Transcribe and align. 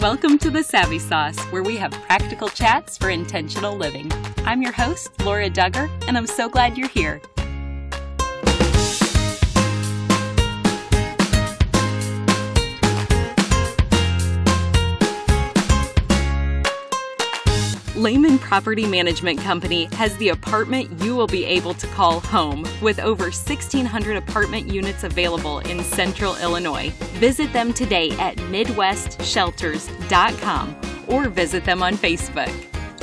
Welcome 0.00 0.38
to 0.38 0.50
the 0.50 0.62
Savvy 0.62 0.98
Sauce, 0.98 1.38
where 1.52 1.62
we 1.62 1.76
have 1.76 1.92
practical 1.92 2.48
chats 2.48 2.96
for 2.96 3.10
intentional 3.10 3.76
living. 3.76 4.10
I'm 4.46 4.62
your 4.62 4.72
host, 4.72 5.10
Laura 5.26 5.50
Dugger, 5.50 5.90
and 6.08 6.16
I'm 6.16 6.26
so 6.26 6.48
glad 6.48 6.78
you're 6.78 6.88
here. 6.88 7.20
Leman 18.00 18.38
Property 18.38 18.86
Management 18.86 19.38
Company 19.40 19.84
has 19.92 20.16
the 20.16 20.30
apartment 20.30 21.02
you 21.02 21.14
will 21.14 21.26
be 21.26 21.44
able 21.44 21.74
to 21.74 21.86
call 21.88 22.20
home 22.20 22.66
with 22.80 22.98
over 22.98 23.24
1,600 23.24 24.16
apartment 24.16 24.72
units 24.72 25.04
available 25.04 25.58
in 25.58 25.84
central 25.84 26.34
Illinois. 26.36 26.88
Visit 27.18 27.52
them 27.52 27.74
today 27.74 28.10
at 28.12 28.38
MidwestShelters.com 28.38 30.76
or 31.08 31.28
visit 31.28 31.66
them 31.66 31.82
on 31.82 31.92
Facebook. 31.92 32.50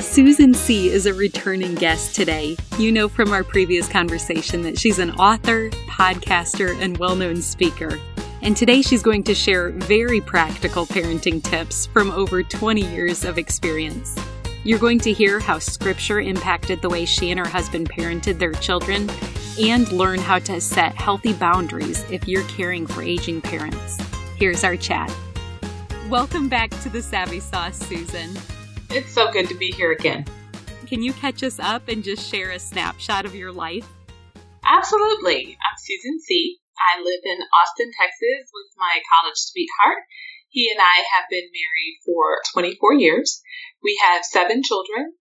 Susan 0.02 0.52
Seay 0.52 0.86
is 0.86 1.06
a 1.06 1.14
returning 1.14 1.76
guest 1.76 2.16
today. 2.16 2.56
You 2.76 2.90
know 2.90 3.08
from 3.08 3.30
our 3.30 3.44
previous 3.44 3.88
conversation 3.88 4.62
that 4.62 4.80
she's 4.80 4.98
an 4.98 5.12
author, 5.12 5.70
podcaster, 5.86 6.76
and 6.82 6.98
well 6.98 7.14
known 7.14 7.40
speaker. 7.40 8.00
And 8.42 8.56
today 8.56 8.82
she's 8.82 9.04
going 9.04 9.22
to 9.24 9.34
share 9.34 9.70
very 9.70 10.20
practical 10.20 10.86
parenting 10.86 11.40
tips 11.40 11.86
from 11.86 12.10
over 12.10 12.42
20 12.42 12.80
years 12.80 13.24
of 13.24 13.38
experience. 13.38 14.16
You're 14.64 14.80
going 14.80 14.98
to 15.00 15.12
hear 15.12 15.38
how 15.38 15.60
scripture 15.60 16.20
impacted 16.20 16.82
the 16.82 16.88
way 16.88 17.04
she 17.04 17.30
and 17.30 17.38
her 17.38 17.46
husband 17.46 17.90
parented 17.90 18.38
their 18.38 18.52
children 18.52 19.08
and 19.60 19.90
learn 19.92 20.18
how 20.18 20.40
to 20.40 20.60
set 20.60 20.94
healthy 20.94 21.32
boundaries 21.32 22.04
if 22.10 22.26
you're 22.26 22.42
caring 22.44 22.86
for 22.86 23.02
aging 23.02 23.40
parents. 23.40 23.96
Here's 24.36 24.64
our 24.64 24.76
chat. 24.76 25.14
Welcome 26.08 26.48
back 26.48 26.70
to 26.80 26.88
the 26.88 27.00
Savvy 27.00 27.40
Sauce, 27.40 27.78
Susan. 27.78 28.36
It's 28.90 29.12
so 29.12 29.30
good 29.30 29.48
to 29.48 29.54
be 29.54 29.70
here 29.70 29.92
again. 29.92 30.24
Can 30.86 31.02
you 31.02 31.12
catch 31.12 31.44
us 31.44 31.60
up 31.60 31.86
and 31.88 32.02
just 32.02 32.28
share 32.28 32.50
a 32.50 32.58
snapshot 32.58 33.24
of 33.24 33.34
your 33.34 33.52
life? 33.52 33.86
Absolutely. 34.66 35.56
I'm 35.60 35.76
Susan 35.78 36.18
Seay 36.20 36.58
I 36.78 37.00
live 37.02 37.20
in 37.24 37.38
Austin, 37.54 37.90
Texas 38.00 38.50
with 38.54 38.70
my 38.76 39.02
college 39.02 39.36
sweetheart. 39.36 40.02
He 40.48 40.70
and 40.70 40.80
I 40.80 41.04
have 41.14 41.28
been 41.28 41.50
married 41.50 41.98
for 42.06 42.40
24 42.54 42.94
years. 42.94 43.42
We 43.82 43.98
have 44.02 44.24
seven 44.24 44.62
children, 44.62 45.14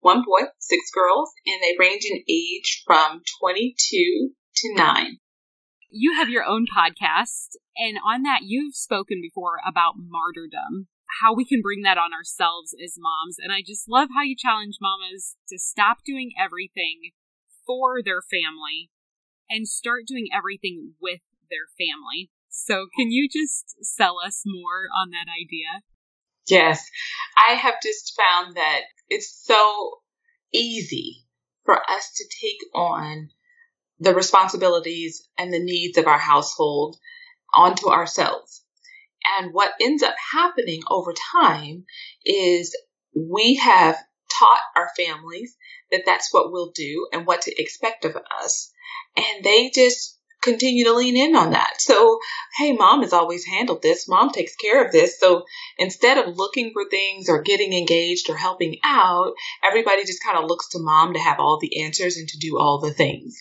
one 0.00 0.22
boy, 0.26 0.48
six 0.58 0.90
girls, 0.90 1.32
and 1.46 1.60
they 1.62 1.76
range 1.78 2.04
in 2.04 2.22
age 2.28 2.82
from 2.86 3.22
22 3.40 4.30
to 4.56 4.74
9. 4.74 5.18
You 5.90 6.14
have 6.14 6.28
your 6.28 6.44
own 6.44 6.66
podcast, 6.66 7.56
and 7.76 7.98
on 8.06 8.22
that, 8.22 8.40
you've 8.42 8.74
spoken 8.74 9.20
before 9.20 9.56
about 9.66 9.94
martyrdom, 9.98 10.88
how 11.20 11.34
we 11.34 11.44
can 11.44 11.60
bring 11.60 11.82
that 11.82 11.98
on 11.98 12.14
ourselves 12.14 12.74
as 12.82 12.94
moms. 12.96 13.36
And 13.38 13.52
I 13.52 13.62
just 13.66 13.88
love 13.88 14.08
how 14.14 14.22
you 14.22 14.36
challenge 14.36 14.76
mamas 14.80 15.36
to 15.48 15.58
stop 15.58 15.98
doing 16.06 16.30
everything 16.38 17.10
for 17.66 18.02
their 18.02 18.22
family 18.22 18.90
and 19.50 19.66
start 19.66 20.02
doing 20.06 20.28
everything 20.32 20.94
with 21.02 21.20
their 21.50 21.66
family. 21.76 22.30
So, 22.48 22.86
can 22.96 23.10
you 23.10 23.28
just 23.28 23.76
sell 23.84 24.16
us 24.24 24.42
more 24.46 24.86
on 24.96 25.10
that 25.10 25.26
idea? 25.30 25.82
Yes, 26.48 26.88
I 27.36 27.54
have 27.54 27.74
just 27.82 28.14
found 28.16 28.56
that 28.56 28.80
it's 29.08 29.44
so 29.44 30.00
easy 30.52 31.24
for 31.64 31.78
us 31.78 32.12
to 32.16 32.24
take 32.40 32.58
on 32.74 33.30
the 33.98 34.14
responsibilities 34.14 35.28
and 35.38 35.52
the 35.52 35.62
needs 35.62 35.98
of 35.98 36.06
our 36.06 36.18
household 36.18 36.98
onto 37.52 37.88
ourselves. 37.88 38.62
And 39.38 39.52
what 39.52 39.74
ends 39.80 40.02
up 40.02 40.14
happening 40.32 40.80
over 40.88 41.12
time 41.32 41.84
is 42.24 42.76
we 43.14 43.56
have 43.56 43.96
taught 44.38 44.60
our 44.76 44.88
families 44.96 45.56
that 45.90 46.04
that's 46.06 46.32
what 46.32 46.50
we'll 46.50 46.70
do 46.70 47.08
and 47.12 47.26
what 47.26 47.42
to 47.42 47.62
expect 47.62 48.04
of 48.04 48.16
us. 48.42 48.72
And 49.16 49.44
they 49.44 49.70
just 49.70 50.18
continue 50.42 50.84
to 50.84 50.94
lean 50.94 51.16
in 51.16 51.36
on 51.36 51.50
that. 51.50 51.74
So, 51.80 52.18
hey, 52.56 52.72
mom 52.72 53.02
has 53.02 53.12
always 53.12 53.44
handled 53.44 53.82
this. 53.82 54.08
Mom 54.08 54.30
takes 54.30 54.56
care 54.56 54.84
of 54.84 54.92
this. 54.92 55.18
So 55.18 55.44
instead 55.78 56.18
of 56.18 56.36
looking 56.36 56.72
for 56.72 56.88
things 56.88 57.28
or 57.28 57.42
getting 57.42 57.72
engaged 57.72 58.30
or 58.30 58.36
helping 58.36 58.78
out, 58.84 59.32
everybody 59.62 60.04
just 60.04 60.22
kind 60.24 60.38
of 60.38 60.48
looks 60.48 60.68
to 60.70 60.78
mom 60.80 61.14
to 61.14 61.20
have 61.20 61.40
all 61.40 61.58
the 61.60 61.82
answers 61.82 62.16
and 62.16 62.28
to 62.28 62.38
do 62.38 62.58
all 62.58 62.80
the 62.80 62.92
things. 62.92 63.38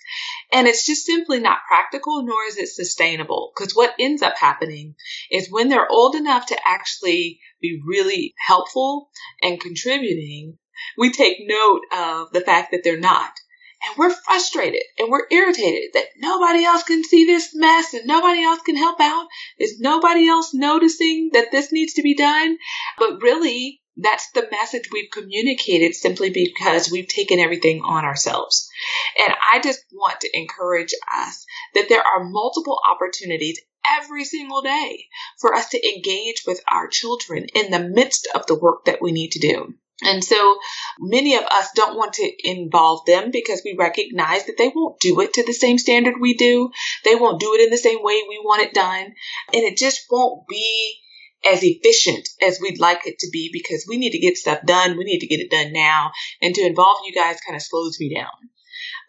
And 0.52 0.68
it's 0.68 0.86
just 0.86 1.06
simply 1.06 1.40
not 1.40 1.60
practical, 1.68 2.24
nor 2.24 2.44
is 2.48 2.58
it 2.58 2.70
sustainable. 2.70 3.52
Because 3.56 3.76
what 3.76 3.96
ends 4.00 4.22
up 4.22 4.38
happening 4.38 4.96
is 5.32 5.52
when 5.52 5.70
they're 5.70 5.90
old 5.90 6.16
enough 6.16 6.48
to 6.48 6.58
actually 6.68 7.40
be 7.62 7.82
really 7.86 8.34
helpful 8.46 9.10
and 9.42 9.60
contributing, 9.60 10.58
we 10.98 11.12
take 11.12 11.38
note 11.42 11.82
of 11.92 12.32
the 12.32 12.42
fact 12.42 12.72
that 12.72 12.82
they're 12.84 13.00
not 13.00 13.32
and 13.82 13.98
we're 13.98 14.10
frustrated 14.10 14.82
and 14.98 15.10
we're 15.10 15.28
irritated 15.32 15.92
that 15.94 16.08
nobody 16.18 16.66
else 16.66 16.84
can 16.84 17.04
see 17.04 17.26
this 17.26 17.52
mess 17.56 17.94
and 17.94 18.06
nobody 18.06 18.44
else 18.44 18.62
can 18.62 18.76
help 18.76 19.00
out. 19.00 19.28
Is 19.58 19.80
nobody 19.80 20.28
else 20.28 20.54
noticing 20.54 21.32
that 21.34 21.52
this 21.52 21.72
needs 21.72 21.94
to 21.94 22.02
be 22.02 22.16
done? 22.16 22.58
But 22.98 23.22
really, 23.22 23.82
that's 23.96 24.32
the 24.32 24.48
message 24.52 24.90
we've 24.92 25.12
communicated 25.12 25.94
simply 25.94 26.30
because 26.30 26.92
we've 26.92 27.08
taken 27.08 27.40
everything 27.40 27.82
on 27.82 28.06
ourselves. 28.06 28.70
And 29.20 29.34
I 29.52 29.60
just 29.60 29.84
want 29.92 30.22
to 30.22 30.38
encourage 30.38 30.94
us 31.16 31.46
that 31.76 31.90
there 31.90 32.04
are 32.04 32.24
multiple 32.24 32.80
opportunities 32.90 33.60
every 33.98 34.24
single 34.24 34.62
day 34.62 35.06
for 35.40 35.54
us 35.54 35.70
to 35.70 35.96
engage 35.96 36.44
with 36.46 36.62
our 36.72 36.88
children 36.88 37.46
in 37.56 37.72
the 37.72 37.80
midst 37.80 38.28
of 38.36 38.46
the 38.46 38.58
work 38.58 38.86
that 38.86 39.02
we 39.02 39.12
need 39.12 39.32
to 39.32 39.40
do. 39.40 39.74
And 40.02 40.24
so 40.24 40.60
many 40.98 41.36
of 41.36 41.44
us 41.44 41.70
don't 41.76 41.98
want 41.98 42.14
to 42.14 42.32
involve 42.44 43.06
them 43.06 43.32
because 43.32 43.62
we 43.66 43.76
recognize 43.78 44.46
that 44.46 44.58
they 44.58 44.72
won't 44.74 45.00
do 45.00 45.20
it 45.20 45.34
to 45.34 45.46
the 45.46 45.54
same 45.54 45.78
standard 45.78 46.16
we 46.20 46.36
do. 46.36 46.72
They 47.04 47.16
won't 47.16 47.42
do 47.42 47.54
it 47.56 47.62
in 47.62 47.70
the 47.70 47.78
same 47.78 48.00
way 48.02 48.24
we 48.28 48.40
want 48.42 48.62
it 48.62 48.74
done. 48.74 49.04
And 49.54 49.64
it 49.64 49.78
just 49.78 50.06
won't 50.10 50.48
be 50.48 50.96
as 51.46 51.60
efficient 51.64 52.28
as 52.42 52.60
we'd 52.62 52.80
like 52.80 53.06
it 53.06 53.20
to 53.20 53.30
be 53.32 53.50
because 53.52 53.86
we 53.88 53.98
need 53.98 54.12
to 54.12 54.20
get 54.20 54.38
stuff 54.38 54.60
done. 54.66 54.98
We 54.98 55.04
need 55.04 55.20
to 55.20 55.28
get 55.28 55.42
it 55.42 55.52
done 55.52 55.74
now. 55.74 56.12
And 56.42 56.56
to 56.56 56.62
involve 56.62 57.00
you 57.06 57.14
guys 57.14 57.42
kind 57.46 57.56
of 57.56 57.62
slows 57.62 58.00
me 58.00 58.14
down. 58.14 58.32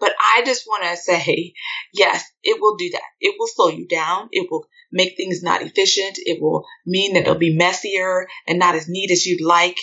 But 0.01 0.15
I 0.19 0.43
just 0.45 0.67
want 0.67 0.85
to 0.85 0.97
say, 0.97 1.53
yes, 1.93 2.25
it 2.43 2.61
will 2.61 2.77
do 2.77 2.91
that. 2.91 3.03
It 3.21 3.37
will 3.39 3.47
slow 3.47 3.69
you 3.69 3.87
down. 3.87 4.29
It 4.33 4.49
will 4.51 4.67
make 4.91 5.17
things 5.17 5.43
not 5.43 5.63
efficient. 5.63 6.19
It 6.19 6.41
will 6.41 6.65
mean 6.87 7.15
that 7.15 7.23
it'll 7.23 7.35
be 7.37 7.57
messier 7.57 8.27
and 8.49 8.59
not 8.59 8.75
as 8.75 8.89
neat 8.89 9.11
as 9.11 9.27
you'd 9.27 9.45
like 9.45 9.79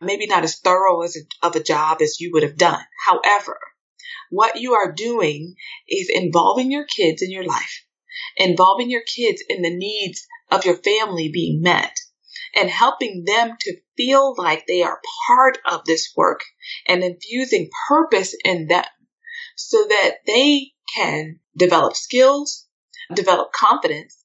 maybe 0.00 0.26
not 0.26 0.44
as 0.44 0.56
thorough 0.56 1.02
as 1.02 1.16
a, 1.16 1.46
of 1.46 1.56
a 1.56 1.62
job 1.62 2.00
as 2.00 2.20
you 2.20 2.30
would 2.32 2.42
have 2.42 2.56
done. 2.56 2.82
However, 3.06 3.58
what 4.30 4.60
you 4.60 4.74
are 4.74 4.92
doing 4.92 5.54
is 5.88 6.10
involving 6.12 6.70
your 6.70 6.84
kids 6.84 7.22
in 7.22 7.30
your 7.30 7.44
life, 7.44 7.84
involving 8.36 8.90
your 8.90 9.02
kids 9.02 9.42
in 9.48 9.62
the 9.62 9.74
needs 9.74 10.26
of 10.50 10.64
your 10.64 10.76
family 10.76 11.30
being 11.32 11.62
met, 11.62 11.96
and 12.54 12.70
helping 12.70 13.24
them 13.26 13.56
to 13.60 13.76
feel 13.96 14.34
like 14.36 14.66
they 14.66 14.82
are 14.82 15.00
part 15.26 15.58
of 15.64 15.84
this 15.84 16.12
work 16.16 16.40
and 16.86 17.02
infusing 17.02 17.70
purpose 17.88 18.34
in 18.44 18.66
them 18.66 18.84
so 19.56 19.84
that 19.88 20.16
they 20.26 20.72
can 20.94 21.40
develop 21.56 21.96
skills, 21.96 22.66
develop 23.14 23.52
confidence, 23.52 24.16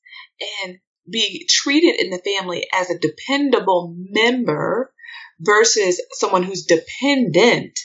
and 0.63 0.79
be 1.09 1.45
treated 1.49 1.99
in 1.99 2.09
the 2.09 2.19
family 2.19 2.65
as 2.73 2.89
a 2.89 2.99
dependable 2.99 3.93
member 3.97 4.93
versus 5.39 6.01
someone 6.13 6.43
who's 6.43 6.65
dependent 6.65 7.77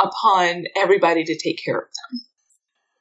upon 0.00 0.64
everybody 0.76 1.24
to 1.24 1.38
take 1.38 1.62
care 1.64 1.78
of 1.78 1.84
them. 1.84 2.20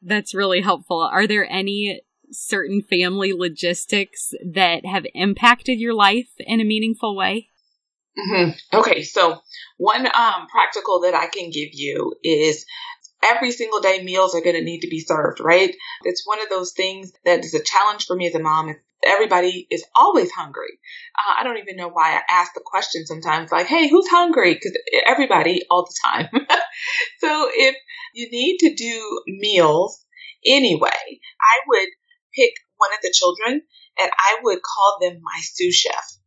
That's 0.02 0.34
really 0.34 0.62
helpful. 0.62 1.02
Are 1.02 1.28
there 1.28 1.50
any 1.50 2.02
certain 2.32 2.82
family 2.82 3.34
logistics 3.34 4.34
that 4.54 4.86
have 4.86 5.06
impacted 5.14 5.80
your 5.80 5.94
life 5.94 6.30
in 6.40 6.62
a 6.62 6.66
meaningful 6.66 7.16
way? 7.16 7.50
Mm-hmm. 8.18 8.78
Okay, 8.78 9.04
so 9.04 9.42
one 9.78 10.06
um, 10.06 10.48
practical 10.52 11.02
that 11.02 11.14
I 11.14 11.28
can 11.28 11.50
give 11.52 11.70
you 11.74 12.16
is 12.24 12.66
every 13.24 13.52
single 13.52 13.82
day 13.82 14.04
meals 14.04 14.36
are 14.36 14.42
going 14.42 14.56
to 14.56 14.64
need 14.64 14.82
to 14.82 14.90
be 14.90 15.00
served, 15.00 15.40
right? 15.40 15.76
It's 16.04 16.26
one 16.26 16.42
of 16.42 16.50
those 16.50 16.72
things 16.74 17.12
that 17.26 17.44
is 17.44 17.54
a 17.54 17.64
challenge 17.64 18.06
for 18.06 18.16
me 18.16 18.28
as 18.28 18.36
a 18.36 18.40
mom 18.40 18.76
everybody 19.06 19.68
is 19.70 19.84
always 19.96 20.32
hungry. 20.32 20.80
Uh, 21.18 21.36
I 21.40 21.44
don't 21.44 21.58
even 21.58 21.76
know 21.76 21.90
why 21.90 22.16
I 22.16 22.22
ask 22.30 22.54
the 22.54 22.62
question 22.66 23.06
sometimes, 23.06 23.52
like, 23.52 23.68
hey, 23.68 23.88
who's 23.88 24.08
hungry? 24.10 24.54
Because 24.54 24.78
everybody 25.06 25.62
all 25.70 25.86
the 25.86 25.96
time. 26.04 26.28
so 27.20 27.50
if 27.54 27.76
you 28.14 28.30
need 28.32 28.58
to 28.60 28.74
do 28.74 29.22
meals 29.28 30.06
anyway, 30.46 30.90
I 31.42 31.60
would 31.68 31.90
pick 32.36 32.52
one 32.78 32.92
of 32.94 33.02
the 33.02 33.14
children 33.14 33.62
and 34.02 34.12
I 34.18 34.38
would 34.44 34.60
call 34.62 34.98
them 35.02 35.20
my 35.22 35.40
sous 35.42 35.76
chef. 35.76 36.19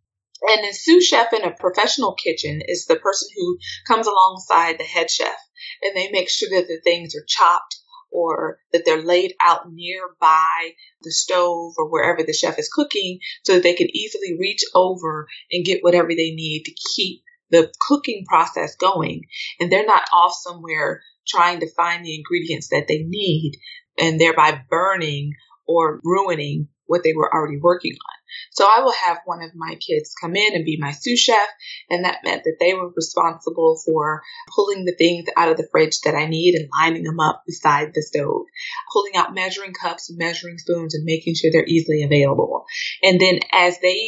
And 0.42 0.64
a 0.66 0.72
sous 0.72 1.06
chef 1.06 1.32
in 1.32 1.44
a 1.44 1.54
professional 1.54 2.14
kitchen 2.14 2.62
is 2.66 2.86
the 2.86 2.96
person 2.96 3.28
who 3.36 3.58
comes 3.86 4.06
alongside 4.06 4.78
the 4.78 4.84
head 4.84 5.10
chef 5.10 5.38
and 5.82 5.96
they 5.96 6.10
make 6.10 6.28
sure 6.28 6.48
that 6.50 6.66
the 6.66 6.80
things 6.82 7.14
are 7.14 7.24
chopped 7.26 7.76
or 8.10 8.58
that 8.72 8.84
they're 8.84 9.02
laid 9.02 9.34
out 9.40 9.72
nearby 9.72 10.72
the 11.02 11.10
stove 11.10 11.74
or 11.78 11.90
wherever 11.90 12.22
the 12.22 12.32
chef 12.32 12.58
is 12.58 12.68
cooking 12.72 13.18
so 13.44 13.54
that 13.54 13.62
they 13.62 13.74
can 13.74 13.88
easily 13.94 14.36
reach 14.38 14.62
over 14.74 15.26
and 15.50 15.64
get 15.64 15.82
whatever 15.82 16.08
they 16.08 16.32
need 16.32 16.64
to 16.64 16.74
keep 16.94 17.22
the 17.50 17.72
cooking 17.88 18.24
process 18.26 18.76
going. 18.76 19.22
And 19.60 19.70
they're 19.70 19.86
not 19.86 20.08
off 20.12 20.34
somewhere 20.34 21.02
trying 21.26 21.60
to 21.60 21.74
find 21.74 22.04
the 22.04 22.14
ingredients 22.14 22.68
that 22.68 22.88
they 22.88 23.04
need 23.06 23.58
and 23.98 24.20
thereby 24.20 24.60
burning 24.68 25.32
or 25.66 26.00
ruining 26.02 26.68
what 26.86 27.02
they 27.04 27.12
were 27.14 27.32
already 27.32 27.58
working 27.60 27.92
on. 27.92 28.21
So 28.52 28.64
I 28.64 28.81
will 28.81 28.93
have 28.93 29.19
one 29.25 29.43
of 29.43 29.50
my 29.55 29.75
kids 29.76 30.14
come 30.20 30.37
in 30.37 30.55
and 30.55 30.64
be 30.64 30.79
my 30.81 30.93
sous 30.93 31.19
chef. 31.19 31.49
And 31.90 32.05
that 32.05 32.25
meant 32.25 32.44
that 32.44 32.56
they 32.61 32.75
were 32.75 32.93
responsible 32.94 33.81
for 33.84 34.23
pulling 34.55 34.84
the 34.84 34.94
things 34.96 35.26
out 35.37 35.50
of 35.50 35.56
the 35.56 35.69
fridge 35.70 36.00
that 36.05 36.14
I 36.14 36.26
need 36.26 36.55
and 36.55 36.69
lining 36.81 37.05
them 37.05 37.20
up 37.20 37.43
beside 37.46 37.93
the 37.94 38.02
stove, 38.02 38.46
pulling 38.93 39.17
out 39.17 39.34
measuring 39.34 39.73
cups 39.73 40.11
and 40.11 40.19
measuring 40.19 40.58
spoons 40.58 40.94
and 40.94 41.05
making 41.05 41.34
sure 41.34 41.50
they're 41.52 41.67
easily 41.67 42.02
available. 42.02 42.64
And 43.02 43.20
then 43.20 43.40
as 43.52 43.79
they 43.81 43.99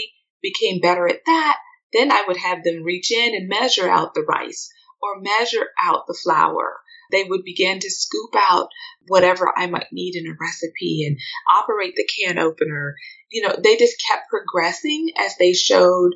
became 0.42 0.80
better 0.80 1.08
at 1.08 1.24
that, 1.26 1.58
then 1.92 2.10
I 2.10 2.24
would 2.26 2.36
have 2.36 2.64
them 2.64 2.82
reach 2.82 3.10
in 3.12 3.34
and 3.34 3.48
measure 3.48 3.88
out 3.88 4.14
the 4.14 4.22
rice 4.22 4.70
or 5.02 5.20
measure 5.20 5.68
out 5.82 6.06
the 6.06 6.18
flour 6.22 6.80
they 7.10 7.24
would 7.24 7.44
begin 7.44 7.78
to 7.80 7.90
scoop 7.90 8.34
out 8.36 8.68
whatever 9.06 9.52
I 9.56 9.66
might 9.66 9.92
need 9.92 10.16
in 10.16 10.30
a 10.30 10.36
recipe 10.40 11.04
and 11.06 11.18
operate 11.60 11.94
the 11.96 12.08
can 12.18 12.38
opener. 12.38 12.94
You 13.30 13.42
know, 13.42 13.56
they 13.62 13.76
just 13.76 13.96
kept 14.10 14.28
progressing 14.30 15.10
as 15.18 15.36
they 15.36 15.52
showed 15.52 16.14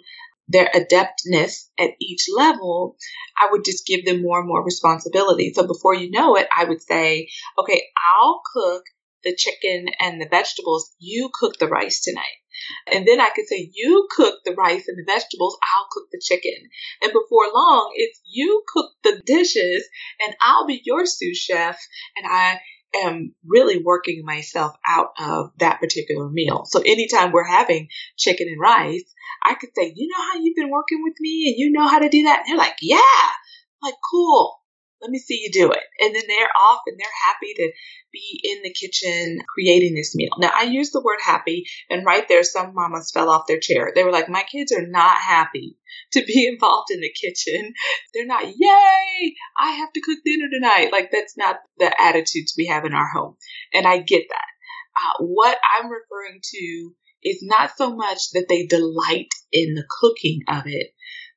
their 0.49 0.69
adeptness 0.75 1.69
at 1.79 1.90
each 2.00 2.26
level, 2.35 2.96
I 3.37 3.49
would 3.50 3.64
just 3.64 3.87
give 3.87 4.05
them 4.05 4.23
more 4.23 4.40
and 4.40 4.49
more 4.49 4.64
responsibility. 4.64 5.52
So 5.55 5.67
before 5.67 5.94
you 5.94 6.11
know 6.11 6.37
it, 6.37 6.49
I 6.56 6.64
would 6.64 6.81
say, 6.81 7.29
okay, 7.58 7.82
I'll 8.14 8.40
cook 8.55 8.85
the 9.28 9.36
chicken 9.36 9.86
and 10.00 10.20
the 10.20 10.28
vegetables. 10.28 10.94
You 10.98 11.30
cook 11.32 11.58
the 11.58 11.69
rice 11.69 12.00
tonight. 12.00 12.25
And 12.90 13.06
then 13.06 13.20
I 13.20 13.30
could 13.34 13.46
say, 13.46 13.70
you 13.72 14.08
cook 14.10 14.36
the 14.44 14.54
rice 14.54 14.88
and 14.88 14.98
the 14.98 15.10
vegetables, 15.10 15.58
I'll 15.62 15.86
cook 15.92 16.08
the 16.10 16.20
chicken. 16.22 16.54
And 17.02 17.12
before 17.12 17.52
long, 17.54 17.92
it's 17.94 18.20
you 18.25 18.64
cook 18.72 18.90
the 19.04 19.22
dishes 19.25 19.88
and 20.25 20.34
I'll 20.40 20.66
be 20.66 20.80
your 20.84 21.06
sous 21.06 21.36
chef 21.36 21.78
and 22.16 22.26
I 22.26 22.60
am 23.04 23.34
really 23.46 23.80
working 23.82 24.22
myself 24.25 24.75
out 24.88 25.10
of 25.20 25.50
that 25.58 25.78
particular 25.78 26.28
meal. 26.30 26.64
So 26.64 26.80
anytime 26.80 27.32
we're 27.32 27.46
having 27.46 27.88
chicken 28.16 28.48
and 28.48 28.60
rice, 28.60 29.04
I 29.44 29.54
could 29.54 29.70
say, 29.76 29.92
you 29.94 30.08
know 30.08 30.22
how 30.32 30.40
you've 30.40 30.56
been 30.56 30.70
working 30.70 31.02
with 31.04 31.14
me 31.20 31.46
and 31.48 31.54
you 31.58 31.70
know 31.70 31.86
how 31.86 31.98
to 32.00 32.08
do 32.08 32.25
that? 32.25 32.40
And 32.40 32.48
they're 32.48 32.56
like, 32.56 32.76
yeah. 32.80 32.98
I'm 32.98 33.90
like, 33.90 33.98
cool 34.10 34.58
let 35.00 35.10
me 35.10 35.18
see 35.18 35.40
you 35.42 35.50
do 35.52 35.70
it. 35.70 35.82
And 36.00 36.14
then 36.14 36.24
they're 36.26 36.50
off 36.56 36.80
and 36.86 36.98
they're 36.98 37.06
happy 37.26 37.54
to 37.54 37.72
be 38.12 38.40
in 38.42 38.62
the 38.62 38.72
kitchen 38.72 39.38
creating 39.52 39.94
this 39.94 40.14
meal. 40.14 40.30
Now, 40.38 40.50
I 40.54 40.64
use 40.64 40.90
the 40.90 41.02
word 41.02 41.18
happy, 41.22 41.66
and 41.90 42.04
right 42.04 42.26
there, 42.28 42.42
some 42.42 42.74
mamas 42.74 43.10
fell 43.12 43.30
off 43.30 43.46
their 43.46 43.60
chair. 43.60 43.92
They 43.94 44.04
were 44.04 44.12
like, 44.12 44.28
My 44.28 44.44
kids 44.50 44.72
are 44.72 44.86
not 44.86 45.16
happy 45.16 45.76
to 46.12 46.24
be 46.24 46.48
involved 46.52 46.90
in 46.90 47.00
the 47.00 47.12
kitchen. 47.12 47.72
They're 48.14 48.26
not, 48.26 48.46
yay, 48.46 49.34
I 49.58 49.72
have 49.72 49.92
to 49.92 50.00
cook 50.00 50.18
dinner 50.24 50.48
tonight. 50.52 50.90
Like, 50.92 51.10
that's 51.10 51.36
not 51.36 51.56
the 51.78 51.92
attitudes 52.00 52.54
we 52.56 52.66
have 52.66 52.84
in 52.84 52.94
our 52.94 53.08
home. 53.08 53.36
And 53.72 53.86
I 53.86 53.98
get 53.98 54.24
that. 54.28 54.44
Uh, 54.96 55.24
what 55.24 55.58
I'm 55.78 55.90
referring 55.90 56.40
to 56.42 56.92
is 57.22 57.40
not 57.42 57.76
so 57.76 57.94
much 57.94 58.30
that 58.32 58.46
they 58.48 58.66
delight 58.66 59.28
in 59.52 59.74
the 59.74 59.84
cooking 60.00 60.40
of 60.48 60.62
it, 60.66 60.88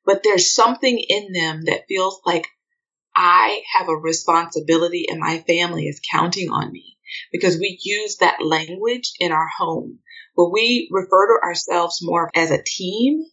but 0.04 0.22
there's 0.22 0.54
something 0.54 0.98
in 0.98 1.32
them 1.32 1.62
that 1.66 1.86
feels 1.88 2.20
like 2.24 2.46
I 3.14 3.62
have 3.76 3.88
a 3.88 3.96
responsibility 3.96 5.06
and 5.08 5.20
my 5.20 5.38
family 5.40 5.86
is 5.86 6.00
counting 6.10 6.50
on 6.50 6.72
me 6.72 6.96
because 7.30 7.58
we 7.58 7.78
use 7.82 8.16
that 8.16 8.44
language 8.44 9.12
in 9.20 9.32
our 9.32 9.48
home 9.58 9.98
where 10.34 10.48
we 10.48 10.88
refer 10.90 11.26
to 11.26 11.44
ourselves 11.44 11.98
more 12.02 12.30
as 12.34 12.50
a 12.50 12.62
team 12.64 13.24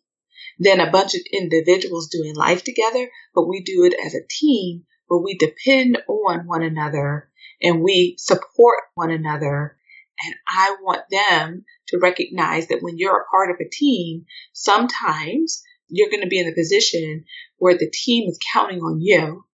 than 0.60 0.82
a 0.82 0.92
bunch 0.92 1.16
of 1.16 1.22
individuals 1.32 2.10
doing 2.10 2.36
life 2.36 2.64
together, 2.64 3.10
but 3.34 3.48
we 3.48 3.62
do 3.62 3.86
it 3.86 3.94
as 4.06 4.14
a 4.14 4.28
team 4.30 4.84
where 5.08 5.22
we 5.22 5.38
depend 5.38 5.98
on 6.08 6.46
one 6.46 6.62
another 6.62 7.30
and 7.62 7.82
we 7.82 8.16
support 8.18 8.80
one 8.96 9.12
another. 9.12 9.78
And 10.22 10.36
I 10.48 10.76
want 10.82 11.04
them 11.10 11.64
to 11.88 12.00
recognize 12.00 12.68
that 12.68 12.82
when 12.82 12.98
you're 12.98 13.22
a 13.22 13.30
part 13.32 13.50
of 13.50 13.58
a 13.62 13.70
team, 13.70 14.26
sometimes 14.52 15.64
you're 15.88 16.10
going 16.10 16.24
to 16.24 16.28
be 16.28 16.40
in 16.40 16.50
a 16.50 16.54
position 16.54 17.24
where 17.58 17.78
the 17.78 17.90
team 17.90 18.30
is 18.30 18.38
counting 18.54 18.80
on 18.80 19.00
you 19.02 19.46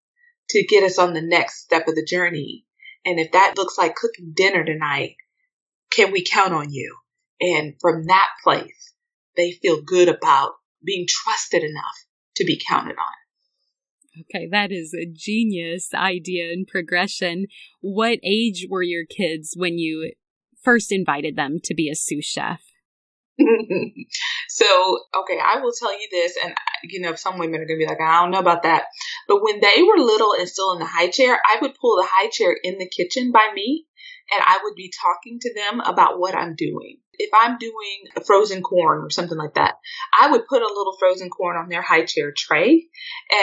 to 0.50 0.66
get 0.66 0.84
us 0.84 1.00
on 1.00 1.14
the 1.14 1.22
next 1.22 1.64
step 1.64 1.88
of 1.88 1.96
the 1.96 2.06
journey. 2.06 2.66
And 3.06 3.20
if 3.20 3.32
that 3.32 3.56
looks 3.58 3.78
like 3.78 3.96
cooking 3.96 4.34
dinner 4.36 4.64
tonight, 4.64 5.16
can 5.92 6.12
we 6.12 6.24
count 6.24 6.54
on 6.54 6.72
you? 6.72 6.96
And 7.40 7.76
from 7.80 8.06
that 8.06 8.30
place, 8.44 8.94
they 9.36 9.52
feel 9.52 9.82
good 9.82 10.08
about 10.08 10.54
being 10.84 11.06
trusted 11.08 11.64
enough 11.64 12.06
to 12.38 12.46
be 12.46 12.62
counted 12.68 12.98
on. 12.98 14.22
Okay, 14.22 14.48
that 14.50 14.72
is 14.72 14.94
a 14.94 15.06
genius 15.06 15.90
idea 15.94 16.52
and 16.52 16.66
progression. 16.66 17.48
What 17.82 18.20
age 18.24 18.68
were 18.70 18.84
your 18.84 19.06
kids 19.06 19.54
when 19.58 19.78
you 19.78 20.14
first 20.62 20.92
invited 20.92 21.36
them 21.36 21.58
to 21.66 21.74
be 21.74 21.90
a 21.90 21.96
sous 21.96 22.24
chef? 22.24 22.62
so, 24.50 25.00
okay, 25.22 25.40
I 25.44 25.60
will 25.62 25.74
tell 25.78 25.92
you 25.92 26.08
this, 26.12 26.38
and 26.44 26.54
you 26.84 27.02
know, 27.02 27.16
some 27.16 27.38
women 27.38 27.62
are 27.62 27.66
to 27.66 27.78
be 27.78 27.86
like, 27.86 28.00
I 28.00 28.22
don't 28.22 28.32
know 28.32 28.40
about 28.40 28.64
that. 28.64 28.86
But 29.28 29.44
when 29.44 29.60
they 29.60 29.84
were 29.84 29.98
little 29.98 30.34
and 30.34 30.48
still 30.48 30.74
in 30.74 30.80
the 30.80 30.86
high 30.86 31.10
chair, 31.10 31.40
I 31.44 31.58
would 31.62 31.76
pull 31.80 31.98
the 31.98 32.08
high 32.10 32.30
chair 32.30 32.56
in 32.64 32.78
the 32.78 32.90
kitchen 32.90 33.32
by 33.32 33.48
me 33.54 33.86
and 34.32 34.42
I 34.44 34.60
would 34.64 34.76
be 34.76 34.92
talking 35.02 35.40
to 35.40 35.54
them 35.54 35.80
about 35.80 36.20
what 36.20 36.36
I'm 36.36 36.56
doing. 36.56 36.98
If 37.18 37.30
I'm 37.34 37.58
doing 37.58 38.26
frozen 38.26 38.62
corn 38.62 39.00
or 39.00 39.10
something 39.10 39.38
like 39.38 39.54
that, 39.54 39.76
I 40.20 40.32
would 40.32 40.48
put 40.48 40.62
a 40.62 40.68
little 40.68 40.98
frozen 41.00 41.30
corn 41.30 41.56
on 41.56 41.70
their 41.70 41.82
high 41.82 42.04
chair 42.04 42.34
tray 42.36 42.88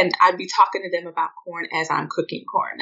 and 0.01 0.13
I'd 0.21 0.37
be 0.37 0.49
talking 0.55 0.83
to 0.83 0.91
them 0.91 1.07
about 1.07 1.31
corn 1.43 1.69
as 1.73 1.91
I'm 1.91 2.09
cooking 2.09 2.45
corn. 2.45 2.81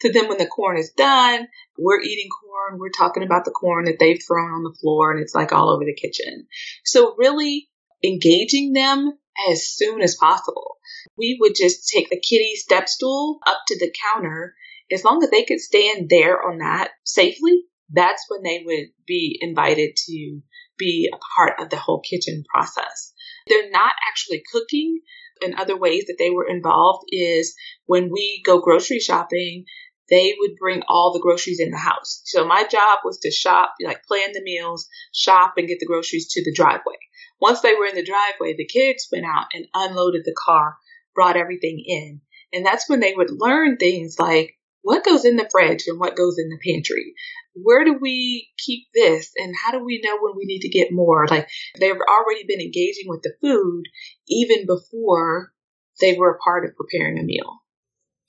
So 0.00 0.08
then 0.08 0.28
when 0.28 0.38
the 0.38 0.46
corn 0.46 0.78
is 0.78 0.90
done, 0.90 1.46
we're 1.78 2.00
eating 2.00 2.28
corn, 2.28 2.80
we're 2.80 2.90
talking 2.90 3.22
about 3.22 3.44
the 3.44 3.52
corn 3.52 3.84
that 3.84 3.98
they've 4.00 4.22
thrown 4.26 4.50
on 4.52 4.64
the 4.64 4.76
floor 4.80 5.12
and 5.12 5.20
it's 5.20 5.34
like 5.34 5.52
all 5.52 5.70
over 5.70 5.84
the 5.84 5.94
kitchen. 5.94 6.48
So 6.84 7.14
really 7.16 7.68
engaging 8.02 8.72
them 8.72 9.12
as 9.50 9.66
soon 9.66 10.02
as 10.02 10.16
possible. 10.16 10.78
We 11.16 11.38
would 11.40 11.54
just 11.54 11.88
take 11.88 12.10
the 12.10 12.20
kitty 12.20 12.54
step 12.56 12.88
stool 12.88 13.38
up 13.46 13.58
to 13.68 13.78
the 13.78 13.92
counter. 14.12 14.54
As 14.90 15.04
long 15.04 15.22
as 15.22 15.30
they 15.30 15.44
could 15.44 15.60
stand 15.60 16.08
there 16.08 16.42
on 16.42 16.58
that 16.58 16.90
safely, 17.04 17.64
that's 17.90 18.24
when 18.28 18.42
they 18.42 18.62
would 18.64 18.88
be 19.06 19.38
invited 19.40 19.96
to 20.06 20.40
be 20.78 21.10
a 21.12 21.18
part 21.36 21.60
of 21.60 21.70
the 21.70 21.76
whole 21.76 22.00
kitchen 22.00 22.44
process. 22.52 23.12
They're 23.46 23.70
not 23.70 23.92
actually 24.08 24.42
cooking. 24.50 25.00
And 25.42 25.54
other 25.54 25.76
ways 25.76 26.04
that 26.06 26.16
they 26.18 26.30
were 26.30 26.46
involved 26.46 27.04
is 27.08 27.54
when 27.86 28.10
we 28.10 28.42
go 28.44 28.60
grocery 28.60 29.00
shopping, 29.00 29.64
they 30.08 30.34
would 30.38 30.56
bring 30.56 30.82
all 30.88 31.12
the 31.12 31.20
groceries 31.20 31.60
in 31.60 31.70
the 31.70 31.78
house. 31.78 32.20
So 32.24 32.46
my 32.46 32.64
job 32.64 32.98
was 33.04 33.18
to 33.20 33.30
shop, 33.30 33.74
like 33.82 34.04
plan 34.04 34.32
the 34.32 34.42
meals, 34.42 34.88
shop 35.12 35.54
and 35.56 35.66
get 35.66 35.78
the 35.80 35.86
groceries 35.86 36.28
to 36.32 36.44
the 36.44 36.52
driveway. 36.54 36.96
Once 37.40 37.60
they 37.60 37.74
were 37.74 37.86
in 37.86 37.94
the 37.94 38.04
driveway, 38.04 38.54
the 38.56 38.66
kids 38.66 39.08
went 39.10 39.24
out 39.24 39.46
and 39.52 39.66
unloaded 39.74 40.22
the 40.24 40.36
car, 40.44 40.76
brought 41.14 41.36
everything 41.36 41.82
in. 41.84 42.20
And 42.52 42.64
that's 42.64 42.88
when 42.88 43.00
they 43.00 43.14
would 43.14 43.30
learn 43.30 43.78
things 43.78 44.16
like 44.18 44.54
what 44.82 45.04
goes 45.04 45.24
in 45.24 45.36
the 45.36 45.48
fridge 45.50 45.84
and 45.86 45.98
what 45.98 46.16
goes 46.16 46.36
in 46.38 46.48
the 46.48 46.58
pantry. 46.72 47.14
Where 47.54 47.84
do 47.84 47.96
we 48.00 48.48
keep 48.58 48.86
this 48.94 49.30
and 49.36 49.54
how 49.64 49.72
do 49.72 49.84
we 49.84 50.00
know 50.04 50.18
when 50.20 50.34
we 50.36 50.44
need 50.44 50.60
to 50.60 50.68
get 50.68 50.92
more? 50.92 51.26
Like 51.28 51.48
they've 51.78 51.92
already 51.92 52.44
been 52.46 52.60
engaging 52.60 53.06
with 53.06 53.22
the 53.22 53.34
food 53.40 53.84
even 54.28 54.66
before 54.66 55.52
they 56.00 56.16
were 56.16 56.32
a 56.32 56.38
part 56.38 56.64
of 56.64 56.76
preparing 56.76 57.18
a 57.18 57.22
meal. 57.22 57.60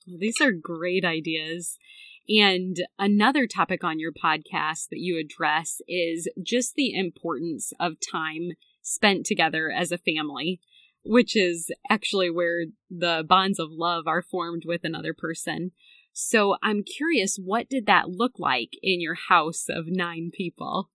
These 0.06 0.42
are 0.42 0.52
great 0.52 1.06
ideas. 1.06 1.78
And 2.30 2.78
another 2.98 3.48
topic 3.48 3.84
on 3.84 4.00
your 4.00 4.12
podcast 4.12 4.90
that 4.90 5.00
you 5.00 5.20
address 5.20 5.82
is 5.88 6.30
just 6.42 6.76
the 6.76 6.94
importance 6.94 7.74
of 7.80 7.94
time 8.12 8.52
spent 8.82 9.26
together 9.26 9.72
as 9.72 9.92
a 9.92 9.98
family, 9.98 10.60
which 11.04 11.36
is 11.36 11.70
actually 11.90 12.30
where 12.30 12.66
the 12.90 13.26
bonds 13.28 13.60
of 13.60 13.72
love 13.72 14.08
are 14.08 14.22
formed 14.22 14.64
with 14.66 14.84
another 14.84 15.14
person. 15.14 15.72
So 16.14 16.56
I'm 16.62 16.84
curious, 16.84 17.38
what 17.38 17.70
did 17.70 17.88
that 17.88 18.10
look 18.10 18.34
like 18.38 18.70
in 18.82 19.02
your 19.02 19.16
house 19.16 19.66
of 19.70 19.86
nine 19.88 20.30
people? 20.32 20.90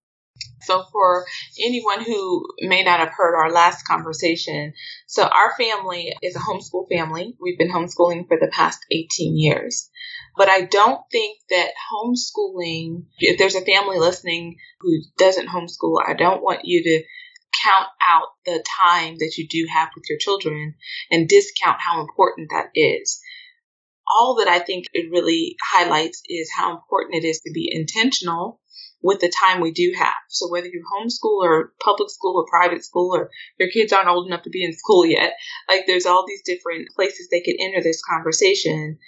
So, 0.63 0.85
for 0.93 1.27
anyone 1.61 2.05
who 2.05 2.45
may 2.61 2.85
not 2.85 3.01
have 3.01 3.13
heard 3.17 3.37
our 3.37 3.51
last 3.51 3.85
conversation, 3.87 4.73
so 5.07 5.25
our 5.25 5.55
family 5.57 6.15
is 6.23 6.37
a 6.37 6.41
homeschool 6.41 6.89
family. 6.89 7.37
We've 7.41 7.59
been 7.59 7.73
homeschooling 7.73 8.29
for 8.29 8.39
the 8.41 8.51
past 8.53 8.79
18 8.91 9.37
years. 9.37 9.91
But 10.37 10.49
I 10.49 10.63
don't 10.63 11.01
think 11.11 11.39
that 11.51 11.71
homeschooling, 11.93 13.07
if 13.19 13.39
there's 13.39 13.57
a 13.57 13.65
family 13.65 13.99
listening 13.99 14.59
who 14.81 14.93
doesn't 15.17 15.49
homeschool, 15.49 16.01
I 16.07 16.15
don't 16.15 16.43
want 16.43 16.61
you 16.65 16.83
to 16.85 17.05
count 17.65 17.89
out 18.07 18.29
the 18.45 18.63
time 18.85 19.17
that 19.19 19.35
you 19.37 19.49
do 19.49 19.67
have 19.73 19.89
with 19.95 20.05
your 20.09 20.19
children 20.19 20.75
and 21.11 21.29
discount 21.29 21.79
how 21.81 22.01
important 22.01 22.51
that 22.51 22.71
is. 22.75 23.21
All 24.17 24.37
that 24.37 24.49
I 24.49 24.59
think 24.59 24.87
it 24.93 25.11
really 25.11 25.57
highlights 25.73 26.23
is 26.29 26.51
how 26.55 26.73
important 26.73 27.23
it 27.23 27.27
is 27.27 27.41
to 27.41 27.53
be 27.53 27.69
intentional 27.73 28.61
with 29.03 29.21
the 29.21 29.33
time 29.45 29.61
we 29.61 29.71
do 29.71 29.93
have. 29.97 30.15
So 30.29 30.51
whether 30.51 30.67
you 30.67 30.83
homeschool 30.93 31.45
or 31.45 31.73
public 31.81 32.11
school 32.11 32.37
or 32.37 32.51
private 32.51 32.85
school 32.85 33.15
or 33.15 33.31
your 33.59 33.71
kids 33.71 33.93
aren't 33.93 34.09
old 34.09 34.27
enough 34.27 34.43
to 34.43 34.51
be 34.51 34.65
in 34.65 34.73
school 34.73 35.07
yet, 35.07 35.35
like 35.69 35.87
there's 35.87 36.07
all 36.07 36.25
these 36.27 36.43
different 36.45 36.89
places 36.97 37.29
they 37.31 37.41
could 37.41 37.57
enter 37.61 37.83
this 37.83 38.03
conversation. 38.03 38.99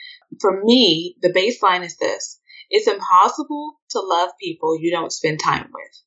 For 0.40 0.62
me, 0.62 1.16
the 1.23 1.33
baseline 1.33 1.85
is 1.85 1.97
this. 1.97 2.40
It's 2.71 2.87
impossible 2.87 3.80
to 3.90 4.00
love 4.00 4.30
people 4.40 4.78
you 4.80 4.92
don't 4.92 5.12
spend 5.12 5.40
time 5.40 5.71
with 5.73 6.02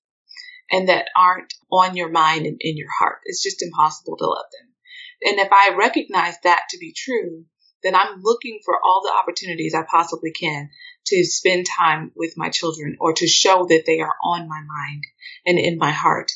and 0.71 0.87
that 0.87 1.07
aren't 1.15 1.53
on 1.71 1.97
your 1.97 2.09
mind 2.09 2.45
and 2.45 2.57
in 2.61 2.77
your 2.77 2.89
heart. 2.99 3.19
It's 3.25 3.43
just 3.43 3.61
impossible 3.61 4.17
to 4.17 4.25
love 4.25 4.45
them. 4.51 4.73
And 5.25 5.39
if 5.39 5.51
I 5.51 5.75
recognize 5.77 6.35
that 6.43 6.63
to 6.69 6.77
be 6.77 6.93
true, 6.95 7.45
then 7.83 7.95
I'm 7.95 8.21
looking 8.21 8.59
for 8.63 8.75
all 8.83 9.01
the 9.03 9.13
opportunities 9.13 9.73
I 9.75 9.83
possibly 9.83 10.31
can 10.31 10.69
to 11.07 11.23
spend 11.25 11.65
time 11.65 12.11
with 12.15 12.33
my 12.37 12.49
children 12.49 12.97
or 12.99 13.13
to 13.13 13.27
show 13.27 13.65
that 13.67 13.83
they 13.85 13.99
are 13.99 14.15
on 14.23 14.47
my 14.47 14.61
mind 14.61 15.03
and 15.45 15.59
in 15.59 15.77
my 15.77 15.91
heart. 15.91 16.31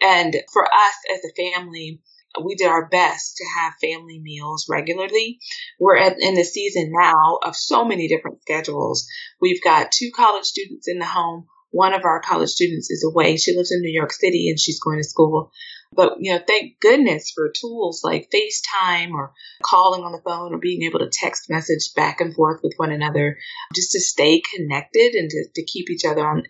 And 0.00 0.34
for 0.52 0.64
us 0.64 0.94
as 1.12 1.20
a 1.24 1.34
family, 1.34 2.00
we 2.42 2.54
did 2.54 2.68
our 2.68 2.88
best 2.88 3.36
to 3.36 3.44
have 3.58 3.74
family 3.80 4.20
meals 4.20 4.66
regularly. 4.68 5.38
We're 5.78 5.98
at, 5.98 6.16
in 6.18 6.34
the 6.34 6.44
season 6.44 6.92
now 6.92 7.38
of 7.42 7.56
so 7.56 7.84
many 7.84 8.08
different 8.08 8.40
schedules. 8.42 9.06
We've 9.40 9.62
got 9.62 9.92
two 9.92 10.10
college 10.14 10.44
students 10.44 10.88
in 10.88 10.98
the 10.98 11.04
home. 11.04 11.46
One 11.70 11.94
of 11.94 12.04
our 12.04 12.20
college 12.20 12.50
students 12.50 12.90
is 12.90 13.04
away. 13.04 13.36
She 13.36 13.54
lives 13.56 13.72
in 13.72 13.80
New 13.80 13.92
York 13.92 14.12
City 14.12 14.48
and 14.50 14.58
she's 14.58 14.80
going 14.80 14.98
to 14.98 15.08
school. 15.08 15.50
But, 15.94 16.14
you 16.20 16.32
know, 16.32 16.40
thank 16.46 16.80
goodness 16.80 17.32
for 17.34 17.52
tools 17.54 18.02
like 18.02 18.30
FaceTime 18.30 19.12
or 19.12 19.32
calling 19.62 20.02
on 20.02 20.12
the 20.12 20.22
phone 20.24 20.54
or 20.54 20.58
being 20.58 20.82
able 20.82 21.00
to 21.00 21.10
text 21.12 21.50
message 21.50 21.92
back 21.94 22.20
and 22.20 22.34
forth 22.34 22.60
with 22.62 22.74
one 22.76 22.90
another 22.90 23.38
just 23.74 23.92
to 23.92 24.00
stay 24.00 24.42
connected 24.54 25.14
and 25.14 25.28
to, 25.28 25.44
to 25.54 25.64
keep 25.64 25.90
each 25.90 26.04
other 26.04 26.26
on 26.26 26.44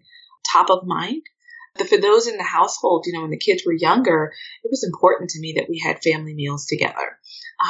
top 0.53 0.71
of 0.71 0.87
mind. 0.87 1.23
But 1.77 1.89
for 1.89 1.97
those 1.97 2.29
in 2.29 2.37
the 2.37 2.45
household, 2.45 3.05
you 3.07 3.15
know, 3.15 3.23
when 3.23 3.31
the 3.31 3.39
kids 3.39 3.63
were 3.67 3.73
younger, 3.73 4.33
it 4.63 4.71
was 4.71 4.85
important 4.85 5.31
to 5.31 5.41
me 5.41 5.55
that 5.57 5.69
we 5.69 5.79
had 5.79 6.03
family 6.03 6.35
meals 6.35 6.67
together. 6.67 7.19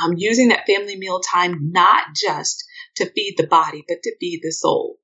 Um, 0.04 0.14
using 0.16 0.48
that 0.48 0.66
family 0.66 0.96
meal 0.96 1.20
time 1.20 1.70
not 1.72 2.06
just 2.14 2.64
to 2.96 3.06
feed 3.06 3.34
the 3.36 3.46
body, 3.46 3.84
but 3.86 4.02
to 4.02 4.16
feed 4.18 4.40
the 4.42 4.52
soul 4.52 4.98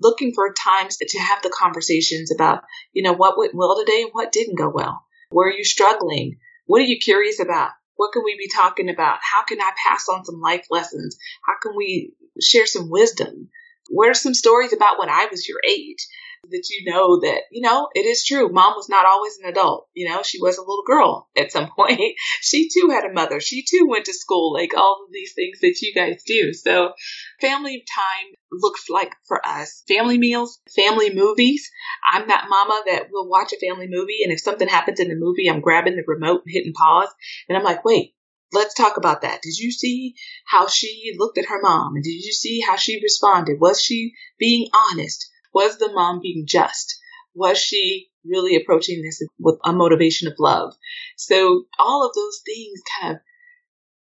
looking 0.00 0.32
for 0.34 0.52
times 0.52 0.98
to 0.98 1.18
have 1.18 1.42
the 1.42 1.48
conversations 1.48 2.30
about, 2.30 2.62
you 2.92 3.02
know, 3.02 3.14
what 3.14 3.38
went 3.38 3.54
well 3.54 3.76
today 3.78 4.02
and 4.02 4.10
what 4.12 4.32
didn't 4.32 4.58
go 4.58 4.68
well. 4.68 5.05
Where 5.30 5.48
are 5.48 5.56
you 5.56 5.64
struggling? 5.64 6.38
What 6.66 6.80
are 6.80 6.84
you 6.86 6.98
curious 6.98 7.40
about? 7.40 7.70
What 7.96 8.12
can 8.12 8.22
we 8.24 8.36
be 8.36 8.48
talking 8.48 8.88
about? 8.90 9.18
How 9.22 9.44
can 9.44 9.60
I 9.60 9.70
pass 9.86 10.08
on 10.08 10.24
some 10.24 10.40
life 10.40 10.66
lessons? 10.70 11.16
How 11.44 11.54
can 11.62 11.76
we 11.76 12.12
share 12.40 12.66
some 12.66 12.90
wisdom? 12.90 13.50
What 13.88 14.08
are 14.08 14.14
some 14.14 14.34
stories 14.34 14.72
about 14.72 14.98
when 14.98 15.08
I 15.08 15.26
was 15.30 15.48
your 15.48 15.60
age? 15.68 16.06
that 16.50 16.68
you 16.70 16.90
know 16.90 17.20
that, 17.20 17.42
you 17.50 17.62
know, 17.62 17.88
it 17.94 18.06
is 18.06 18.24
true. 18.24 18.48
Mom 18.48 18.74
was 18.74 18.88
not 18.88 19.06
always 19.06 19.38
an 19.38 19.48
adult. 19.48 19.88
You 19.94 20.08
know, 20.08 20.22
she 20.22 20.40
was 20.40 20.58
a 20.58 20.62
little 20.62 20.84
girl 20.86 21.28
at 21.36 21.52
some 21.52 21.68
point. 21.76 22.00
she 22.40 22.68
too 22.68 22.90
had 22.90 23.04
a 23.04 23.12
mother. 23.12 23.40
She 23.40 23.64
too 23.68 23.86
went 23.88 24.06
to 24.06 24.14
school, 24.14 24.52
like 24.52 24.76
all 24.76 25.04
of 25.06 25.12
these 25.12 25.32
things 25.34 25.60
that 25.60 25.78
you 25.82 25.94
guys 25.94 26.22
do. 26.26 26.52
So 26.52 26.92
family 27.40 27.84
time 27.94 28.34
looks 28.52 28.88
like 28.88 29.14
for 29.26 29.44
us 29.46 29.82
family 29.88 30.18
meals, 30.18 30.60
family 30.74 31.12
movies. 31.12 31.68
I'm 32.12 32.28
that 32.28 32.46
mama 32.48 32.82
that 32.86 33.08
will 33.10 33.28
watch 33.28 33.52
a 33.52 33.66
family 33.66 33.86
movie. 33.88 34.18
And 34.22 34.32
if 34.32 34.40
something 34.40 34.68
happens 34.68 35.00
in 35.00 35.08
the 35.08 35.16
movie, 35.16 35.48
I'm 35.48 35.60
grabbing 35.60 35.96
the 35.96 36.04
remote 36.06 36.42
and 36.44 36.52
hitting 36.52 36.72
pause. 36.72 37.08
And 37.48 37.56
I'm 37.56 37.64
like, 37.64 37.84
wait, 37.84 38.14
let's 38.52 38.74
talk 38.74 38.96
about 38.96 39.22
that. 39.22 39.42
Did 39.42 39.58
you 39.58 39.70
see 39.70 40.14
how 40.46 40.68
she 40.68 41.14
looked 41.16 41.38
at 41.38 41.46
her 41.46 41.60
mom? 41.60 41.94
And 41.94 42.04
did 42.04 42.10
you 42.10 42.32
see 42.32 42.60
how 42.60 42.76
she 42.76 43.00
responded? 43.02 43.60
Was 43.60 43.82
she 43.82 44.12
being 44.38 44.68
honest? 44.74 45.30
Was 45.52 45.78
the 45.78 45.92
mom 45.92 46.20
being 46.22 46.44
just? 46.46 46.98
Was 47.34 47.58
she 47.58 48.08
really 48.24 48.56
approaching 48.56 49.02
this 49.02 49.22
with 49.38 49.58
a 49.64 49.72
motivation 49.72 50.28
of 50.28 50.34
love? 50.38 50.74
So 51.16 51.64
all 51.78 52.06
of 52.06 52.14
those 52.14 52.40
things 52.44 52.80
kind 53.00 53.16
of 53.16 53.22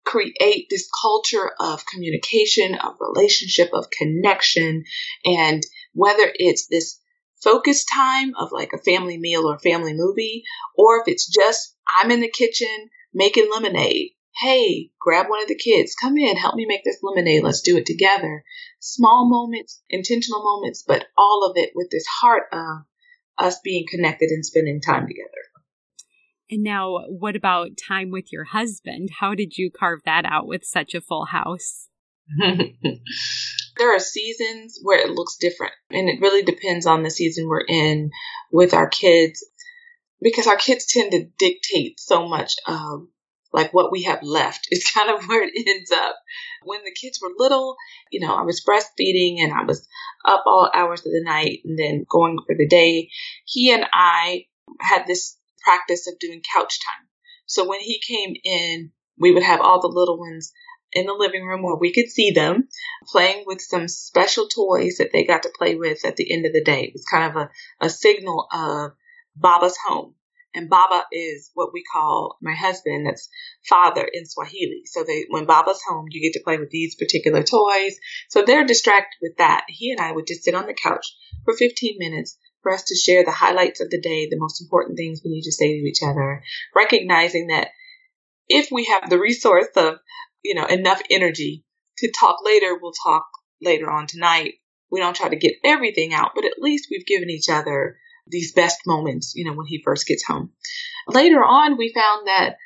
create 0.06 0.68
this 0.70 0.88
culture 1.02 1.52
of 1.60 1.86
communication, 1.86 2.76
of 2.76 2.96
relationship, 3.00 3.72
of 3.74 3.90
connection. 3.90 4.84
And 5.26 5.64
whether 5.94 6.32
it's 6.34 6.68
this 6.68 7.00
focus 7.44 7.86
time 7.86 8.34
of 8.38 8.52
like 8.52 8.74
a 8.74 8.78
family 8.82 9.18
meal 9.18 9.46
or 9.46 9.60
family 9.60 9.94
movie, 9.94 10.44
or 10.76 11.02
if 11.02 11.08
it's 11.08 11.28
just 11.28 11.76
I'm 11.98 12.12
in 12.12 12.22
the 12.22 12.30
kitchen 12.30 12.90
making 13.14 13.50
lemonade 13.52 14.12
Hey, 14.38 14.92
grab 15.00 15.30
one 15.30 15.42
of 15.42 15.48
the 15.48 15.58
kids. 15.58 15.96
Come 15.96 16.18
in, 16.18 16.36
help 16.36 16.56
me 16.56 16.66
make 16.68 16.84
this 16.84 17.00
lemonade. 17.02 17.44
Let's 17.44 17.62
do 17.62 17.78
it 17.78 17.86
together. 17.86 18.44
Small 18.80 19.30
moments, 19.30 19.82
intentional 19.90 20.44
moments, 20.44 20.84
but 20.86 21.06
all 21.18 21.50
of 21.50 21.58
it 21.58 21.72
with 21.74 21.90
this 21.90 22.06
heart 22.22 22.44
of 22.52 22.84
us 23.38 23.60
being 23.64 23.86
connected 23.90 24.30
and 24.30 24.46
spending 24.46 24.82
time 24.82 25.08
together. 25.08 25.30
And 26.50 26.64
now, 26.64 27.00
what 27.08 27.36
about 27.36 27.72
time 27.88 28.12
with 28.12 28.32
your 28.32 28.44
husband? 28.44 29.10
How 29.20 29.34
did 29.36 29.58
you 29.58 29.72
carve 29.72 30.02
that 30.06 30.26
out 30.26 30.48
with 30.48 30.64
such 30.64 30.94
a 30.94 31.02
full 31.02 31.26
house? 31.26 31.88
there 32.40 33.96
are 33.96 34.00
seasons 34.00 34.80
where 34.82 35.00
it 35.00 35.12
looks 35.12 35.38
different, 35.38 35.74
and 35.90 36.10
it 36.10 36.22
really 36.22 36.44
depends 36.44 36.86
on 36.86 37.04
the 37.04 37.10
season 37.10 37.48
we're 37.48 37.66
in 37.68 38.12
with 38.52 38.74
our 38.74 38.88
kids 38.88 39.46
because 40.22 40.48
our 40.48 40.58
kids 40.58 40.86
tend 40.88 41.12
to 41.12 41.28
dictate 41.38 42.00
so 42.00 42.28
much 42.28 42.54
of 42.68 43.08
like 43.56 43.74
what 43.74 43.92
we 43.92 44.04
have 44.04 44.22
left 44.22 44.68
is 44.72 44.84
kind 44.84 45.10
of 45.10 45.26
where 45.28 45.44
it 45.44 45.54
ends 45.68 45.92
up. 45.92 46.16
When 46.64 46.84
the 46.84 46.92
kids 46.92 47.20
were 47.22 47.32
little, 47.38 47.78
you 48.12 48.20
know, 48.20 48.36
I 48.36 48.44
was 48.44 48.64
breastfeeding 48.64 49.40
and 49.40 49.54
I 49.54 49.64
was 49.64 49.88
up 50.26 50.44
all 50.46 50.70
hours 50.74 51.06
of 51.06 51.12
the 51.12 51.24
night 51.24 51.60
and 51.64 51.80
then 51.80 52.06
going 52.10 52.38
for 52.46 52.56
the 52.56 52.68
day. 52.68 53.10
He 53.46 53.72
and 53.72 53.86
I 53.94 54.46
had 54.82 55.06
this 55.08 55.38
practice 55.64 56.08
of 56.08 56.20
doing 56.20 56.42
couch 56.56 56.80
time. 56.82 57.08
So 57.46 57.68
when 57.68 57.80
he 57.80 58.02
came 58.06 58.36
in, 58.44 58.92
we 59.18 59.32
would 59.32 59.44
have 59.44 59.62
all 59.62 59.80
the 59.80 59.88
little 59.88 60.20
ones 60.20 60.52
in 60.92 61.06
the 61.06 61.14
living 61.14 61.46
room 61.46 61.62
where 61.64 61.76
we 61.76 61.94
could 61.94 62.10
see 62.10 62.32
them 62.32 62.68
playing 63.08 63.44
with 63.46 63.62
some 63.62 63.88
special 63.88 64.48
toys 64.48 64.98
that 64.98 65.12
they 65.14 65.24
got 65.24 65.44
to 65.44 65.54
play 65.58 65.76
with 65.76 66.06
at 66.06 66.16
the 66.16 66.32
end 66.34 66.46
of 66.46 66.54
the 66.54 66.64
day. 66.64 66.84
It 66.84 66.94
was 66.94 67.06
kind 67.06 67.30
of 67.30 67.36
a, 67.36 67.50
a 67.86 67.90
signal 67.90 68.48
of 68.52 68.92
Baba's 69.36 69.78
home. 69.88 70.16
And 70.56 70.70
Baba 70.70 71.04
is 71.12 71.52
what 71.54 71.74
we 71.74 71.84
call 71.84 72.38
my 72.42 72.54
husband, 72.54 73.06
that's 73.06 73.30
father 73.68 74.08
in 74.12 74.26
Swahili. 74.26 74.84
So 74.86 75.04
they, 75.04 75.26
when 75.30 75.46
Baba's 75.46 75.82
home, 75.88 76.06
you 76.10 76.22
get 76.22 76.38
to 76.38 76.44
play 76.44 76.58
with 76.58 76.70
these 76.70 76.96
particular 76.96 77.44
toys. 77.44 77.98
So 78.30 78.44
they're 78.44 78.66
distracted 78.66 79.18
with 79.22 79.38
that. 79.38 79.66
He 79.68 79.92
and 79.92 80.00
I 80.00 80.14
would 80.14 80.28
just 80.28 80.44
sit 80.44 80.56
on 80.56 80.66
the 80.66 80.74
couch 80.74 81.06
for 81.44 81.54
15 81.54 81.98
minutes 82.00 82.38
for 82.64 82.74
us 82.74 82.84
to 82.86 82.96
share 82.96 83.24
the 83.26 83.32
highlights 83.32 83.82
of 83.82 83.90
the 83.90 84.00
day, 84.00 84.28
the 84.28 84.40
most 84.40 84.62
important 84.62 84.98
things 84.98 85.22
we 85.24 85.32
need 85.32 85.44
to 85.44 85.52
say 85.52 85.68
to 85.68 85.86
each 85.86 86.02
other, 86.02 86.42
recognizing 86.74 87.48
that 87.48 87.68
if 88.48 88.70
we 88.72 88.86
have 88.86 89.10
the 89.10 89.20
resource 89.20 89.68
of, 89.76 89.98
you 90.44 90.56
know, 90.56 90.66
enough 90.66 91.02
energy 91.10 91.64
to 91.98 92.12
talk 92.12 92.38
later, 92.44 92.78
we'll 92.82 92.94
talk 93.06 93.26
later 93.62 93.92
on 93.92 94.08
tonight. 94.08 94.54
We 94.90 95.00
don't 95.00 95.16
try 95.16 95.30
to 95.30 95.36
get 95.36 95.56
everything 95.64 96.14
out, 96.14 96.32
but 96.34 96.46
at 96.46 96.60
least 96.60 96.88
we've 96.90 97.06
given 97.06 97.30
each 97.30 97.50
other 97.50 97.98
these 98.28 98.54
best 98.54 98.80
moments, 98.86 99.34
you 99.36 99.46
know, 99.46 99.54
when 99.54 99.68
he 99.68 99.82
first 99.84 100.08
gets 100.08 100.26
home. 100.26 100.52
Later 101.08 101.44
on, 101.44 101.78
we 101.78 101.94
found 101.94 102.28
that 102.28 102.58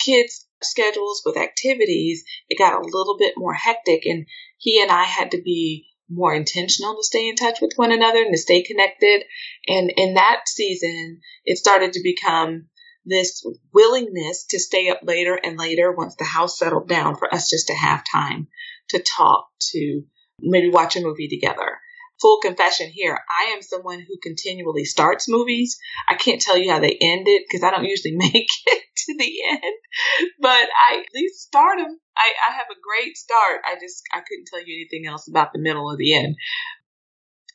kids' 0.00 0.46
schedules 0.62 1.22
with 1.24 1.36
activities, 1.36 2.24
it 2.48 2.58
got 2.58 2.74
a 2.74 2.84
little 2.84 3.16
bit 3.18 3.34
more 3.36 3.54
hectic 3.54 4.06
and 4.06 4.26
he 4.58 4.82
and 4.82 4.90
I 4.90 5.04
had 5.04 5.30
to 5.32 5.42
be 5.42 5.86
more 6.10 6.34
intentional 6.34 6.96
to 6.96 7.02
stay 7.02 7.28
in 7.28 7.36
touch 7.36 7.60
with 7.60 7.72
one 7.76 7.92
another 7.92 8.22
and 8.22 8.32
to 8.32 8.38
stay 8.38 8.62
connected. 8.62 9.24
And 9.66 9.92
in 9.96 10.14
that 10.14 10.42
season, 10.46 11.20
it 11.44 11.58
started 11.58 11.92
to 11.92 12.02
become 12.02 12.68
this 13.04 13.44
willingness 13.72 14.46
to 14.50 14.58
stay 14.58 14.88
up 14.88 15.00
later 15.02 15.34
and 15.34 15.58
later 15.58 15.92
once 15.92 16.16
the 16.16 16.24
house 16.24 16.58
settled 16.58 16.88
down 16.88 17.16
for 17.16 17.32
us 17.32 17.48
just 17.50 17.68
to 17.68 17.74
have 17.74 18.02
time 18.10 18.48
to 18.88 19.02
talk, 19.02 19.48
to 19.72 20.02
maybe 20.40 20.70
watch 20.70 20.96
a 20.96 21.00
movie 21.00 21.28
together 21.28 21.78
full 22.20 22.40
confession 22.40 22.90
here. 22.92 23.18
I 23.40 23.50
am 23.52 23.62
someone 23.62 24.00
who 24.00 24.18
continually 24.22 24.84
starts 24.84 25.28
movies. 25.28 25.78
I 26.08 26.14
can't 26.14 26.40
tell 26.40 26.58
you 26.58 26.70
how 26.70 26.80
they 26.80 26.96
end 27.00 27.28
it 27.28 27.44
because 27.48 27.64
I 27.64 27.70
don't 27.70 27.84
usually 27.84 28.16
make 28.16 28.48
it 28.66 28.82
to 29.06 29.16
the 29.18 29.32
end, 29.50 29.74
but 30.40 30.68
I 30.90 31.00
at 31.00 31.14
least 31.14 31.40
start 31.40 31.78
them. 31.78 31.98
I, 32.16 32.32
I 32.50 32.54
have 32.54 32.66
a 32.70 32.80
great 32.82 33.16
start. 33.16 33.62
I 33.64 33.74
just, 33.80 34.02
I 34.12 34.20
couldn't 34.20 34.48
tell 34.50 34.60
you 34.64 34.74
anything 34.74 35.08
else 35.08 35.28
about 35.28 35.52
the 35.52 35.60
middle 35.60 35.84
or 35.84 35.96
the 35.96 36.14
end. 36.14 36.36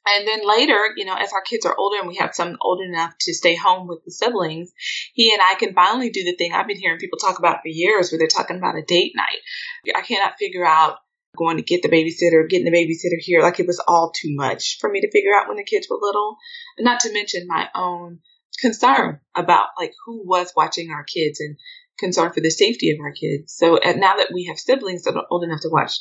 And 0.05 0.27
then 0.27 0.45
later, 0.45 0.79
you 0.97 1.05
know, 1.05 1.15
as 1.15 1.31
our 1.31 1.41
kids 1.41 1.65
are 1.65 1.75
older 1.77 1.99
and 1.99 2.07
we 2.07 2.17
have 2.17 2.35
some 2.35 2.57
old 2.61 2.81
enough 2.81 3.13
to 3.21 3.33
stay 3.33 3.55
home 3.55 3.87
with 3.87 4.03
the 4.03 4.11
siblings, 4.11 4.71
he 5.13 5.31
and 5.31 5.41
I 5.41 5.55
can 5.57 5.73
finally 5.73 6.09
do 6.09 6.23
the 6.23 6.35
thing 6.35 6.51
I've 6.51 6.67
been 6.67 6.79
hearing 6.79 6.99
people 6.99 7.19
talk 7.19 7.39
about 7.39 7.61
for 7.61 7.69
years 7.69 8.11
where 8.11 8.19
they're 8.19 8.27
talking 8.27 8.57
about 8.57 8.75
a 8.75 8.83
date 8.85 9.13
night. 9.15 9.95
I 9.95 10.01
cannot 10.01 10.37
figure 10.37 10.65
out 10.65 10.97
going 11.35 11.57
to 11.57 11.63
get 11.63 11.81
the 11.81 11.89
babysitter, 11.89 12.47
getting 12.47 12.65
the 12.65 12.71
babysitter 12.71 13.19
here. 13.19 13.41
Like 13.41 13.59
it 13.59 13.67
was 13.67 13.83
all 13.87 14.11
too 14.11 14.33
much 14.35 14.77
for 14.79 14.89
me 14.89 15.01
to 15.01 15.11
figure 15.11 15.33
out 15.33 15.47
when 15.47 15.57
the 15.57 15.63
kids 15.63 15.87
were 15.89 15.97
little. 16.01 16.37
Not 16.79 17.01
to 17.01 17.13
mention 17.13 17.47
my 17.47 17.69
own 17.75 18.19
concern 18.59 19.19
about 19.35 19.67
like 19.77 19.93
who 20.05 20.27
was 20.27 20.53
watching 20.55 20.91
our 20.91 21.03
kids 21.03 21.39
and 21.39 21.57
concern 21.97 22.31
for 22.31 22.41
the 22.41 22.49
safety 22.49 22.91
of 22.91 22.99
our 22.99 23.11
kids. 23.11 23.53
So 23.55 23.79
now 23.83 24.15
that 24.17 24.31
we 24.33 24.45
have 24.45 24.59
siblings 24.59 25.03
that 25.03 25.15
are 25.15 25.25
old 25.29 25.43
enough 25.43 25.61
to 25.61 25.69
watch 25.69 25.93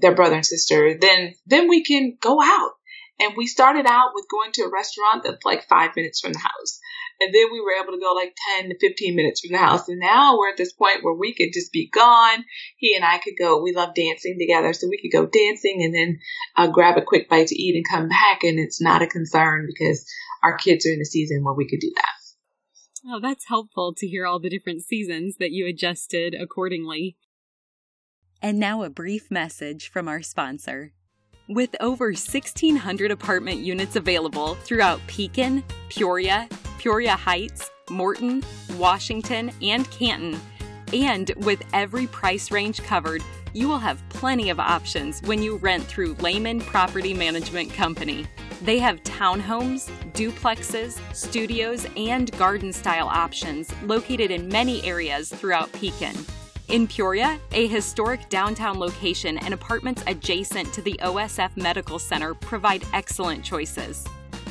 their 0.00 0.14
brother 0.14 0.36
and 0.36 0.46
sister, 0.46 0.98
then 0.98 1.34
then 1.46 1.68
we 1.68 1.84
can 1.84 2.16
go 2.20 2.40
out. 2.42 2.72
And 3.20 3.36
we 3.36 3.46
started 3.46 3.84
out 3.86 4.12
with 4.14 4.30
going 4.30 4.50
to 4.52 4.62
a 4.62 4.70
restaurant 4.70 5.24
that's 5.24 5.44
like 5.44 5.68
five 5.68 5.94
minutes 5.94 6.20
from 6.20 6.32
the 6.32 6.38
house. 6.38 6.80
And 7.20 7.34
then 7.34 7.52
we 7.52 7.60
were 7.60 7.74
able 7.78 7.92
to 7.92 8.00
go 8.00 8.14
like 8.14 8.34
10 8.56 8.70
to 8.70 8.78
15 8.78 9.14
minutes 9.14 9.42
from 9.42 9.52
the 9.52 9.58
house. 9.58 9.88
And 9.88 10.00
now 10.00 10.38
we're 10.38 10.48
at 10.48 10.56
this 10.56 10.72
point 10.72 11.02
where 11.04 11.14
we 11.14 11.34
could 11.34 11.52
just 11.52 11.70
be 11.70 11.90
gone. 11.90 12.44
He 12.78 12.96
and 12.96 13.04
I 13.04 13.18
could 13.18 13.34
go, 13.38 13.62
we 13.62 13.74
love 13.74 13.94
dancing 13.94 14.38
together. 14.40 14.72
So 14.72 14.88
we 14.88 14.98
could 15.02 15.14
go 15.14 15.26
dancing 15.26 15.82
and 15.84 15.94
then 15.94 16.18
uh, 16.56 16.68
grab 16.68 16.96
a 16.96 17.02
quick 17.02 17.28
bite 17.28 17.48
to 17.48 17.62
eat 17.62 17.76
and 17.76 17.84
come 17.86 18.08
back. 18.08 18.42
And 18.42 18.58
it's 18.58 18.80
not 18.80 19.02
a 19.02 19.06
concern 19.06 19.66
because 19.68 20.10
our 20.42 20.56
kids 20.56 20.86
are 20.86 20.92
in 20.92 21.02
a 21.02 21.04
season 21.04 21.44
where 21.44 21.54
we 21.54 21.68
could 21.68 21.80
do 21.80 21.92
that. 21.96 22.20
Oh, 23.06 23.20
that's 23.20 23.48
helpful 23.48 23.94
to 23.96 24.06
hear 24.06 24.26
all 24.26 24.40
the 24.40 24.50
different 24.50 24.82
seasons 24.82 25.36
that 25.36 25.52
you 25.52 25.66
adjusted 25.66 26.34
accordingly. 26.34 27.16
And 28.40 28.58
now 28.58 28.82
a 28.82 28.88
brief 28.88 29.30
message 29.30 29.90
from 29.90 30.08
our 30.08 30.22
sponsor. 30.22 30.92
With 31.50 31.74
over 31.80 32.10
1,600 32.10 33.10
apartment 33.10 33.58
units 33.58 33.96
available 33.96 34.54
throughout 34.54 35.00
Pekin, 35.08 35.64
Peoria, 35.88 36.48
Peoria 36.78 37.16
Heights, 37.16 37.68
Morton, 37.90 38.44
Washington, 38.76 39.50
and 39.60 39.90
Canton. 39.90 40.40
And 40.92 41.32
with 41.38 41.60
every 41.72 42.06
price 42.06 42.52
range 42.52 42.80
covered, 42.84 43.24
you 43.52 43.66
will 43.66 43.80
have 43.80 44.00
plenty 44.10 44.50
of 44.50 44.60
options 44.60 45.22
when 45.22 45.42
you 45.42 45.56
rent 45.56 45.82
through 45.82 46.14
Leman 46.20 46.60
Property 46.60 47.14
Management 47.14 47.74
Company. 47.74 48.28
They 48.62 48.78
have 48.78 49.02
townhomes, 49.02 49.90
duplexes, 50.12 51.00
studios, 51.12 51.84
and 51.96 52.30
garden 52.38 52.72
style 52.72 53.08
options 53.08 53.74
located 53.82 54.30
in 54.30 54.46
many 54.46 54.84
areas 54.84 55.30
throughout 55.30 55.72
Pekin. 55.72 56.14
In 56.70 56.86
Peoria, 56.86 57.36
a 57.50 57.66
historic 57.66 58.28
downtown 58.28 58.78
location 58.78 59.38
and 59.38 59.52
apartments 59.52 60.04
adjacent 60.06 60.72
to 60.72 60.80
the 60.80 60.96
OSF 61.02 61.56
Medical 61.56 61.98
Center 61.98 62.32
provide 62.32 62.84
excellent 62.92 63.44
choices. 63.44 64.06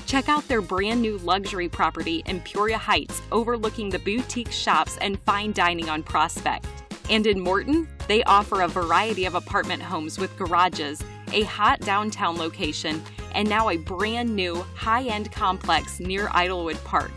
Check 0.05 0.27
out 0.27 0.45
their 0.49 0.59
brand 0.59 1.01
new 1.01 1.17
luxury 1.19 1.69
property 1.69 2.21
in 2.25 2.41
Peoria 2.41 2.77
Heights, 2.77 3.21
overlooking 3.31 3.89
the 3.89 3.99
boutique 3.99 4.51
shops 4.51 4.97
and 4.99 5.17
fine 5.21 5.53
dining 5.53 5.87
on 5.87 6.03
Prospect. 6.03 6.65
And 7.09 7.25
in 7.25 7.39
Morton, 7.39 7.87
they 8.09 8.21
offer 8.25 8.63
a 8.63 8.67
variety 8.67 9.23
of 9.23 9.35
apartment 9.35 9.81
homes 9.81 10.17
with 10.17 10.37
garages, 10.37 11.01
a 11.31 11.43
hot 11.43 11.79
downtown 11.79 12.35
location, 12.35 13.01
and 13.33 13.47
now 13.47 13.69
a 13.69 13.77
brand 13.77 14.35
new 14.35 14.55
high 14.75 15.03
end 15.03 15.31
complex 15.31 16.01
near 16.01 16.27
Idlewood 16.33 16.83
Park. 16.83 17.11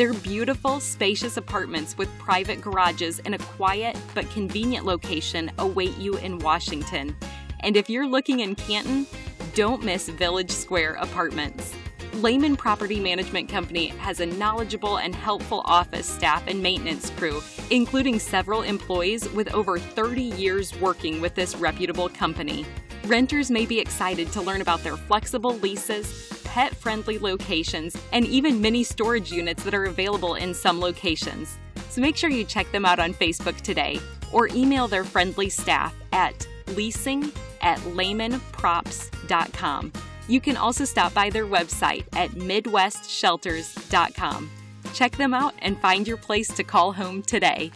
Their 0.00 0.14
beautiful, 0.14 0.80
spacious 0.80 1.36
apartments 1.36 1.98
with 1.98 2.08
private 2.18 2.62
garages 2.62 3.18
in 3.18 3.34
a 3.34 3.38
quiet 3.38 3.98
but 4.14 4.30
convenient 4.30 4.86
location 4.86 5.52
await 5.58 5.94
you 5.98 6.16
in 6.16 6.38
Washington. 6.38 7.14
And 7.60 7.76
if 7.76 7.90
you're 7.90 8.08
looking 8.08 8.40
in 8.40 8.54
Canton, 8.54 9.06
don't 9.54 9.84
miss 9.84 10.08
Village 10.08 10.50
Square 10.50 10.94
Apartments. 10.94 11.74
Leman 12.14 12.56
Property 12.56 12.98
Management 12.98 13.50
Company 13.50 13.88
has 13.88 14.20
a 14.20 14.26
knowledgeable 14.26 14.96
and 14.96 15.14
helpful 15.14 15.60
office 15.66 16.06
staff 16.06 16.46
and 16.46 16.62
maintenance 16.62 17.10
crew, 17.10 17.42
including 17.68 18.18
several 18.18 18.62
employees 18.62 19.28
with 19.34 19.52
over 19.52 19.78
30 19.78 20.22
years 20.22 20.74
working 20.80 21.20
with 21.20 21.34
this 21.34 21.54
reputable 21.56 22.08
company. 22.08 22.64
Renters 23.06 23.50
may 23.50 23.66
be 23.66 23.80
excited 23.80 24.30
to 24.32 24.42
learn 24.42 24.60
about 24.60 24.82
their 24.82 24.96
flexible 24.96 25.56
leases, 25.58 26.42
pet 26.44 26.74
friendly 26.74 27.18
locations, 27.18 27.96
and 28.12 28.26
even 28.26 28.60
mini 28.60 28.84
storage 28.84 29.32
units 29.32 29.62
that 29.64 29.74
are 29.74 29.86
available 29.86 30.34
in 30.34 30.52
some 30.52 30.80
locations. 30.80 31.56
So 31.88 32.00
make 32.00 32.16
sure 32.16 32.30
you 32.30 32.44
check 32.44 32.70
them 32.72 32.84
out 32.84 32.98
on 32.98 33.14
Facebook 33.14 33.60
today 33.62 34.00
or 34.32 34.48
email 34.48 34.86
their 34.86 35.04
friendly 35.04 35.48
staff 35.48 35.94
at 36.12 36.46
leasing 36.68 37.32
at 37.62 37.78
lemanprops.com. 37.80 39.92
You 40.28 40.40
can 40.40 40.56
also 40.56 40.84
stop 40.84 41.12
by 41.12 41.30
their 41.30 41.46
website 41.46 42.04
at 42.12 42.30
midwestshelters.com. 42.30 44.50
Check 44.92 45.16
them 45.16 45.34
out 45.34 45.54
and 45.58 45.80
find 45.80 46.06
your 46.06 46.16
place 46.16 46.46
to 46.48 46.62
call 46.62 46.92
home 46.92 47.22
today. 47.22 47.72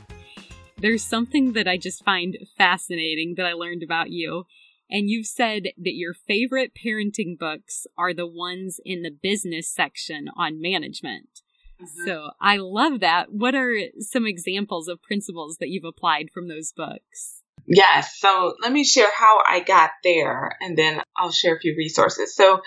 There's 0.78 1.02
something 1.02 1.54
that 1.54 1.66
I 1.66 1.76
just 1.76 2.04
find 2.04 2.38
fascinating 2.58 3.34
that 3.36 3.46
I 3.46 3.54
learned 3.54 3.82
about 3.82 4.10
you. 4.10 4.44
And 4.90 5.08
you've 5.08 5.26
said 5.26 5.64
that 5.76 5.94
your 5.94 6.14
favorite 6.14 6.72
parenting 6.74 7.38
books 7.38 7.86
are 7.96 8.14
the 8.14 8.26
ones 8.26 8.80
in 8.84 9.02
the 9.02 9.10
business 9.10 9.68
section 9.68 10.28
on 10.36 10.60
management. 10.60 11.40
Mm-hmm. 11.80 12.06
So 12.06 12.30
I 12.40 12.58
love 12.58 13.00
that. 13.00 13.32
What 13.32 13.54
are 13.54 13.74
some 14.00 14.26
examples 14.26 14.88
of 14.88 15.02
principles 15.02 15.56
that 15.58 15.68
you've 15.68 15.84
applied 15.84 16.28
from 16.32 16.48
those 16.48 16.72
books? 16.72 17.42
Yes. 17.66 18.18
So 18.18 18.54
let 18.62 18.72
me 18.72 18.84
share 18.84 19.10
how 19.14 19.42
I 19.46 19.60
got 19.60 19.90
there 20.02 20.56
and 20.60 20.76
then 20.76 21.00
I'll 21.16 21.32
share 21.32 21.56
a 21.56 21.60
few 21.60 21.74
resources. 21.76 22.34
So 22.36 22.60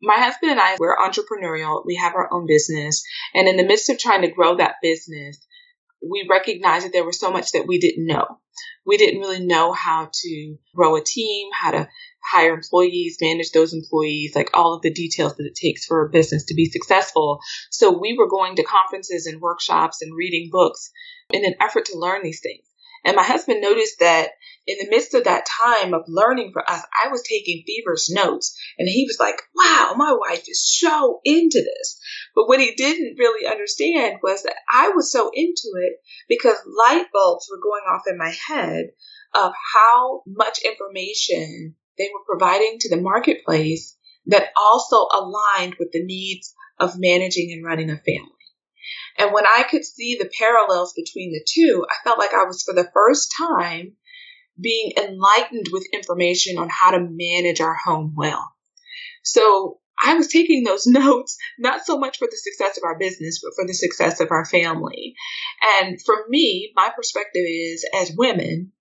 my 0.00 0.16
husband 0.16 0.52
and 0.52 0.60
I, 0.60 0.76
we're 0.78 0.96
entrepreneurial. 0.96 1.82
We 1.84 1.96
have 1.96 2.14
our 2.14 2.32
own 2.32 2.46
business. 2.46 3.02
And 3.34 3.48
in 3.48 3.56
the 3.56 3.66
midst 3.66 3.90
of 3.90 3.98
trying 3.98 4.22
to 4.22 4.30
grow 4.30 4.56
that 4.56 4.76
business, 4.82 5.38
we 6.02 6.26
recognized 6.28 6.86
that 6.86 6.92
there 6.92 7.04
was 7.04 7.18
so 7.18 7.30
much 7.30 7.52
that 7.52 7.66
we 7.66 7.78
didn't 7.78 8.06
know. 8.06 8.38
We 8.86 8.96
didn't 8.96 9.20
really 9.20 9.44
know 9.44 9.72
how 9.72 10.10
to 10.12 10.56
grow 10.74 10.96
a 10.96 11.04
team, 11.04 11.48
how 11.52 11.72
to 11.72 11.88
hire 12.32 12.54
employees, 12.54 13.18
manage 13.20 13.50
those 13.52 13.72
employees, 13.72 14.34
like 14.34 14.50
all 14.54 14.74
of 14.74 14.82
the 14.82 14.92
details 14.92 15.36
that 15.36 15.46
it 15.46 15.54
takes 15.54 15.84
for 15.84 16.04
a 16.04 16.10
business 16.10 16.44
to 16.46 16.54
be 16.54 16.66
successful. 16.66 17.40
So 17.70 17.98
we 17.98 18.16
were 18.18 18.28
going 18.28 18.56
to 18.56 18.64
conferences 18.64 19.26
and 19.26 19.40
workshops 19.40 20.02
and 20.02 20.16
reading 20.16 20.48
books 20.50 20.90
in 21.30 21.44
an 21.44 21.54
effort 21.60 21.86
to 21.86 21.98
learn 21.98 22.22
these 22.22 22.40
things. 22.40 22.67
And 23.04 23.16
my 23.16 23.22
husband 23.22 23.60
noticed 23.60 24.00
that 24.00 24.30
in 24.66 24.76
the 24.78 24.90
midst 24.90 25.14
of 25.14 25.24
that 25.24 25.46
time 25.62 25.94
of 25.94 26.02
learning 26.08 26.50
for 26.52 26.68
us, 26.68 26.82
I 27.04 27.08
was 27.08 27.22
taking 27.22 27.64
feverish 27.66 28.10
notes. 28.10 28.56
And 28.78 28.88
he 28.88 29.04
was 29.04 29.18
like, 29.18 29.40
wow, 29.54 29.94
my 29.96 30.12
wife 30.12 30.44
is 30.46 30.78
so 30.78 31.20
into 31.24 31.62
this. 31.62 32.00
But 32.34 32.48
what 32.48 32.60
he 32.60 32.74
didn't 32.74 33.18
really 33.18 33.46
understand 33.46 34.16
was 34.22 34.42
that 34.42 34.56
I 34.70 34.90
was 34.90 35.10
so 35.10 35.30
into 35.32 35.72
it 35.76 35.94
because 36.28 36.56
light 36.66 37.06
bulbs 37.12 37.48
were 37.50 37.60
going 37.62 37.84
off 37.88 38.02
in 38.06 38.18
my 38.18 38.34
head 38.48 38.90
of 39.34 39.52
how 39.74 40.22
much 40.26 40.60
information 40.62 41.74
they 41.96 42.10
were 42.12 42.24
providing 42.26 42.76
to 42.80 42.90
the 42.90 43.00
marketplace 43.00 43.96
that 44.26 44.50
also 44.56 45.06
aligned 45.12 45.76
with 45.78 45.92
the 45.92 46.04
needs 46.04 46.54
of 46.78 46.98
managing 46.98 47.52
and 47.52 47.64
running 47.64 47.90
a 47.90 47.96
family. 47.96 48.37
And 49.18 49.32
when 49.32 49.44
I 49.46 49.64
could 49.64 49.84
see 49.84 50.16
the 50.16 50.30
parallels 50.38 50.94
between 50.94 51.32
the 51.32 51.44
two, 51.46 51.84
I 51.88 51.94
felt 52.04 52.18
like 52.18 52.32
I 52.32 52.44
was 52.44 52.62
for 52.62 52.74
the 52.74 52.88
first 52.94 53.34
time 53.36 53.96
being 54.60 54.92
enlightened 54.96 55.66
with 55.72 55.86
information 55.92 56.58
on 56.58 56.68
how 56.70 56.92
to 56.92 57.00
manage 57.00 57.60
our 57.60 57.74
home 57.74 58.14
well. 58.16 58.48
So 59.22 59.80
I 60.02 60.14
was 60.14 60.28
taking 60.28 60.62
those 60.62 60.86
notes, 60.86 61.36
not 61.58 61.84
so 61.84 61.98
much 61.98 62.18
for 62.18 62.28
the 62.30 62.36
success 62.36 62.78
of 62.78 62.84
our 62.84 62.98
business, 62.98 63.40
but 63.42 63.52
for 63.56 63.66
the 63.66 63.74
success 63.74 64.20
of 64.20 64.30
our 64.30 64.44
family. 64.44 65.14
And 65.80 65.98
for 66.04 66.14
me, 66.28 66.72
my 66.76 66.90
perspective 66.94 67.44
is 67.44 67.84
as 67.94 68.12
women, 68.16 68.72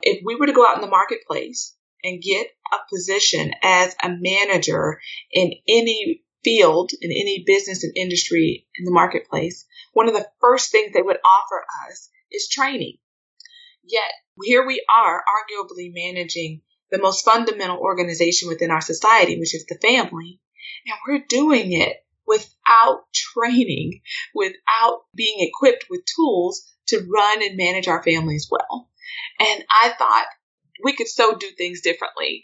if 0.00 0.22
we 0.24 0.34
were 0.36 0.46
to 0.46 0.52
go 0.52 0.66
out 0.66 0.76
in 0.76 0.80
the 0.80 0.88
marketplace 0.88 1.76
and 2.02 2.22
get 2.22 2.48
a 2.72 2.78
position 2.90 3.52
as 3.62 3.94
a 4.02 4.08
manager 4.10 5.00
in 5.30 5.52
any 5.68 6.22
field, 6.44 6.92
in 7.00 7.10
any 7.10 7.44
business 7.46 7.84
and 7.84 7.92
industry 7.96 8.66
in 8.78 8.84
the 8.84 8.90
marketplace, 8.90 9.66
one 9.92 10.08
of 10.08 10.14
the 10.14 10.28
first 10.40 10.70
things 10.70 10.92
they 10.92 11.02
would 11.02 11.18
offer 11.24 11.64
us 11.88 12.10
is 12.30 12.48
training. 12.48 12.98
Yet 13.84 14.10
here 14.42 14.66
we 14.66 14.84
are 14.94 15.22
arguably 15.22 15.92
managing 15.92 16.62
the 16.90 16.98
most 16.98 17.24
fundamental 17.24 17.78
organization 17.78 18.48
within 18.48 18.70
our 18.70 18.80
society, 18.80 19.38
which 19.38 19.54
is 19.54 19.66
the 19.66 19.78
family. 19.80 20.40
And 20.86 20.96
we're 21.06 21.24
doing 21.28 21.72
it 21.72 21.96
without 22.26 23.04
training, 23.12 24.00
without 24.34 25.00
being 25.14 25.36
equipped 25.38 25.86
with 25.90 26.04
tools 26.04 26.62
to 26.88 27.06
run 27.12 27.42
and 27.42 27.56
manage 27.56 27.88
our 27.88 28.02
families 28.02 28.48
well. 28.50 28.88
And 29.40 29.64
I 29.70 29.92
thought 29.98 30.26
we 30.82 30.94
could 30.94 31.08
so 31.08 31.34
do 31.34 31.48
things 31.56 31.80
differently. 31.80 32.42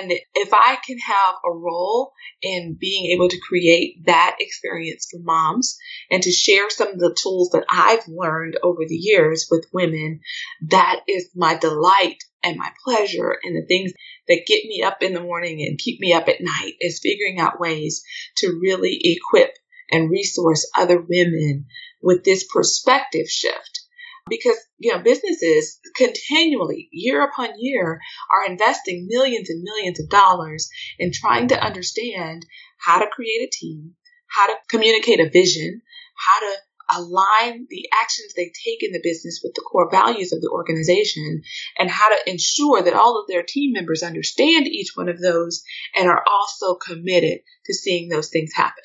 And 0.00 0.12
if 0.34 0.52
I 0.52 0.78
can 0.86 0.98
have 0.98 1.34
a 1.44 1.50
role 1.50 2.12
in 2.40 2.76
being 2.78 3.06
able 3.12 3.28
to 3.28 3.40
create 3.40 4.04
that 4.06 4.36
experience 4.38 5.08
for 5.10 5.20
moms 5.22 5.76
and 6.10 6.22
to 6.22 6.30
share 6.30 6.70
some 6.70 6.88
of 6.88 6.98
the 6.98 7.16
tools 7.20 7.50
that 7.50 7.64
I've 7.68 8.06
learned 8.06 8.58
over 8.62 8.82
the 8.86 8.94
years 8.94 9.48
with 9.50 9.66
women, 9.72 10.20
that 10.68 11.00
is 11.08 11.30
my 11.34 11.56
delight 11.56 12.18
and 12.44 12.56
my 12.56 12.70
pleasure 12.84 13.36
and 13.42 13.56
the 13.56 13.66
things 13.66 13.92
that 14.28 14.46
get 14.46 14.64
me 14.64 14.82
up 14.82 15.02
in 15.02 15.14
the 15.14 15.20
morning 15.20 15.62
and 15.66 15.78
keep 15.78 16.00
me 16.00 16.12
up 16.12 16.28
at 16.28 16.40
night 16.40 16.74
is 16.80 17.00
figuring 17.02 17.40
out 17.40 17.60
ways 17.60 18.02
to 18.36 18.58
really 18.60 19.00
equip 19.02 19.52
and 19.90 20.10
resource 20.10 20.70
other 20.76 21.00
women 21.00 21.66
with 22.00 22.24
this 22.24 22.46
perspective 22.52 23.26
shift 23.28 23.81
because 24.28 24.56
you 24.78 24.92
know 24.92 25.02
businesses 25.02 25.78
continually 25.96 26.88
year 26.92 27.24
upon 27.24 27.50
year 27.58 28.00
are 28.32 28.50
investing 28.50 29.06
millions 29.08 29.50
and 29.50 29.62
millions 29.62 30.00
of 30.00 30.08
dollars 30.08 30.68
in 30.98 31.10
trying 31.12 31.48
to 31.48 31.60
understand 31.60 32.46
how 32.78 32.98
to 32.98 33.10
create 33.10 33.46
a 33.46 33.50
team 33.50 33.92
how 34.28 34.46
to 34.46 34.54
communicate 34.68 35.20
a 35.20 35.30
vision 35.30 35.80
how 36.16 36.40
to 36.40 36.56
align 36.94 37.66
the 37.70 37.88
actions 37.94 38.32
they 38.34 38.52
take 38.64 38.82
in 38.82 38.92
the 38.92 39.00
business 39.02 39.40
with 39.42 39.54
the 39.54 39.62
core 39.62 39.90
values 39.90 40.32
of 40.32 40.40
the 40.40 40.50
organization 40.52 41.42
and 41.78 41.90
how 41.90 42.08
to 42.08 42.30
ensure 42.30 42.82
that 42.82 42.94
all 42.94 43.20
of 43.20 43.26
their 43.28 43.42
team 43.42 43.72
members 43.72 44.02
understand 44.02 44.66
each 44.66 44.92
one 44.94 45.08
of 45.08 45.20
those 45.20 45.62
and 45.96 46.08
are 46.08 46.24
also 46.30 46.74
committed 46.74 47.40
to 47.66 47.74
seeing 47.74 48.08
those 48.08 48.28
things 48.28 48.52
happen. 48.54 48.84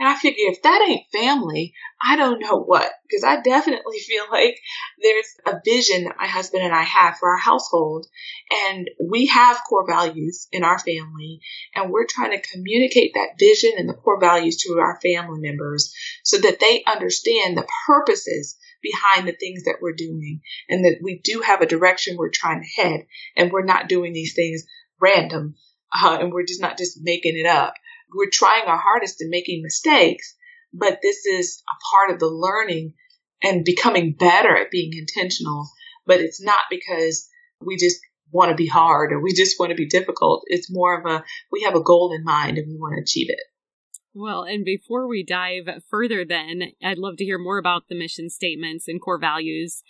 And 0.00 0.08
I 0.08 0.16
figure 0.16 0.46
if 0.48 0.62
that 0.62 0.86
ain't 0.88 1.10
family, 1.12 1.74
I 2.02 2.16
don't 2.16 2.40
know 2.40 2.58
what, 2.58 2.90
because 3.06 3.22
I 3.22 3.42
definitely 3.42 3.98
feel 4.08 4.24
like 4.30 4.58
there's 5.00 5.26
a 5.46 5.60
vision 5.62 6.04
that 6.04 6.16
my 6.18 6.26
husband 6.26 6.64
and 6.64 6.74
I 6.74 6.82
have 6.84 7.18
for 7.18 7.28
our 7.28 7.36
household. 7.36 8.06
And 8.66 8.88
we 8.98 9.26
have 9.26 9.60
core 9.68 9.86
values 9.86 10.48
in 10.52 10.64
our 10.64 10.78
family, 10.78 11.42
and 11.74 11.90
we're 11.90 12.06
trying 12.06 12.30
to 12.30 12.48
communicate 12.50 13.12
that 13.14 13.38
vision 13.38 13.72
and 13.76 13.90
the 13.90 13.94
core 13.94 14.18
values 14.18 14.56
to 14.62 14.78
our 14.80 14.98
family 15.02 15.38
members 15.38 15.92
so 16.24 16.38
that 16.38 16.60
they 16.60 16.82
understand 16.86 17.58
the 17.58 17.68
purposes 17.86 18.56
behind 18.82 19.28
the 19.28 19.36
things 19.38 19.64
that 19.64 19.76
we're 19.82 19.92
doing 19.92 20.40
and 20.70 20.86
that 20.86 20.96
we 21.02 21.20
do 21.22 21.42
have 21.44 21.60
a 21.60 21.66
direction 21.66 22.16
we're 22.16 22.30
trying 22.30 22.62
to 22.62 22.82
head 22.82 23.06
and 23.36 23.52
we're 23.52 23.62
not 23.62 23.90
doing 23.90 24.14
these 24.14 24.34
things 24.34 24.64
random 24.98 25.54
uh, 26.02 26.16
and 26.18 26.32
we're 26.32 26.46
just 26.46 26.62
not 26.62 26.78
just 26.78 26.98
making 27.02 27.36
it 27.36 27.46
up 27.46 27.74
we're 28.14 28.30
trying 28.32 28.64
our 28.66 28.78
hardest 28.78 29.20
and 29.20 29.30
making 29.30 29.62
mistakes, 29.62 30.34
but 30.72 30.98
this 31.02 31.26
is 31.26 31.62
a 31.68 31.76
part 31.96 32.14
of 32.14 32.20
the 32.20 32.28
learning 32.28 32.94
and 33.42 33.64
becoming 33.64 34.14
better 34.18 34.56
at 34.56 34.70
being 34.70 34.92
intentional. 34.96 35.68
But 36.06 36.20
it's 36.20 36.42
not 36.42 36.60
because 36.70 37.28
we 37.60 37.76
just 37.76 38.00
want 38.32 38.50
to 38.50 38.56
be 38.56 38.66
hard 38.66 39.12
or 39.12 39.20
we 39.20 39.34
just 39.34 39.58
want 39.58 39.70
to 39.70 39.76
be 39.76 39.86
difficult. 39.86 40.44
It's 40.46 40.72
more 40.72 40.98
of 40.98 41.06
a, 41.06 41.24
we 41.50 41.62
have 41.62 41.74
a 41.74 41.82
goal 41.82 42.12
in 42.14 42.24
mind 42.24 42.58
and 42.58 42.68
we 42.68 42.78
want 42.78 42.94
to 42.96 43.02
achieve 43.02 43.28
it. 43.28 43.40
Well, 44.12 44.42
and 44.42 44.64
before 44.64 45.08
we 45.08 45.24
dive 45.24 45.68
further, 45.88 46.24
then, 46.24 46.72
I'd 46.82 46.98
love 46.98 47.16
to 47.18 47.24
hear 47.24 47.38
more 47.38 47.58
about 47.58 47.88
the 47.88 47.94
mission 47.94 48.28
statements 48.28 48.88
and 48.88 49.00
core 49.00 49.20
values. 49.20 49.82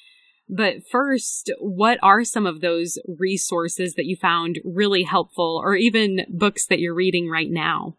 But 0.49 0.87
first, 0.91 1.51
what 1.59 1.99
are 2.03 2.25
some 2.25 2.45
of 2.45 2.61
those 2.61 2.99
resources 3.07 3.95
that 3.95 4.05
you 4.05 4.17
found 4.17 4.59
really 4.65 5.05
helpful 5.05 5.61
or 5.63 5.75
even 5.75 6.27
books 6.29 6.67
that 6.67 6.81
you're 6.81 6.95
reading 6.95 7.31
right 7.31 7.49
now? 7.49 7.97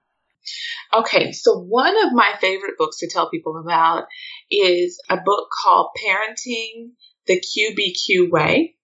Okay, 0.94 1.32
so 1.32 1.60
one 1.60 1.96
of 2.06 2.14
my 2.14 2.34
favorite 2.40 2.78
books 2.78 3.00
to 3.00 3.10
tell 3.10 3.30
people 3.30 3.58
about 3.60 4.06
is 4.50 5.02
a 5.10 5.18
book 5.18 5.50
called 5.64 5.90
Parenting 6.04 6.92
the 7.28 7.40
QBQ 7.42 8.30
Way. 8.30 8.76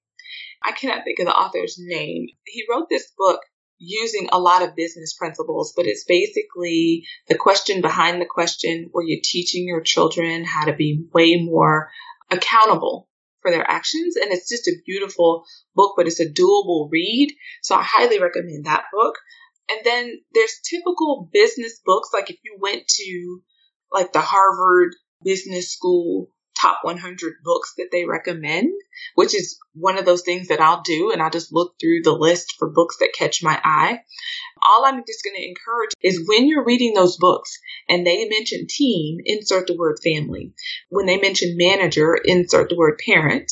I 0.64 0.72
cannot 0.72 1.04
think 1.04 1.20
of 1.20 1.26
the 1.26 1.36
author's 1.36 1.78
name. 1.80 2.28
He 2.46 2.66
wrote 2.70 2.88
this 2.90 3.12
book 3.18 3.42
using 3.78 4.28
a 4.32 4.40
lot 4.40 4.64
of 4.64 4.76
business 4.76 5.14
principles, 5.14 5.74
but 5.76 5.86
it's 5.86 6.04
basically 6.06 7.06
the 7.28 7.36
question 7.36 7.82
behind 7.82 8.22
the 8.22 8.26
question 8.26 8.90
where 8.92 9.06
you're 9.06 9.20
teaching 9.24 9.68
your 9.68 9.82
children 9.82 10.46
how 10.46 10.66
to 10.66 10.74
be 10.74 11.06
way 11.14 11.36
more 11.36 11.90
accountable 12.32 13.08
for 13.42 13.52
their 13.52 13.70
actions. 13.70 14.16
And 14.16 14.32
it's 14.32 14.50
just 14.50 14.68
a 14.68 14.82
beautiful 14.86 15.44
book, 15.76 15.94
but 15.96 16.08
it's 16.08 16.20
a 16.20 16.30
doable 16.30 16.90
read. 16.92 17.34
So 17.62 17.76
I 17.76 17.84
highly 17.84 18.20
recommend 18.20 18.66
that 18.66 18.86
book. 18.92 19.16
And 19.70 19.80
then 19.84 20.22
there's 20.34 20.60
typical 20.70 21.30
business 21.32 21.80
books, 21.86 22.10
like 22.14 22.30
if 22.30 22.38
you 22.44 22.58
went 22.60 22.88
to 22.88 23.42
like 23.92 24.14
the 24.14 24.22
Harvard 24.22 24.96
Business 25.24 25.74
School 25.74 26.30
top 26.60 26.80
100 26.84 27.34
books 27.44 27.74
that 27.78 27.90
they 27.92 28.06
recommend, 28.06 28.72
which 29.16 29.36
is 29.36 29.60
one 29.74 29.98
of 29.98 30.06
those 30.06 30.24
things 30.24 30.48
that 30.48 30.62
I'll 30.62 30.82
do. 30.82 31.12
And 31.12 31.22
I'll 31.22 31.30
just 31.30 31.54
look 31.54 31.76
through 31.80 32.02
the 32.04 32.14
list 32.14 32.56
for 32.58 32.70
books 32.70 32.98
that 33.00 33.14
catch 33.18 33.44
my 33.44 33.60
eye. 33.64 34.00
All 34.64 34.86
I'm 34.86 35.04
just 35.06 35.24
going 35.24 35.36
to 35.36 35.48
encourage 35.48 35.92
is 36.02 36.28
when 36.28 36.48
you're 36.48 36.66
reading 36.66 36.94
those 36.94 37.18
books 37.18 37.58
and 37.88 38.06
they 38.06 38.28
mention 38.28 38.66
team, 38.68 39.18
insert 39.26 39.68
the 39.68 39.78
word 39.78 40.00
family. 40.04 40.54
When 40.90 41.06
they 41.06 41.18
mention 41.18 41.58
manager, 41.58 42.16
insert 42.16 42.70
the 42.70 42.78
word 42.78 43.00
parent. 43.06 43.52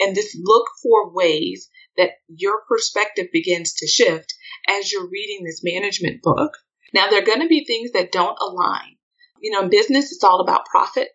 And 0.00 0.14
just 0.14 0.38
look 0.40 0.68
for 0.80 1.12
ways 1.12 1.68
that 1.96 2.10
your 2.28 2.62
perspective 2.68 3.26
begins 3.32 3.74
to 3.74 3.88
shift 3.88 4.32
as 4.68 4.92
you're 4.92 5.08
reading 5.08 5.44
this 5.44 5.62
management 5.64 6.22
book. 6.22 6.52
Now, 6.94 7.08
there 7.08 7.22
are 7.22 7.26
going 7.26 7.40
to 7.40 7.48
be 7.48 7.64
things 7.64 7.92
that 7.92 8.12
don't 8.12 8.38
align. 8.40 8.96
You 9.40 9.52
know, 9.52 9.62
in 9.62 9.70
business, 9.70 10.12
it's 10.12 10.24
all 10.24 10.40
about 10.40 10.66
profit. 10.66 11.08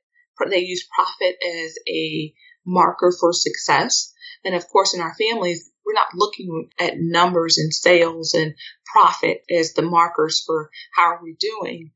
They 0.49 0.59
use 0.59 0.87
profit 0.93 1.35
as 1.47 1.75
a 1.87 2.33
marker 2.65 3.13
for 3.17 3.31
success. 3.31 4.13
And 4.43 4.55
of 4.55 4.67
course, 4.67 4.93
in 4.93 5.01
our 5.01 5.15
families, 5.15 5.71
we're 5.85 5.93
not 5.93 6.13
looking 6.15 6.69
at 6.79 6.95
numbers 6.97 7.57
and 7.57 7.73
sales 7.73 8.33
and 8.33 8.53
profit 8.85 9.43
as 9.49 9.73
the 9.73 9.81
markers 9.81 10.43
for 10.45 10.69
how 10.95 11.03
are 11.03 11.23
we 11.23 11.35
doing. 11.39 11.91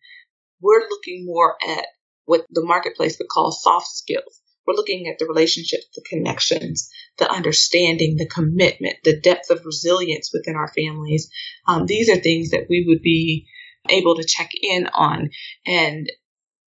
We're 0.61 0.87
looking 0.89 1.25
more 1.25 1.55
at 1.67 1.85
what 2.25 2.45
the 2.49 2.63
marketplace 2.63 3.17
would 3.19 3.29
call 3.29 3.51
soft 3.51 3.87
skills. 3.87 4.41
We're 4.65 4.75
looking 4.75 5.07
at 5.07 5.17
the 5.19 5.25
relationships, 5.25 5.87
the 5.95 6.05
connections, 6.09 6.89
the 7.17 7.31
understanding, 7.31 8.15
the 8.17 8.27
commitment, 8.27 8.97
the 9.03 9.19
depth 9.19 9.49
of 9.49 9.65
resilience 9.65 10.31
within 10.33 10.55
our 10.55 10.71
families. 10.73 11.29
Um, 11.67 11.85
these 11.85 12.09
are 12.09 12.17
things 12.17 12.51
that 12.51 12.67
we 12.69 12.85
would 12.87 13.01
be 13.01 13.47
able 13.89 14.15
to 14.15 14.27
check 14.27 14.51
in 14.61 14.87
on. 14.87 15.29
And 15.65 16.11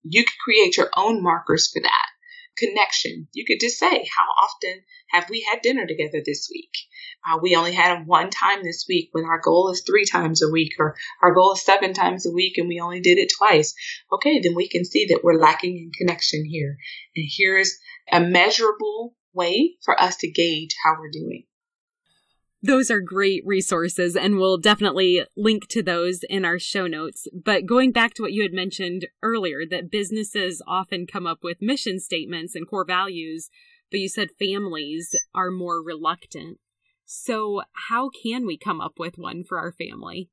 you 0.03 0.23
could 0.23 0.37
create 0.43 0.77
your 0.77 0.89
own 0.95 1.21
markers 1.21 1.69
for 1.71 1.81
that 1.81 2.07
connection. 2.57 3.27
You 3.33 3.45
could 3.45 3.59
just 3.59 3.77
say, 3.77 3.87
how 3.89 4.43
often 4.43 4.83
have 5.09 5.29
we 5.29 5.45
had 5.49 5.61
dinner 5.61 5.85
together 5.85 6.21
this 6.25 6.49
week? 6.51 6.71
Uh, 7.27 7.39
we 7.41 7.55
only 7.55 7.73
had 7.73 7.95
them 7.95 8.07
one 8.07 8.29
time 8.29 8.63
this 8.63 8.85
week 8.87 9.09
when 9.11 9.25
our 9.25 9.39
goal 9.39 9.69
is 9.71 9.83
three 9.85 10.05
times 10.05 10.41
a 10.41 10.49
week 10.49 10.73
or 10.79 10.95
our 11.21 11.33
goal 11.33 11.53
is 11.53 11.61
seven 11.61 11.93
times 11.93 12.25
a 12.25 12.31
week 12.31 12.57
and 12.57 12.67
we 12.67 12.79
only 12.79 12.99
did 12.99 13.17
it 13.17 13.31
twice. 13.37 13.75
Okay, 14.11 14.39
then 14.39 14.55
we 14.55 14.67
can 14.67 14.85
see 14.85 15.07
that 15.07 15.21
we're 15.23 15.39
lacking 15.39 15.77
in 15.77 15.91
connection 15.91 16.45
here. 16.45 16.77
And 17.15 17.25
here's 17.29 17.77
a 18.11 18.19
measurable 18.19 19.15
way 19.37 19.75
for 19.85 19.99
us 20.01 20.17
to 20.17 20.31
gauge 20.31 20.75
how 20.83 20.95
we're 20.99 21.11
doing. 21.11 21.43
Those 22.63 22.89
are 22.89 23.01
great 23.01 23.43
resources, 23.45 24.15
and 24.15 24.37
we'll 24.37 24.57
definitely 24.57 25.23
link 25.37 25.67
to 25.69 25.83
those 25.83 26.21
in 26.27 26.43
our 26.43 26.57
show 26.57 26.87
notes. 26.87 27.27
But 27.31 27.67
going 27.67 27.91
back 27.91 28.15
to 28.15 28.23
what 28.23 28.33
you 28.33 28.41
had 28.41 28.51
mentioned 28.51 29.07
earlier, 29.21 29.61
that 29.69 29.91
businesses 29.91 30.61
often 30.67 31.05
come 31.05 31.27
up 31.27 31.43
with 31.43 31.61
mission 31.61 31.99
statements 31.99 32.55
and 32.55 32.67
core 32.67 32.85
values, 32.85 33.49
but 33.91 33.99
you 33.99 34.09
said 34.09 34.29
families 34.39 35.15
are 35.35 35.51
more 35.51 35.83
reluctant. 35.83 36.57
So, 37.05 37.61
how 37.89 38.09
can 38.09 38.45
we 38.45 38.57
come 38.57 38.81
up 38.81 38.93
with 38.97 39.17
one 39.17 39.43
for 39.43 39.59
our 39.59 39.71
family? 39.71 40.29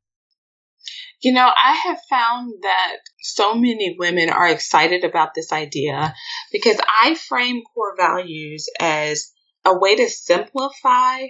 You 1.24 1.32
know, 1.32 1.50
I 1.50 1.72
have 1.86 1.98
found 2.10 2.52
that 2.60 2.96
so 3.22 3.54
many 3.54 3.96
women 3.98 4.28
are 4.28 4.46
excited 4.46 5.04
about 5.04 5.30
this 5.34 5.52
idea 5.52 6.14
because 6.52 6.78
I 7.02 7.14
frame 7.14 7.62
core 7.74 7.96
values 7.96 8.68
as 8.78 9.32
a 9.64 9.74
way 9.74 9.96
to 9.96 10.10
simplify 10.10 11.28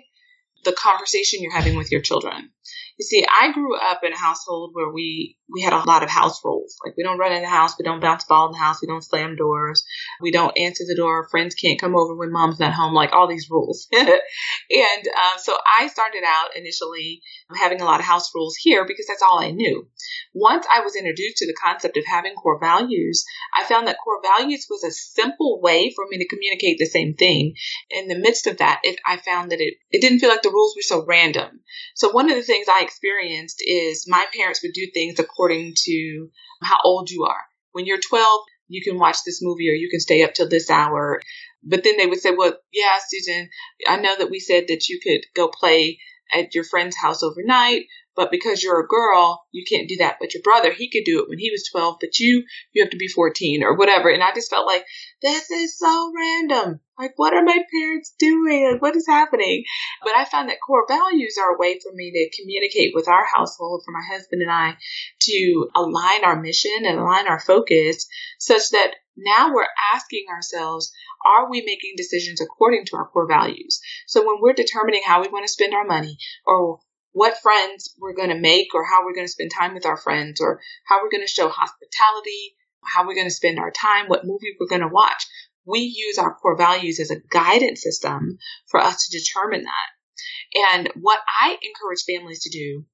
the 0.65 0.73
conversation 0.73 1.43
you're 1.43 1.53
having 1.53 1.77
with 1.77 1.93
your 1.93 2.01
children. 2.01 2.51
You 2.99 3.05
see, 3.05 3.25
I 3.25 3.53
grew 3.53 3.77
up 3.77 4.01
in 4.03 4.13
a 4.13 4.19
household 4.19 4.71
where 4.73 4.91
we 4.93 5.39
we 5.53 5.63
had 5.63 5.73
a 5.73 5.87
lot 5.87 6.03
of 6.03 6.11
house 6.11 6.41
rules. 6.45 6.77
Like 6.85 6.97
we 6.97 7.03
don't 7.03 7.19
run 7.19 7.33
in 7.33 7.43
the 7.43 7.49
house, 7.49 7.75
we 7.79 7.85
don't 7.85 8.01
bounce 8.01 8.25
ball 8.25 8.47
in 8.47 8.53
the 8.53 8.59
house, 8.59 8.81
we 8.81 8.89
don't 8.89 9.05
slam 9.05 9.37
doors, 9.37 9.85
we 10.21 10.31
don't 10.31 10.57
answer 10.57 10.85
the 10.87 10.97
door. 10.97 11.29
Friends 11.31 11.55
can't 11.55 11.81
come 11.81 11.95
over 11.95 12.15
when 12.15 12.33
mom's 12.33 12.59
not 12.59 12.73
home. 12.73 12.95
Like 12.95 13.13
all 13.13 13.29
these 13.29 13.51
rules. 13.51 13.89
and 13.93 14.09
uh, 14.09 15.39
so 15.39 15.57
I 15.79 15.89
started 15.89 16.23
out 16.27 16.57
initially 16.57 17.23
having 17.55 17.81
a 17.81 17.85
lot 17.85 18.01
of 18.01 18.07
house 18.07 18.35
rules 18.35 18.57
here 18.57 18.87
because 18.87 19.07
that's 19.07 19.23
all 19.23 19.41
I 19.41 19.51
knew. 19.51 19.87
Once 20.33 20.67
I 20.73 20.81
was 20.81 20.97
introduced 20.97 21.39
to 21.39 21.47
the 21.47 21.57
concept 21.63 21.97
of 21.97 22.05
having 22.07 22.35
core 22.35 22.59
values, 22.59 23.25
I 23.55 23.65
found 23.65 23.87
that 23.87 23.99
core 24.03 24.21
values 24.23 24.67
was 24.71 24.83
a 24.83 24.91
simple 24.91 25.61
way 25.61 25.93
for 25.95 26.07
me 26.09 26.19
to 26.19 26.29
communicate 26.29 26.79
the 26.79 26.87
same 26.87 27.15
thing. 27.15 27.55
In 27.91 28.09
the 28.09 28.19
midst 28.19 28.47
of 28.47 28.59
that, 28.59 28.81
it, 28.83 28.99
I 29.07 29.19
found 29.19 29.53
that 29.53 29.61
it 29.61 29.75
it 29.91 30.01
didn't 30.01 30.21
feel 30.21 30.31
like 30.31 30.43
the 30.43 30.51
rules 30.51 30.75
were 30.77 30.83
so 30.83 31.05
random. 31.07 31.61
So 31.95 32.11
one 32.11 32.31
of 32.31 32.37
the 32.37 32.43
things 32.43 32.67
I 32.69 32.83
experienced 32.83 33.63
is 33.65 34.07
my 34.09 34.25
parents 34.35 34.63
would 34.63 34.73
do 34.73 34.87
things 34.93 35.19
according 35.35 35.75
to 35.85 36.31
how 36.63 36.79
old 36.85 37.11
you 37.11 37.25
are. 37.25 37.45
When 37.73 37.87
you're 37.87 37.99
12, 37.99 38.41
you 38.69 38.83
can 38.83 38.99
watch 38.99 39.19
this 39.27 39.41
movie 39.43 39.69
or 39.69 39.75
you 39.75 39.91
can 39.91 40.01
stay 40.01 40.23
up 40.23 40.35
till 40.35 40.49
this 40.49 40.71
hour. 40.71 41.21
But 41.63 41.85
then 41.85 41.97
they 41.97 42.07
would 42.07 42.21
say, 42.21 42.31
well, 42.37 42.55
yeah, 42.73 42.99
Susan, 43.09 43.49
I 43.89 43.97
know 43.97 44.15
that 44.17 44.31
we 44.31 44.41
said 44.41 44.65
that 44.69 44.89
you 44.89 45.01
could 45.03 45.23
go 45.35 45.49
play 45.49 45.99
at 46.33 46.55
your 46.55 46.65
friend's 46.65 46.97
house 46.97 47.23
overnight, 47.23 47.87
but 48.17 48.31
because 48.31 48.63
you're 48.63 48.81
a 48.81 48.87
girl, 48.87 49.45
you 49.51 49.65
can't 49.69 49.89
do 49.89 49.97
that. 49.97 50.17
But 50.21 50.35
your 50.35 50.43
brother, 50.43 50.73
he 50.73 50.89
could 50.91 51.05
do 51.05 51.21
it 51.21 51.29
when 51.29 51.39
he 51.39 51.51
was 51.51 51.69
12, 51.71 51.97
but 52.01 52.19
you, 52.19 52.45
you 52.73 52.83
have 52.83 52.91
to 52.91 52.97
be 52.97 53.09
14 53.09 53.63
or 53.65 53.77
whatever. 53.77 54.09
And 54.09 54.23
I 54.23 54.33
just 54.33 54.51
felt 54.51 54.67
like, 54.67 54.85
this 55.21 55.51
is 55.51 55.77
so 55.77 56.13
random. 56.17 56.81
Like, 56.97 57.15
what 57.17 57.35
are 57.35 57.43
my 57.43 57.59
parents 57.73 58.15
doing? 58.19 58.71
Like, 58.71 58.83
what 58.83 58.95
is 58.95 59.07
happening? 59.09 59.65
But 60.05 60.17
I 60.17 60.25
found 60.25 60.49
that 60.49 60.61
core 60.65 60.87
values 60.89 61.37
are 61.43 61.55
a 61.55 61.59
way 61.59 61.81
for 61.81 61.93
me 61.93 62.13
to 62.13 62.41
communicate 62.41 62.93
with 62.95 63.09
our 63.09 63.25
household, 63.35 63.83
for 63.85 63.91
my 63.91 64.05
husband 64.09 64.43
and 64.43 64.51
I, 64.51 64.77
to 65.23 65.69
align 65.75 66.25
our 66.25 66.41
mission 66.41 66.85
and 66.85 67.01
align 67.01 67.27
our 67.27 67.41
focus 67.41 68.07
such 68.39 68.71
that 68.71 68.95
now 69.17 69.53
we're 69.53 69.67
asking 69.95 70.27
ourselves, 70.31 70.93
are 71.25 71.51
we 71.51 71.61
making 71.61 71.95
decisions 71.97 72.41
according 72.41 72.85
to 72.87 72.97
our 72.97 73.07
core 73.09 73.29
values? 73.29 73.81
So 74.07 74.27
when 74.27 74.41
we're 74.41 74.55
determining 74.55 75.03
how 75.05 75.23
we 75.23 75.29
want 75.29 75.47
to 75.47 75.53
spend 75.53 75.75
our 75.75 75.85
money 75.85 76.19
or 76.47 76.81
what 77.13 77.39
friends 77.39 77.95
we're 77.99 78.15
going 78.15 78.31
to 78.31 78.39
make 78.39 78.75
or 78.75 78.85
how 78.85 79.05
we're 79.05 79.15
going 79.15 79.27
to 79.27 79.33
spend 79.33 79.51
time 79.51 79.75
with 79.75 79.87
our 79.87 79.97
friends 79.97 80.41
or 80.41 80.61
how 80.85 81.03
we're 81.03 81.11
going 81.11 81.25
to 81.25 81.33
show 81.33 81.49
hospitality, 81.49 82.57
how 82.83 83.07
we're 83.07 83.15
going 83.15 83.29
to 83.29 83.35
spend 83.35 83.59
our 83.59 83.71
time, 83.71 84.09
what 84.09 84.27
movie 84.27 84.57
we're 84.59 84.67
going 84.67 84.83
to 84.83 84.89
watch. 84.89 85.27
We 85.65 85.81
use 85.81 86.19
our 86.19 86.35
core 86.35 86.59
values 86.59 87.01
as 87.01 87.11
a 87.11 87.21
guidance 87.31 87.83
system 87.83 88.39
for 88.69 88.81
us 88.81 89.07
to 89.07 89.19
determine 89.19 89.65
that. 89.65 90.75
And 90.75 90.91
what 91.01 91.21
I 91.41 91.57
encourage 91.63 92.05
families 92.07 92.43
to 92.43 92.51
do 92.51 92.85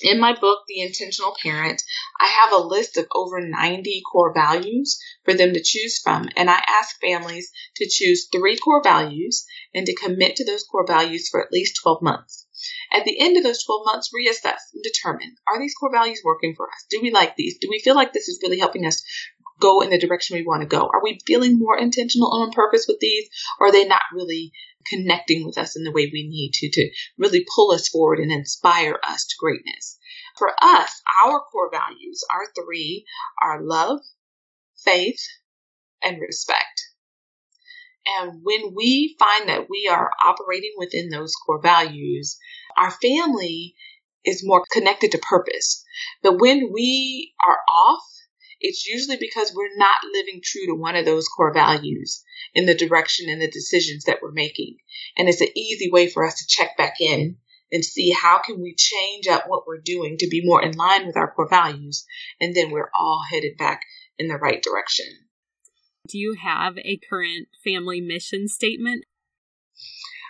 in 0.00 0.18
my 0.18 0.34
book, 0.34 0.60
The 0.66 0.80
Intentional 0.80 1.34
Parent, 1.42 1.82
I 2.18 2.26
have 2.26 2.52
a 2.52 2.66
list 2.66 2.96
of 2.96 3.06
over 3.14 3.40
90 3.40 4.02
core 4.10 4.32
values 4.32 4.98
for 5.24 5.34
them 5.34 5.52
to 5.52 5.62
choose 5.62 6.00
from. 6.02 6.28
And 6.36 6.48
I 6.48 6.62
ask 6.66 7.00
families 7.00 7.50
to 7.76 7.88
choose 7.88 8.28
three 8.32 8.56
core 8.56 8.82
values 8.82 9.44
and 9.74 9.86
to 9.86 9.94
commit 9.94 10.36
to 10.36 10.44
those 10.44 10.64
core 10.64 10.86
values 10.86 11.28
for 11.30 11.42
at 11.42 11.52
least 11.52 11.80
12 11.82 12.02
months. 12.02 12.46
At 12.92 13.04
the 13.04 13.18
end 13.20 13.36
of 13.36 13.42
those 13.42 13.64
12 13.64 13.82
months, 13.84 14.10
reassess 14.14 14.60
and 14.72 14.82
determine 14.82 15.36
are 15.48 15.58
these 15.58 15.74
core 15.74 15.92
values 15.92 16.22
working 16.24 16.54
for 16.56 16.68
us? 16.68 16.86
Do 16.88 17.00
we 17.02 17.10
like 17.10 17.36
these? 17.36 17.58
Do 17.58 17.68
we 17.68 17.80
feel 17.80 17.94
like 17.94 18.12
this 18.12 18.28
is 18.28 18.40
really 18.42 18.58
helping 18.58 18.86
us 18.86 19.02
go 19.62 19.80
in 19.80 19.90
the 19.90 19.98
direction 19.98 20.36
we 20.36 20.44
want 20.44 20.62
to 20.62 20.68
go? 20.68 20.90
Are 20.92 21.02
we 21.02 21.20
feeling 21.26 21.58
more 21.58 21.78
intentional 21.78 22.32
on 22.32 22.50
purpose 22.50 22.86
with 22.88 22.98
these? 23.00 23.28
Or 23.60 23.68
are 23.68 23.72
they 23.72 23.84
not 23.84 24.02
really 24.12 24.52
connecting 24.90 25.46
with 25.46 25.56
us 25.56 25.76
in 25.76 25.84
the 25.84 25.92
way 25.92 26.10
we 26.12 26.28
need 26.28 26.52
to, 26.54 26.70
to 26.70 26.90
really 27.16 27.46
pull 27.54 27.72
us 27.72 27.88
forward 27.88 28.18
and 28.18 28.32
inspire 28.32 28.98
us 29.06 29.24
to 29.26 29.36
greatness? 29.38 29.98
For 30.36 30.50
us, 30.60 31.00
our 31.24 31.40
core 31.40 31.70
values, 31.70 32.24
our 32.30 32.46
three, 32.54 33.04
are 33.42 33.62
love, 33.62 34.00
faith, 34.84 35.20
and 36.02 36.20
respect. 36.20 36.82
And 38.18 38.40
when 38.42 38.74
we 38.74 39.14
find 39.18 39.48
that 39.48 39.68
we 39.70 39.88
are 39.88 40.10
operating 40.24 40.72
within 40.76 41.08
those 41.08 41.34
core 41.46 41.62
values, 41.62 42.36
our 42.76 42.90
family 42.90 43.76
is 44.24 44.44
more 44.44 44.64
connected 44.72 45.12
to 45.12 45.18
purpose. 45.18 45.84
But 46.22 46.40
when 46.40 46.70
we 46.72 47.32
are 47.46 47.58
off, 47.68 48.02
it's 48.62 48.86
usually 48.86 49.16
because 49.16 49.52
we're 49.54 49.76
not 49.76 49.96
living 50.12 50.40
true 50.42 50.66
to 50.66 50.74
one 50.74 50.96
of 50.96 51.04
those 51.04 51.28
core 51.28 51.52
values 51.52 52.24
in 52.54 52.66
the 52.66 52.74
direction 52.74 53.28
and 53.28 53.40
the 53.40 53.50
decisions 53.50 54.04
that 54.04 54.18
we're 54.22 54.32
making. 54.32 54.76
And 55.16 55.28
it's 55.28 55.40
an 55.40 55.56
easy 55.56 55.90
way 55.90 56.08
for 56.08 56.24
us 56.24 56.36
to 56.38 56.46
check 56.48 56.76
back 56.76 57.00
in 57.00 57.36
and 57.70 57.84
see 57.84 58.10
how 58.10 58.40
can 58.40 58.60
we 58.60 58.74
change 58.74 59.26
up 59.26 59.44
what 59.46 59.66
we're 59.66 59.80
doing 59.80 60.16
to 60.18 60.28
be 60.28 60.42
more 60.44 60.62
in 60.62 60.76
line 60.76 61.06
with 61.06 61.16
our 61.16 61.32
core 61.32 61.48
values. 61.48 62.04
And 62.40 62.54
then 62.54 62.70
we're 62.70 62.90
all 62.98 63.22
headed 63.30 63.56
back 63.56 63.80
in 64.18 64.28
the 64.28 64.36
right 64.36 64.62
direction. 64.62 65.06
Do 66.08 66.18
you 66.18 66.36
have 66.42 66.76
a 66.78 66.98
current 67.08 67.48
family 67.64 68.00
mission 68.00 68.48
statement? 68.48 69.04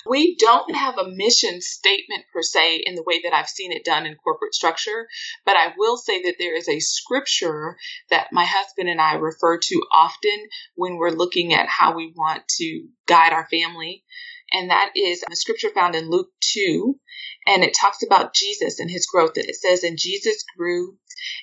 We 0.05 0.37
don't 0.37 0.75
have 0.75 0.99
a 0.99 1.09
mission 1.09 1.61
statement 1.61 2.25
per 2.33 2.43
se 2.43 2.83
in 2.87 2.97
the 2.97 3.05
way 3.05 3.21
that 3.23 3.33
I've 3.33 3.49
seen 3.49 3.71
it 3.73 3.85
done 3.85 4.05
in 4.05 4.17
corporate 4.17 4.55
structure, 4.55 5.07
but 5.47 5.57
I 5.57 5.75
will 5.77 5.97
say 5.97 6.23
that 6.23 6.37
there 6.39 6.57
is 6.57 6.69
a 6.69 6.81
scripture 6.81 7.77
that 8.11 8.33
my 8.33 8.45
husband 8.45 8.89
and 8.89 9.01
I 9.01 9.15
refer 9.15 9.59
to 9.59 9.83
often 9.93 10.49
when 10.75 10.97
we're 10.97 11.11
looking 11.11 11.55
at 11.55 11.69
how 11.69 11.95
we 11.95 12.13
want 12.17 12.49
to 12.59 12.89
guide 13.07 13.33
our 13.33 13.47
family. 13.49 14.05
And 14.51 14.71
that 14.71 14.91
is 14.97 15.25
a 15.31 15.37
scripture 15.37 15.71
found 15.71 15.95
in 15.95 16.11
Luke 16.11 16.31
2, 16.53 16.99
and 17.47 17.63
it 17.63 17.75
talks 17.81 18.03
about 18.03 18.35
Jesus 18.35 18.81
and 18.81 18.91
his 18.91 19.07
growth. 19.07 19.37
And 19.37 19.49
it 19.49 19.57
says, 19.57 19.83
And 19.85 19.97
Jesus 19.97 20.45
grew 20.59 20.99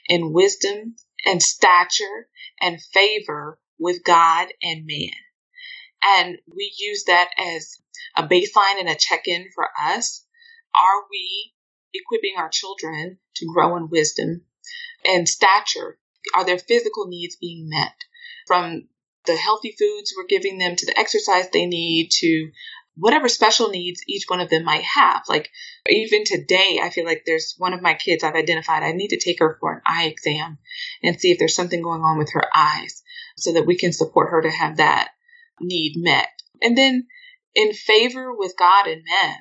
in 0.07 0.33
wisdom 0.33 0.95
and 1.25 1.41
stature 1.41 2.27
and 2.61 2.81
favor 2.93 3.59
with 3.79 4.03
God 4.03 4.49
and 4.61 4.85
man. 4.85 5.09
And 6.03 6.37
we 6.47 6.73
use 6.77 7.05
that 7.05 7.29
as 7.37 7.77
a 8.15 8.23
baseline 8.23 8.79
and 8.79 8.89
a 8.89 8.95
check 8.95 9.27
in 9.27 9.47
for 9.53 9.67
us. 9.85 10.25
Are 10.75 11.05
we 11.11 11.53
equipping 11.93 12.35
our 12.37 12.49
children 12.49 13.17
to 13.35 13.45
grow 13.53 13.75
in 13.75 13.89
wisdom 13.89 14.43
and 15.05 15.27
stature? 15.27 15.97
Are 16.35 16.45
their 16.45 16.59
physical 16.59 17.07
needs 17.07 17.35
being 17.35 17.69
met? 17.69 17.95
From 18.47 18.87
the 19.25 19.35
healthy 19.35 19.75
foods 19.77 20.13
we're 20.15 20.25
giving 20.27 20.57
them 20.57 20.75
to 20.75 20.85
the 20.85 20.97
exercise 20.97 21.49
they 21.49 21.65
need 21.65 22.09
to 22.11 22.51
whatever 22.95 23.29
special 23.29 23.69
needs 23.69 24.01
each 24.07 24.25
one 24.27 24.41
of 24.41 24.49
them 24.49 24.65
might 24.65 24.83
have. 24.83 25.23
Like 25.29 25.49
even 25.87 26.23
today, 26.25 26.79
I 26.81 26.89
feel 26.89 27.05
like 27.05 27.23
there's 27.25 27.55
one 27.57 27.73
of 27.73 27.81
my 27.81 27.93
kids 27.93 28.23
I've 28.23 28.35
identified. 28.35 28.83
I 28.83 28.91
need 28.91 29.09
to 29.09 29.19
take 29.19 29.39
her 29.39 29.57
for 29.59 29.73
an 29.73 29.81
eye 29.87 30.05
exam 30.05 30.57
and 31.01 31.19
see 31.19 31.31
if 31.31 31.39
there's 31.39 31.55
something 31.55 31.81
going 31.81 32.01
on 32.01 32.17
with 32.17 32.33
her 32.33 32.45
eyes 32.53 33.01
so 33.37 33.53
that 33.53 33.65
we 33.65 33.77
can 33.77 33.93
support 33.93 34.31
her 34.31 34.41
to 34.41 34.51
have 34.51 34.77
that 34.77 35.11
need 35.61 35.93
met. 35.95 36.29
And 36.61 36.77
then 36.77 37.07
in 37.55 37.73
favor 37.73 38.33
with 38.35 38.55
God 38.57 38.87
and 38.87 39.03
men, 39.03 39.35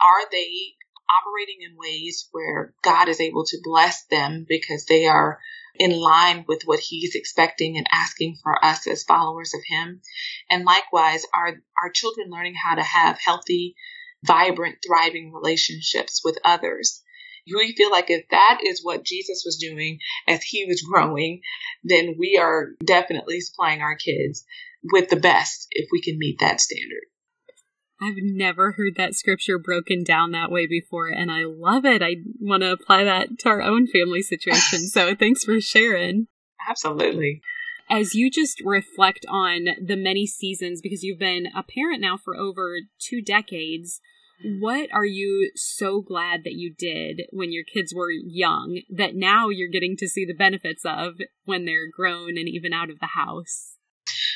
are 0.00 0.30
they 0.30 0.74
operating 1.08 1.62
in 1.62 1.76
ways 1.76 2.28
where 2.32 2.74
God 2.82 3.08
is 3.08 3.20
able 3.20 3.44
to 3.46 3.58
bless 3.62 4.04
them 4.06 4.44
because 4.48 4.84
they 4.84 5.06
are 5.06 5.38
in 5.78 5.92
line 5.92 6.44
with 6.48 6.62
what 6.64 6.80
he's 6.80 7.14
expecting 7.14 7.76
and 7.76 7.86
asking 7.92 8.36
for 8.42 8.62
us 8.64 8.86
as 8.86 9.04
followers 9.04 9.54
of 9.54 9.60
him. 9.66 10.02
And 10.50 10.64
likewise, 10.64 11.24
are 11.34 11.60
our 11.82 11.90
children 11.92 12.28
learning 12.30 12.54
how 12.54 12.74
to 12.74 12.82
have 12.82 13.18
healthy, 13.24 13.76
vibrant, 14.24 14.76
thriving 14.86 15.32
relationships 15.32 16.20
with 16.24 16.38
others? 16.44 17.02
We 17.46 17.74
feel 17.76 17.90
like 17.90 18.10
if 18.10 18.26
that 18.30 18.58
is 18.62 18.84
what 18.84 19.04
Jesus 19.04 19.42
was 19.46 19.56
doing 19.56 20.00
as 20.26 20.42
he 20.42 20.66
was 20.66 20.82
growing, 20.82 21.40
then 21.82 22.16
we 22.18 22.38
are 22.38 22.72
definitely 22.84 23.40
supplying 23.40 23.80
our 23.80 23.96
kids 23.96 24.44
with 24.82 25.08
the 25.08 25.16
best 25.16 25.66
if 25.70 25.88
we 25.92 26.00
can 26.00 26.18
meet 26.18 26.38
that 26.40 26.60
standard. 26.60 27.04
I've 28.00 28.14
never 28.16 28.72
heard 28.72 28.94
that 28.96 29.14
scripture 29.14 29.58
broken 29.58 30.04
down 30.04 30.30
that 30.30 30.52
way 30.52 30.66
before, 30.66 31.08
and 31.08 31.32
I 31.32 31.42
love 31.44 31.84
it. 31.84 32.00
I 32.00 32.16
want 32.40 32.62
to 32.62 32.70
apply 32.70 33.02
that 33.04 33.40
to 33.40 33.48
our 33.48 33.60
own 33.60 33.88
family 33.88 34.22
situation. 34.22 34.86
so 34.86 35.14
thanks 35.18 35.44
for 35.44 35.60
sharing. 35.60 36.28
Absolutely. 36.68 37.40
As 37.90 38.14
you 38.14 38.30
just 38.30 38.60
reflect 38.64 39.24
on 39.28 39.68
the 39.84 39.96
many 39.96 40.26
seasons, 40.26 40.80
because 40.80 41.02
you've 41.02 41.18
been 41.18 41.46
a 41.56 41.62
parent 41.62 42.00
now 42.00 42.16
for 42.16 42.36
over 42.36 42.78
two 43.00 43.20
decades, 43.22 44.00
what 44.60 44.88
are 44.92 45.06
you 45.06 45.50
so 45.56 46.00
glad 46.00 46.44
that 46.44 46.52
you 46.52 46.72
did 46.72 47.22
when 47.32 47.50
your 47.50 47.64
kids 47.64 47.92
were 47.94 48.10
young 48.10 48.82
that 48.88 49.16
now 49.16 49.48
you're 49.48 49.70
getting 49.70 49.96
to 49.96 50.08
see 50.08 50.24
the 50.24 50.34
benefits 50.34 50.84
of 50.84 51.14
when 51.44 51.64
they're 51.64 51.90
grown 51.90 52.38
and 52.38 52.48
even 52.48 52.72
out 52.72 52.90
of 52.90 53.00
the 53.00 53.08
house? 53.14 53.77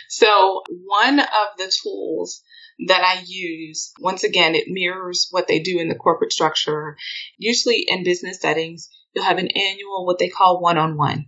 So, 0.09 0.63
one 0.69 1.21
of 1.21 1.59
the 1.59 1.73
tools 1.83 2.43
that 2.87 3.03
I 3.03 3.23
use, 3.27 3.93
once 4.01 4.25
again, 4.25 4.55
it 4.55 4.65
mirrors 4.69 5.29
what 5.31 5.49
they 5.49 5.61
do 5.61 5.79
in 5.79 5.89
the 5.89 5.95
corporate 5.95 6.33
structure. 6.33 6.97
Usually 7.39 7.85
in 7.87 8.05
business 8.05 8.41
settings, 8.41 8.91
you'll 9.15 9.25
have 9.25 9.39
an 9.39 9.49
annual, 9.49 10.07
what 10.07 10.19
they 10.19 10.29
call 10.29 10.61
one 10.61 10.79
on 10.79 10.97
one. 10.97 11.27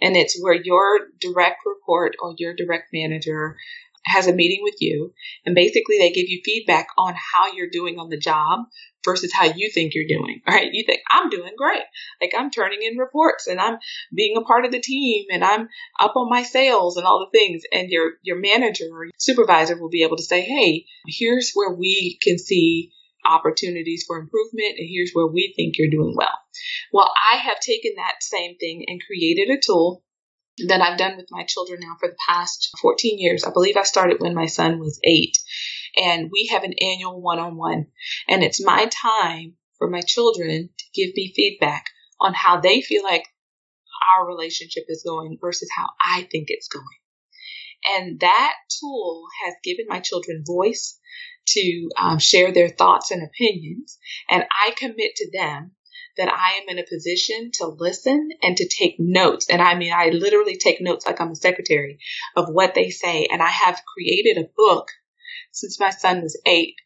And 0.00 0.16
it's 0.16 0.40
where 0.40 0.54
your 0.54 1.00
direct 1.20 1.62
report 1.66 2.16
or 2.20 2.34
your 2.38 2.54
direct 2.54 2.88
manager 2.92 3.56
has 4.06 4.26
a 4.26 4.34
meeting 4.34 4.60
with 4.62 4.74
you 4.80 5.12
and 5.44 5.54
basically 5.54 5.98
they 5.98 6.10
give 6.10 6.28
you 6.28 6.40
feedback 6.44 6.88
on 6.98 7.14
how 7.14 7.52
you're 7.54 7.70
doing 7.70 7.98
on 7.98 8.08
the 8.08 8.18
job 8.18 8.60
versus 9.04 9.32
how 9.32 9.44
you 9.44 9.70
think 9.72 9.92
you're 9.94 10.08
doing, 10.08 10.40
right? 10.48 10.70
You 10.72 10.84
think 10.86 11.00
I'm 11.10 11.28
doing 11.30 11.52
great. 11.56 11.82
Like 12.20 12.32
I'm 12.36 12.50
turning 12.50 12.80
in 12.82 12.98
reports 12.98 13.46
and 13.46 13.60
I'm 13.60 13.78
being 14.14 14.36
a 14.36 14.42
part 14.42 14.64
of 14.64 14.72
the 14.72 14.80
team 14.80 15.26
and 15.30 15.44
I'm 15.44 15.68
up 16.00 16.16
on 16.16 16.30
my 16.30 16.42
sales 16.42 16.96
and 16.96 17.06
all 17.06 17.20
the 17.20 17.38
things. 17.38 17.62
And 17.72 17.90
your, 17.90 18.12
your 18.22 18.40
manager 18.40 18.86
or 18.90 19.08
supervisor 19.18 19.80
will 19.80 19.90
be 19.90 20.02
able 20.02 20.16
to 20.16 20.22
say, 20.22 20.42
Hey, 20.42 20.86
here's 21.06 21.52
where 21.54 21.74
we 21.74 22.18
can 22.22 22.38
see 22.38 22.92
opportunities 23.26 24.04
for 24.06 24.18
improvement 24.18 24.78
and 24.78 24.88
here's 24.90 25.12
where 25.12 25.26
we 25.26 25.52
think 25.56 25.78
you're 25.78 25.90
doing 25.90 26.14
well. 26.16 26.38
Well, 26.92 27.10
I 27.32 27.38
have 27.38 27.58
taken 27.60 27.92
that 27.96 28.22
same 28.22 28.56
thing 28.56 28.84
and 28.86 29.00
created 29.04 29.50
a 29.50 29.60
tool 29.60 30.03
that 30.68 30.80
I've 30.80 30.98
done 30.98 31.16
with 31.16 31.26
my 31.30 31.44
children 31.44 31.80
now 31.80 31.96
for 31.98 32.08
the 32.08 32.16
past 32.28 32.70
14 32.80 33.18
years. 33.18 33.44
I 33.44 33.50
believe 33.50 33.76
I 33.76 33.82
started 33.82 34.20
when 34.20 34.34
my 34.34 34.46
son 34.46 34.78
was 34.78 35.00
eight. 35.02 35.36
And 35.96 36.30
we 36.32 36.48
have 36.52 36.64
an 36.64 36.74
annual 36.80 37.20
one 37.20 37.38
on 37.38 37.56
one. 37.56 37.86
And 38.28 38.42
it's 38.42 38.64
my 38.64 38.86
time 38.86 39.54
for 39.78 39.88
my 39.88 40.00
children 40.00 40.70
to 40.76 40.84
give 40.94 41.14
me 41.14 41.32
feedback 41.34 41.86
on 42.20 42.34
how 42.34 42.60
they 42.60 42.80
feel 42.80 43.02
like 43.02 43.24
our 44.16 44.26
relationship 44.26 44.84
is 44.88 45.04
going 45.06 45.38
versus 45.40 45.68
how 45.76 45.86
I 46.00 46.22
think 46.30 46.46
it's 46.48 46.68
going. 46.68 46.84
And 47.96 48.20
that 48.20 48.54
tool 48.80 49.24
has 49.44 49.54
given 49.62 49.86
my 49.88 50.00
children 50.00 50.42
voice 50.46 50.98
to 51.48 51.90
um, 51.98 52.18
share 52.18 52.52
their 52.52 52.68
thoughts 52.68 53.10
and 53.10 53.22
opinions. 53.22 53.98
And 54.30 54.44
I 54.50 54.72
commit 54.76 55.16
to 55.16 55.30
them 55.32 55.72
that 56.16 56.28
I 56.28 56.60
am 56.60 56.68
in 56.68 56.78
a 56.78 56.86
position 56.86 57.50
to 57.54 57.66
listen 57.66 58.30
and 58.42 58.56
to 58.56 58.68
take 58.68 58.96
notes. 58.98 59.46
And 59.50 59.60
I 59.60 59.74
mean, 59.74 59.92
I 59.92 60.10
literally 60.10 60.56
take 60.56 60.80
notes 60.80 61.06
like 61.06 61.20
I'm 61.20 61.30
a 61.30 61.36
secretary 61.36 61.98
of 62.36 62.48
what 62.48 62.74
they 62.74 62.90
say. 62.90 63.26
And 63.30 63.42
I 63.42 63.48
have 63.48 63.82
created 63.94 64.38
a 64.38 64.50
book 64.56 64.88
since 65.52 65.80
my 65.80 65.90
son 65.90 66.22
was 66.22 66.40
eight 66.46 66.76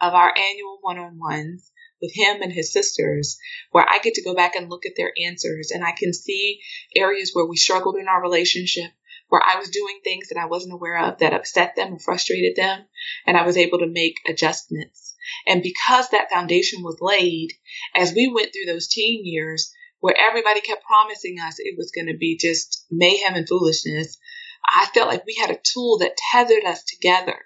of 0.00 0.14
our 0.14 0.32
annual 0.36 0.78
one 0.80 0.98
on 0.98 1.18
ones 1.18 1.70
with 2.02 2.12
him 2.14 2.42
and 2.42 2.52
his 2.52 2.72
sisters 2.72 3.38
where 3.70 3.86
I 3.88 3.98
get 4.02 4.14
to 4.14 4.24
go 4.24 4.34
back 4.34 4.56
and 4.56 4.68
look 4.68 4.84
at 4.84 4.92
their 4.96 5.12
answers 5.24 5.70
and 5.70 5.84
I 5.84 5.92
can 5.92 6.12
see 6.12 6.60
areas 6.94 7.30
where 7.32 7.46
we 7.46 7.56
struggled 7.56 7.96
in 7.96 8.08
our 8.08 8.20
relationship 8.20 8.90
where 9.28 9.40
I 9.42 9.58
was 9.58 9.70
doing 9.70 10.00
things 10.04 10.28
that 10.28 10.38
I 10.38 10.46
wasn't 10.46 10.74
aware 10.74 10.98
of 10.98 11.18
that 11.18 11.32
upset 11.32 11.76
them 11.76 11.94
or 11.94 11.98
frustrated 11.98 12.56
them 12.56 12.84
and 13.26 13.36
I 13.36 13.46
was 13.46 13.56
able 13.56 13.78
to 13.78 13.86
make 13.86 14.16
adjustments 14.28 15.13
and 15.46 15.62
because 15.62 16.08
that 16.10 16.30
foundation 16.30 16.82
was 16.82 16.98
laid, 17.00 17.52
as 17.94 18.14
we 18.14 18.30
went 18.32 18.52
through 18.52 18.72
those 18.72 18.88
teen 18.88 19.24
years, 19.24 19.72
where 20.00 20.16
everybody 20.18 20.60
kept 20.60 20.84
promising 20.84 21.36
us 21.40 21.56
it 21.58 21.76
was 21.78 21.90
going 21.90 22.08
to 22.08 22.16
be 22.18 22.36
just 22.36 22.84
mayhem 22.90 23.34
and 23.34 23.48
foolishness, 23.48 24.18
I 24.66 24.86
felt 24.94 25.08
like 25.08 25.24
we 25.26 25.36
had 25.40 25.50
a 25.50 25.60
tool 25.62 25.98
that 25.98 26.16
tethered 26.32 26.64
us 26.64 26.84
together 26.84 27.38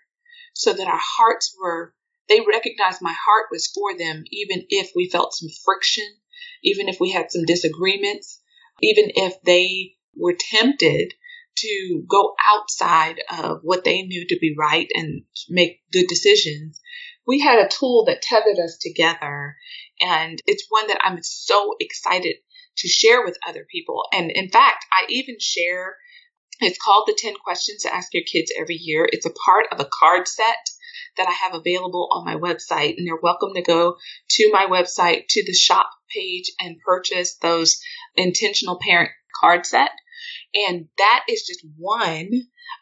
so 0.54 0.72
that 0.72 0.88
our 0.88 1.00
hearts 1.00 1.56
were, 1.60 1.94
they 2.28 2.40
recognized 2.40 3.00
my 3.00 3.12
heart 3.14 3.46
was 3.50 3.68
for 3.68 3.96
them, 3.96 4.24
even 4.30 4.64
if 4.70 4.90
we 4.94 5.08
felt 5.08 5.34
some 5.34 5.48
friction, 5.64 6.08
even 6.62 6.88
if 6.88 6.98
we 7.00 7.10
had 7.10 7.30
some 7.30 7.44
disagreements, 7.44 8.40
even 8.80 9.10
if 9.14 9.40
they 9.42 9.94
were 10.16 10.34
tempted 10.36 11.14
to 11.58 12.04
go 12.08 12.34
outside 12.52 13.20
of 13.36 13.60
what 13.62 13.84
they 13.84 14.02
knew 14.02 14.26
to 14.28 14.38
be 14.40 14.54
right 14.56 14.88
and 14.94 15.22
make 15.48 15.80
good 15.92 16.06
decisions. 16.08 16.80
We 17.28 17.40
had 17.40 17.58
a 17.58 17.68
tool 17.68 18.06
that 18.06 18.22
tethered 18.22 18.58
us 18.58 18.78
together. 18.78 19.56
And 20.00 20.42
it's 20.46 20.66
one 20.68 20.88
that 20.88 21.00
I'm 21.02 21.22
so 21.22 21.74
excited 21.78 22.36
to 22.78 22.88
share 22.88 23.24
with 23.24 23.38
other 23.46 23.66
people. 23.70 24.02
And 24.12 24.30
in 24.30 24.48
fact, 24.48 24.86
I 24.90 25.04
even 25.10 25.36
share 25.38 25.96
it's 26.60 26.78
called 26.78 27.04
the 27.06 27.16
10 27.16 27.34
questions 27.44 27.82
to 27.82 27.94
ask 27.94 28.12
your 28.12 28.24
kids 28.24 28.52
every 28.58 28.74
year. 28.74 29.08
It's 29.12 29.26
a 29.26 29.34
part 29.46 29.66
of 29.70 29.78
a 29.78 29.88
card 30.00 30.26
set 30.26 30.56
that 31.16 31.28
I 31.28 31.32
have 31.32 31.54
available 31.54 32.08
on 32.10 32.24
my 32.24 32.34
website, 32.34 32.96
and 32.96 33.06
they're 33.06 33.20
welcome 33.22 33.54
to 33.54 33.62
go 33.62 33.96
to 34.30 34.50
my 34.52 34.66
website 34.66 35.26
to 35.28 35.44
the 35.44 35.52
shop 35.52 35.88
page 36.12 36.50
and 36.58 36.80
purchase 36.80 37.36
those 37.36 37.78
intentional 38.16 38.78
parent 38.80 39.10
card 39.40 39.66
set. 39.66 39.90
And 40.54 40.88
that 40.98 41.24
is 41.28 41.46
just 41.46 41.64
one 41.76 42.30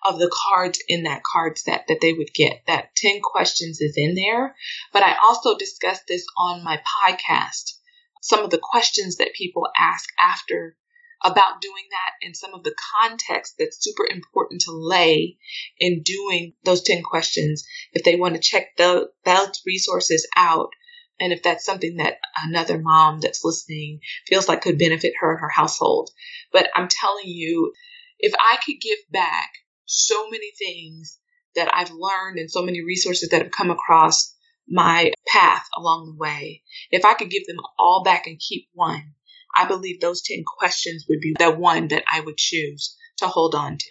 of 0.07 0.19
the 0.19 0.31
cards 0.31 0.83
in 0.89 1.05
that 1.05 1.23
card 1.23 1.59
set 1.59 1.87
that 1.89 2.01
they 2.01 2.13
would 2.13 2.33
get. 2.35 2.63
That 2.67 2.95
10 2.97 3.21
questions 3.23 3.81
is 3.81 3.95
in 3.97 4.15
there. 4.15 4.55
But 4.93 5.03
I 5.03 5.17
also 5.29 5.57
discussed 5.57 6.05
this 6.09 6.25
on 6.37 6.65
my 6.65 6.81
podcast. 7.05 7.79
Some 8.23 8.45
of 8.45 8.51
the 8.51 8.61
questions 8.63 9.17
that 9.17 9.35
people 9.35 9.69
ask 9.79 10.09
after 10.19 10.77
about 11.25 11.61
doing 11.61 11.85
that 11.91 12.27
and 12.27 12.37
some 12.37 12.55
of 12.55 12.63
the 12.63 12.75
context 13.03 13.55
that's 13.59 13.83
super 13.83 14.07
important 14.07 14.61
to 14.63 14.73
lay 14.73 15.39
in 15.79 16.03
doing 16.03 16.53
those 16.65 16.83
10 16.83 17.03
questions 17.03 17.65
if 17.93 18.05
they 18.05 18.17
want 18.17 18.35
to 18.35 18.41
check 18.41 18.77
the, 18.77 19.09
those 19.25 19.63
resources 19.67 20.29
out 20.37 20.71
and 21.21 21.33
if 21.33 21.43
that's 21.43 21.65
something 21.65 21.97
that 21.97 22.19
another 22.45 22.79
mom 22.79 23.21
that's 23.21 23.45
listening 23.45 24.01
feels 24.27 24.49
like 24.49 24.63
could 24.63 24.79
benefit 24.79 25.15
her 25.21 25.33
and 25.33 25.41
her 25.41 25.49
household. 25.49 26.11
But 26.53 26.69
I'm 26.75 26.89
telling 26.89 27.27
you, 27.27 27.73
if 28.19 28.35
I 28.39 28.57
could 28.65 28.81
give 28.81 28.99
back 29.11 29.51
so 29.87 30.29
many 30.31 30.51
things 30.59 31.19
that 31.55 31.71
I've 31.75 31.91
learned 31.91 32.39
and 32.39 32.51
so 32.51 32.63
many 32.63 32.83
resources 32.83 33.31
that 33.31 33.43
have 33.43 33.51
come 33.51 33.71
across 33.71 34.35
my 34.69 35.13
path 35.27 35.65
along 35.77 36.07
the 36.07 36.17
way, 36.17 36.63
if 36.91 37.05
I 37.05 37.15
could 37.15 37.31
give 37.31 37.47
them 37.47 37.59
all 37.79 38.03
back 38.05 38.27
and 38.27 38.39
keep 38.39 38.69
one, 38.75 39.15
I 39.55 39.67
believe 39.67 40.01
those 40.01 40.23
10 40.23 40.45
questions 40.59 41.07
would 41.09 41.21
be 41.21 41.35
the 41.39 41.51
one 41.51 41.89
that 41.89 42.05
I 42.13 42.21
would 42.21 42.37
choose 42.37 42.97
to 43.19 43.27
hold 43.27 43.55
on 43.55 43.79
to. 43.79 43.87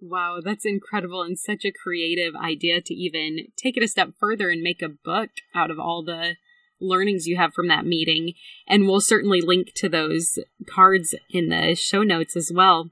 Wow, 0.00 0.40
that's 0.42 0.66
incredible 0.66 1.22
and 1.22 1.38
such 1.38 1.64
a 1.64 1.72
creative 1.72 2.34
idea 2.34 2.80
to 2.80 2.94
even 2.94 3.46
take 3.56 3.76
it 3.76 3.82
a 3.82 3.88
step 3.88 4.10
further 4.18 4.50
and 4.50 4.62
make 4.62 4.82
a 4.82 4.88
book 4.88 5.30
out 5.54 5.70
of 5.70 5.78
all 5.78 6.02
the 6.02 6.36
learnings 6.84 7.26
you 7.26 7.36
have 7.36 7.52
from 7.54 7.68
that 7.68 7.86
meeting. 7.86 8.34
And 8.66 8.86
we'll 8.86 9.00
certainly 9.00 9.40
link 9.40 9.72
to 9.76 9.88
those 9.88 10.38
cards 10.68 11.14
in 11.30 11.48
the 11.48 11.74
show 11.74 12.02
notes 12.02 12.36
as 12.36 12.52
well. 12.54 12.90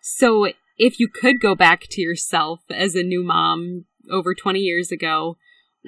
So, 0.00 0.48
if 0.76 1.00
you 1.00 1.08
could 1.08 1.40
go 1.40 1.56
back 1.56 1.86
to 1.90 2.00
yourself 2.00 2.60
as 2.70 2.94
a 2.94 3.02
new 3.02 3.24
mom 3.24 3.86
over 4.10 4.32
20 4.32 4.60
years 4.60 4.92
ago, 4.92 5.36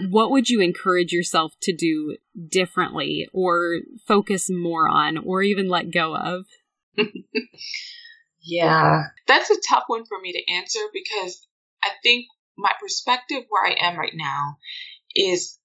what 0.09 0.31
would 0.31 0.49
you 0.49 0.61
encourage 0.61 1.13
yourself 1.13 1.55
to 1.63 1.73
do 1.73 2.17
differently 2.49 3.29
or 3.33 3.79
focus 4.07 4.51
more 4.51 4.89
on 4.89 5.19
or 5.19 5.43
even 5.43 5.69
let 5.69 5.93
go 5.93 6.17
of? 6.17 6.47
yeah, 8.43 9.03
that's 9.27 9.51
a 9.51 9.61
tough 9.69 9.85
one 9.87 10.05
for 10.07 10.19
me 10.21 10.33
to 10.33 10.53
answer 10.53 10.81
because 10.93 11.47
I 11.83 11.91
think 12.03 12.27
my 12.57 12.73
perspective 12.81 13.45
where 13.49 13.67
I 13.67 13.77
am 13.81 13.99
right 13.99 14.15
now 14.15 14.57
is 15.15 15.59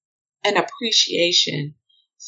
an 0.45 0.57
appreciation 0.57 1.75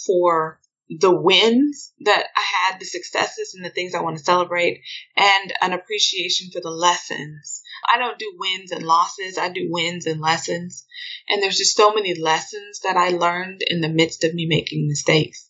for 0.05 0.59
the 0.89 1.11
wins 1.11 1.93
that 2.05 2.27
I 2.35 2.41
had, 2.41 2.79
the 2.79 2.85
successes 2.85 3.53
and 3.53 3.63
the 3.63 3.69
things 3.69 3.93
I 3.93 4.01
want 4.01 4.17
to 4.17 4.23
celebrate, 4.23 4.81
and 5.15 5.53
an 5.61 5.73
appreciation 5.73 6.49
for 6.51 6.61
the 6.61 6.71
lessons. 6.71 7.61
I 7.91 7.97
don't 7.97 8.17
do 8.17 8.33
wins 8.37 8.71
and 8.71 8.85
losses, 8.85 9.37
I 9.37 9.49
do 9.49 9.67
wins 9.69 10.05
and 10.05 10.21
lessons. 10.21 10.85
And 11.27 11.43
there's 11.43 11.57
just 11.57 11.75
so 11.75 11.93
many 11.93 12.19
lessons 12.19 12.79
that 12.83 12.97
I 12.97 13.09
learned 13.09 13.61
in 13.67 13.81
the 13.81 13.89
midst 13.89 14.23
of 14.23 14.33
me 14.33 14.45
making 14.47 14.87
mistakes 14.87 15.49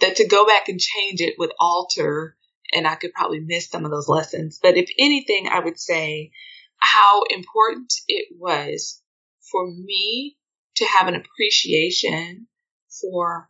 that 0.00 0.16
to 0.16 0.28
go 0.28 0.46
back 0.46 0.68
and 0.68 0.78
change 0.78 1.20
it 1.20 1.34
would 1.38 1.52
alter, 1.58 2.36
and 2.72 2.86
I 2.86 2.94
could 2.96 3.12
probably 3.12 3.40
miss 3.40 3.68
some 3.68 3.84
of 3.84 3.90
those 3.90 4.08
lessons. 4.08 4.58
But 4.62 4.76
if 4.76 4.90
anything, 4.98 5.48
I 5.50 5.60
would 5.60 5.78
say 5.78 6.32
how 6.76 7.22
important 7.30 7.92
it 8.06 8.28
was 8.36 9.00
for 9.50 9.66
me 9.66 10.36
to 10.76 10.84
have 10.84 11.08
an 11.08 11.14
appreciation 11.14 12.46
for 13.00 13.48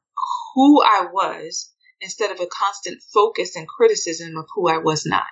who 0.54 0.82
I 0.82 1.06
was 1.12 1.72
instead 2.00 2.30
of 2.30 2.40
a 2.40 2.46
constant 2.46 3.02
focus 3.12 3.56
and 3.56 3.66
criticism 3.66 4.36
of 4.36 4.46
who 4.54 4.68
I 4.68 4.78
was 4.78 5.06
not. 5.06 5.22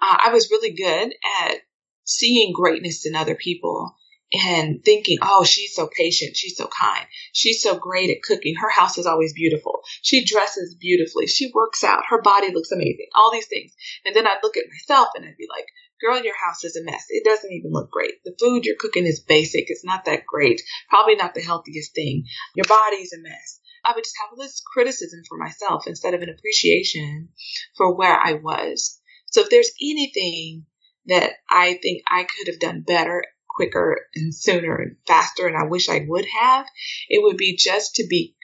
Uh, 0.00 0.16
I 0.24 0.32
was 0.32 0.50
really 0.50 0.74
good 0.74 1.12
at 1.42 1.58
seeing 2.04 2.52
greatness 2.52 3.06
in 3.06 3.14
other 3.14 3.34
people 3.34 3.94
and 4.32 4.84
thinking, 4.84 5.18
oh, 5.22 5.44
she's 5.44 5.74
so 5.74 5.88
patient. 5.88 6.36
She's 6.36 6.56
so 6.56 6.68
kind. 6.68 7.06
She's 7.32 7.62
so 7.62 7.78
great 7.78 8.10
at 8.10 8.22
cooking. 8.22 8.54
Her 8.60 8.70
house 8.70 8.98
is 8.98 9.06
always 9.06 9.32
beautiful. 9.32 9.80
She 10.02 10.24
dresses 10.24 10.76
beautifully. 10.78 11.26
She 11.26 11.50
works 11.54 11.82
out. 11.82 12.04
Her 12.08 12.20
body 12.20 12.52
looks 12.52 12.70
amazing. 12.70 13.06
All 13.14 13.32
these 13.32 13.46
things. 13.46 13.72
And 14.04 14.14
then 14.14 14.26
I'd 14.26 14.40
look 14.42 14.56
at 14.56 14.64
myself 14.70 15.08
and 15.16 15.24
I'd 15.24 15.36
be 15.38 15.48
like, 15.48 15.66
girl, 16.00 16.22
your 16.22 16.36
house 16.36 16.64
is 16.64 16.76
a 16.76 16.84
mess. 16.84 17.06
It 17.08 17.24
doesn't 17.24 17.52
even 17.52 17.72
look 17.72 17.90
great. 17.90 18.22
The 18.24 18.36
food 18.38 18.64
you're 18.64 18.76
cooking 18.78 19.06
is 19.06 19.20
basic. 19.20 19.66
It's 19.68 19.84
not 19.84 20.04
that 20.04 20.26
great. 20.26 20.62
Probably 20.88 21.16
not 21.16 21.34
the 21.34 21.42
healthiest 21.42 21.94
thing. 21.94 22.24
Your 22.54 22.66
body's 22.68 23.12
a 23.12 23.20
mess. 23.20 23.60
I 23.84 23.92
would 23.94 24.04
just 24.04 24.16
have 24.20 24.36
this 24.36 24.62
criticism 24.72 25.22
for 25.28 25.38
myself 25.38 25.86
instead 25.86 26.14
of 26.14 26.22
an 26.22 26.28
appreciation 26.28 27.28
for 27.76 27.94
where 27.94 28.18
I 28.18 28.34
was. 28.34 29.00
So 29.26 29.42
if 29.42 29.50
there's 29.50 29.70
anything 29.80 30.66
that 31.06 31.32
I 31.50 31.78
think 31.82 32.02
I 32.10 32.24
could 32.24 32.48
have 32.48 32.60
done 32.60 32.82
better, 32.82 33.24
quicker, 33.54 34.06
and 34.14 34.34
sooner 34.34 34.76
and 34.76 34.96
faster, 35.06 35.46
and 35.46 35.56
I 35.56 35.64
wish 35.64 35.88
I 35.88 36.04
would 36.06 36.26
have, 36.40 36.66
it 37.08 37.22
would 37.22 37.36
be 37.36 37.56
just 37.56 37.96
to 37.96 38.06
be 38.08 38.36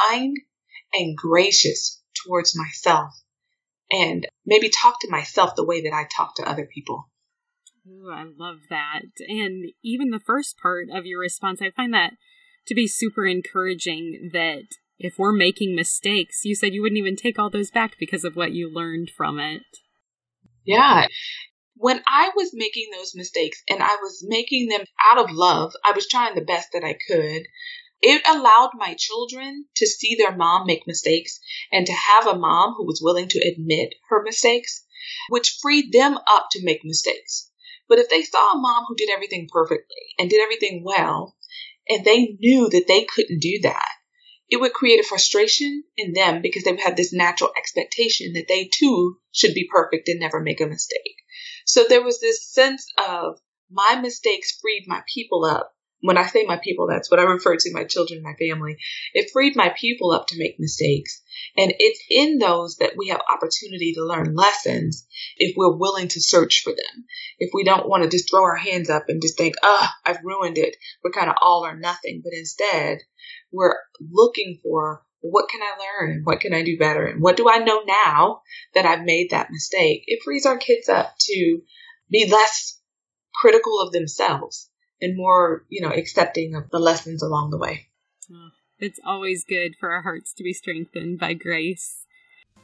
kind 0.00 0.36
and 0.92 1.16
gracious 1.16 2.02
towards 2.24 2.56
myself 2.56 3.12
and 3.92 4.26
maybe 4.46 4.70
talk 4.70 5.00
to 5.00 5.10
myself 5.10 5.54
the 5.54 5.64
way 5.64 5.82
that 5.82 5.92
I 5.92 6.06
talk 6.16 6.34
to 6.36 6.48
other 6.48 6.66
people. 6.66 7.08
Ooh, 7.86 8.10
I 8.10 8.24
love 8.24 8.58
that. 8.70 9.02
And 9.28 9.72
even 9.84 10.10
the 10.10 10.20
first 10.20 10.56
part 10.60 10.86
of 10.92 11.04
your 11.04 11.20
response, 11.20 11.60
I 11.60 11.70
find 11.70 11.92
that 11.92 12.14
to 12.66 12.74
be 12.74 12.86
super 12.86 13.26
encouraging 13.26 14.30
that 14.32 14.62
if 14.98 15.14
we're 15.18 15.32
making 15.32 15.74
mistakes, 15.74 16.44
you 16.44 16.54
said 16.54 16.72
you 16.72 16.80
wouldn't 16.80 16.98
even 16.98 17.16
take 17.16 17.38
all 17.38 17.50
those 17.50 17.70
back 17.70 17.96
because 17.98 18.24
of 18.24 18.36
what 18.36 18.52
you 18.52 18.72
learned 18.72 19.10
from 19.16 19.40
it. 19.40 19.62
Yeah. 20.64 21.06
When 21.74 22.00
I 22.06 22.30
was 22.36 22.52
making 22.54 22.90
those 22.92 23.12
mistakes 23.14 23.62
and 23.68 23.82
I 23.82 23.96
was 24.00 24.24
making 24.26 24.68
them 24.68 24.84
out 25.10 25.18
of 25.18 25.34
love, 25.34 25.72
I 25.84 25.90
was 25.92 26.06
trying 26.06 26.36
the 26.36 26.40
best 26.40 26.68
that 26.72 26.84
I 26.84 26.96
could. 27.08 27.42
It 28.04 28.20
allowed 28.26 28.72
my 28.74 28.94
children 28.94 29.66
to 29.76 29.86
see 29.86 30.16
their 30.16 30.36
mom 30.36 30.66
make 30.66 30.88
mistakes 30.88 31.38
and 31.70 31.86
to 31.86 31.92
have 31.92 32.26
a 32.26 32.36
mom 32.36 32.74
who 32.76 32.84
was 32.84 33.00
willing 33.00 33.28
to 33.28 33.38
admit 33.38 33.94
her 34.08 34.22
mistakes, 34.24 34.84
which 35.28 35.58
freed 35.62 35.92
them 35.92 36.18
up 36.26 36.48
to 36.50 36.64
make 36.64 36.84
mistakes. 36.84 37.48
But 37.88 38.00
if 38.00 38.08
they 38.08 38.22
saw 38.22 38.52
a 38.52 38.60
mom 38.60 38.86
who 38.88 38.96
did 38.96 39.08
everything 39.08 39.48
perfectly 39.48 40.14
and 40.18 40.28
did 40.28 40.40
everything 40.42 40.82
well, 40.84 41.36
and 41.88 42.04
they 42.04 42.36
knew 42.40 42.68
that 42.70 42.86
they 42.88 43.04
couldn't 43.04 43.40
do 43.40 43.60
that, 43.62 43.92
it 44.48 44.60
would 44.60 44.72
create 44.72 44.98
a 44.98 45.04
frustration 45.06 45.84
in 45.96 46.12
them 46.12 46.42
because 46.42 46.64
they 46.64 46.72
would 46.72 46.80
have 46.80 46.96
this 46.96 47.12
natural 47.12 47.52
expectation 47.56 48.32
that 48.32 48.48
they 48.48 48.64
too 48.64 49.18
should 49.30 49.54
be 49.54 49.68
perfect 49.70 50.08
and 50.08 50.18
never 50.18 50.40
make 50.40 50.60
a 50.60 50.66
mistake. 50.66 51.16
So 51.66 51.84
there 51.84 52.02
was 52.02 52.20
this 52.20 52.52
sense 52.52 52.84
of 52.98 53.38
my 53.70 54.00
mistakes 54.00 54.58
freed 54.60 54.84
my 54.88 55.02
people 55.14 55.44
up 55.44 55.72
when 56.02 56.18
I 56.18 56.26
say 56.26 56.44
my 56.44 56.58
people, 56.62 56.88
that's 56.88 57.10
what 57.10 57.20
I 57.20 57.22
refer 57.22 57.56
to 57.56 57.72
my 57.72 57.84
children, 57.84 58.22
my 58.22 58.34
family. 58.34 58.76
It 59.14 59.30
freed 59.32 59.54
my 59.54 59.72
people 59.78 60.10
up 60.10 60.26
to 60.28 60.38
make 60.38 60.58
mistakes. 60.58 61.22
And 61.56 61.72
it's 61.78 62.00
in 62.10 62.38
those 62.38 62.76
that 62.76 62.94
we 62.96 63.08
have 63.08 63.20
opportunity 63.32 63.94
to 63.94 64.04
learn 64.04 64.34
lessons 64.34 65.06
if 65.36 65.54
we're 65.56 65.76
willing 65.76 66.08
to 66.08 66.20
search 66.20 66.62
for 66.64 66.70
them. 66.70 67.04
If 67.38 67.50
we 67.54 67.62
don't 67.62 67.88
want 67.88 68.02
to 68.02 68.10
just 68.10 68.30
throw 68.30 68.42
our 68.42 68.56
hands 68.56 68.90
up 68.90 69.04
and 69.08 69.22
just 69.22 69.38
think, 69.38 69.54
oh, 69.62 69.88
I've 70.04 70.24
ruined 70.24 70.58
it. 70.58 70.76
We're 71.04 71.12
kind 71.12 71.30
of 71.30 71.36
all 71.40 71.64
or 71.64 71.76
nothing. 71.76 72.20
But 72.24 72.32
instead, 72.34 72.98
we're 73.52 73.76
looking 74.00 74.58
for 74.62 75.04
what 75.20 75.48
can 75.48 75.60
I 75.62 75.76
learn? 75.78 76.22
What 76.24 76.40
can 76.40 76.52
I 76.52 76.64
do 76.64 76.76
better? 76.76 77.06
And 77.06 77.22
what 77.22 77.36
do 77.36 77.48
I 77.48 77.58
know 77.58 77.82
now 77.86 78.42
that 78.74 78.86
I've 78.86 79.04
made 79.04 79.30
that 79.30 79.52
mistake? 79.52 80.02
It 80.08 80.20
frees 80.24 80.46
our 80.46 80.58
kids 80.58 80.88
up 80.88 81.14
to 81.20 81.60
be 82.10 82.28
less 82.28 82.80
critical 83.40 83.80
of 83.80 83.92
themselves 83.92 84.68
and 85.02 85.16
more, 85.16 85.64
you 85.68 85.82
know, 85.82 85.92
accepting 85.92 86.54
of 86.54 86.70
the 86.70 86.78
lessons 86.78 87.22
along 87.22 87.50
the 87.50 87.58
way. 87.58 87.88
It's 88.78 89.00
always 89.04 89.44
good 89.44 89.76
for 89.78 89.90
our 89.92 90.02
hearts 90.02 90.32
to 90.34 90.42
be 90.42 90.52
strengthened 90.52 91.18
by 91.18 91.34
grace. 91.34 92.06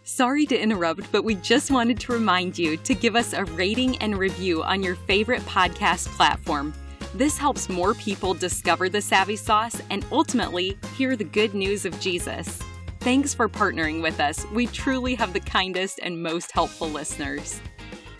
Sorry 0.05 0.47
to 0.47 0.59
interrupt, 0.59 1.13
but 1.13 1.23
we 1.23 1.35
just 1.35 1.71
wanted 1.71 2.01
to 2.01 2.13
remind 2.13 2.59
you 2.59 2.77
to 2.79 2.95
give 2.95 3.15
us 3.15 3.35
a 3.35 3.45
rating 3.45 3.99
and 3.99 4.17
review 4.17 4.63
on 4.63 4.83
your 4.83 4.95
favorite 4.95 5.43
podcast 5.43 6.07
platform. 6.17 6.73
This 7.15 7.37
helps 7.37 7.69
more 7.69 7.95
people 7.95 8.35
discover 8.35 8.89
the 8.89 9.01
Savvy 9.01 9.37
Sauce 9.37 9.83
and 9.91 10.05
ultimately 10.11 10.79
hear 10.97 11.15
the 11.15 11.25
good 11.25 11.55
news 11.55 11.85
of 11.85 11.99
Jesus. 12.01 12.59
Thanks 13.01 13.33
for 13.33 13.49
partnering 13.49 14.03
with 14.03 14.19
us. 14.19 14.45
We 14.53 14.67
truly 14.67 15.15
have 15.15 15.33
the 15.33 15.41
kindest 15.41 16.01
and 16.03 16.23
most 16.23 16.53
helpful 16.53 16.89
listeners. 16.89 17.61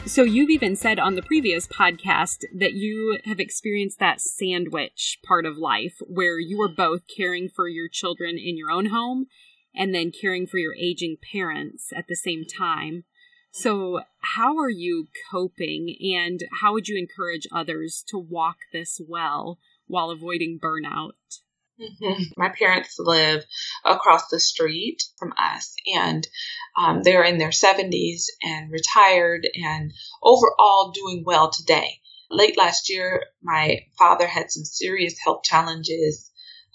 So, 0.07 0.23
you've 0.23 0.51
even 0.51 0.75
said 0.75 0.99
on 0.99 1.17
the 1.17 1.23
previous 1.23 1.67
podcast 1.67 2.45
that 2.55 2.73
you 2.73 3.19
have 3.25 3.39
experienced 3.39 3.99
that 3.99 4.21
sandwich 4.21 5.19
part 5.23 5.45
of 5.45 5.59
life 5.59 5.97
where 6.07 6.39
you 6.39 6.57
were 6.57 6.69
both 6.69 7.03
caring 7.15 7.49
for 7.49 7.69
your 7.69 7.89
children 7.89 8.39
in 8.39 8.57
your 8.57 8.71
own 8.71 8.87
home 8.87 9.27
and 9.75 9.95
then 9.95 10.11
caring 10.11 10.47
for 10.47 10.57
your 10.57 10.75
aging 10.75 11.19
parents 11.33 11.93
at 11.95 12.07
the 12.09 12.17
same 12.17 12.45
time. 12.45 13.05
So, 13.51 14.03
how 14.37 14.57
are 14.59 14.71
you 14.71 15.09
coping 15.31 15.97
and 16.17 16.41
how 16.61 16.73
would 16.73 16.89
you 16.89 16.97
encourage 16.97 17.47
others 17.53 18.05
to 18.09 18.19
walk 18.19 18.59
this 18.73 19.01
well 19.07 19.59
while 19.87 20.11
avoiding 20.11 20.59
burnout? 20.59 21.13
Mm-hmm. 21.81 22.23
My 22.37 22.49
parents 22.49 22.97
live 22.99 23.45
across 23.85 24.29
the 24.29 24.41
street 24.41 25.03
from 25.17 25.33
us, 25.39 25.75
and 25.95 26.27
um, 26.77 27.03
they're 27.03 27.23
in 27.23 27.39
their 27.39 27.51
70s 27.51 28.25
and 28.43 28.71
retired 28.71 29.49
and 29.55 29.93
overall 30.23 30.93
doing 30.93 31.23
well 31.25 31.51
today. 31.51 32.01
Late 32.31 32.59
last 32.59 32.91
year, 32.91 33.27
my 33.43 33.87
father 33.97 34.27
had 34.27 34.51
some 34.51 34.65
serious 34.65 35.15
health 35.25 35.45
challenges 35.45 36.31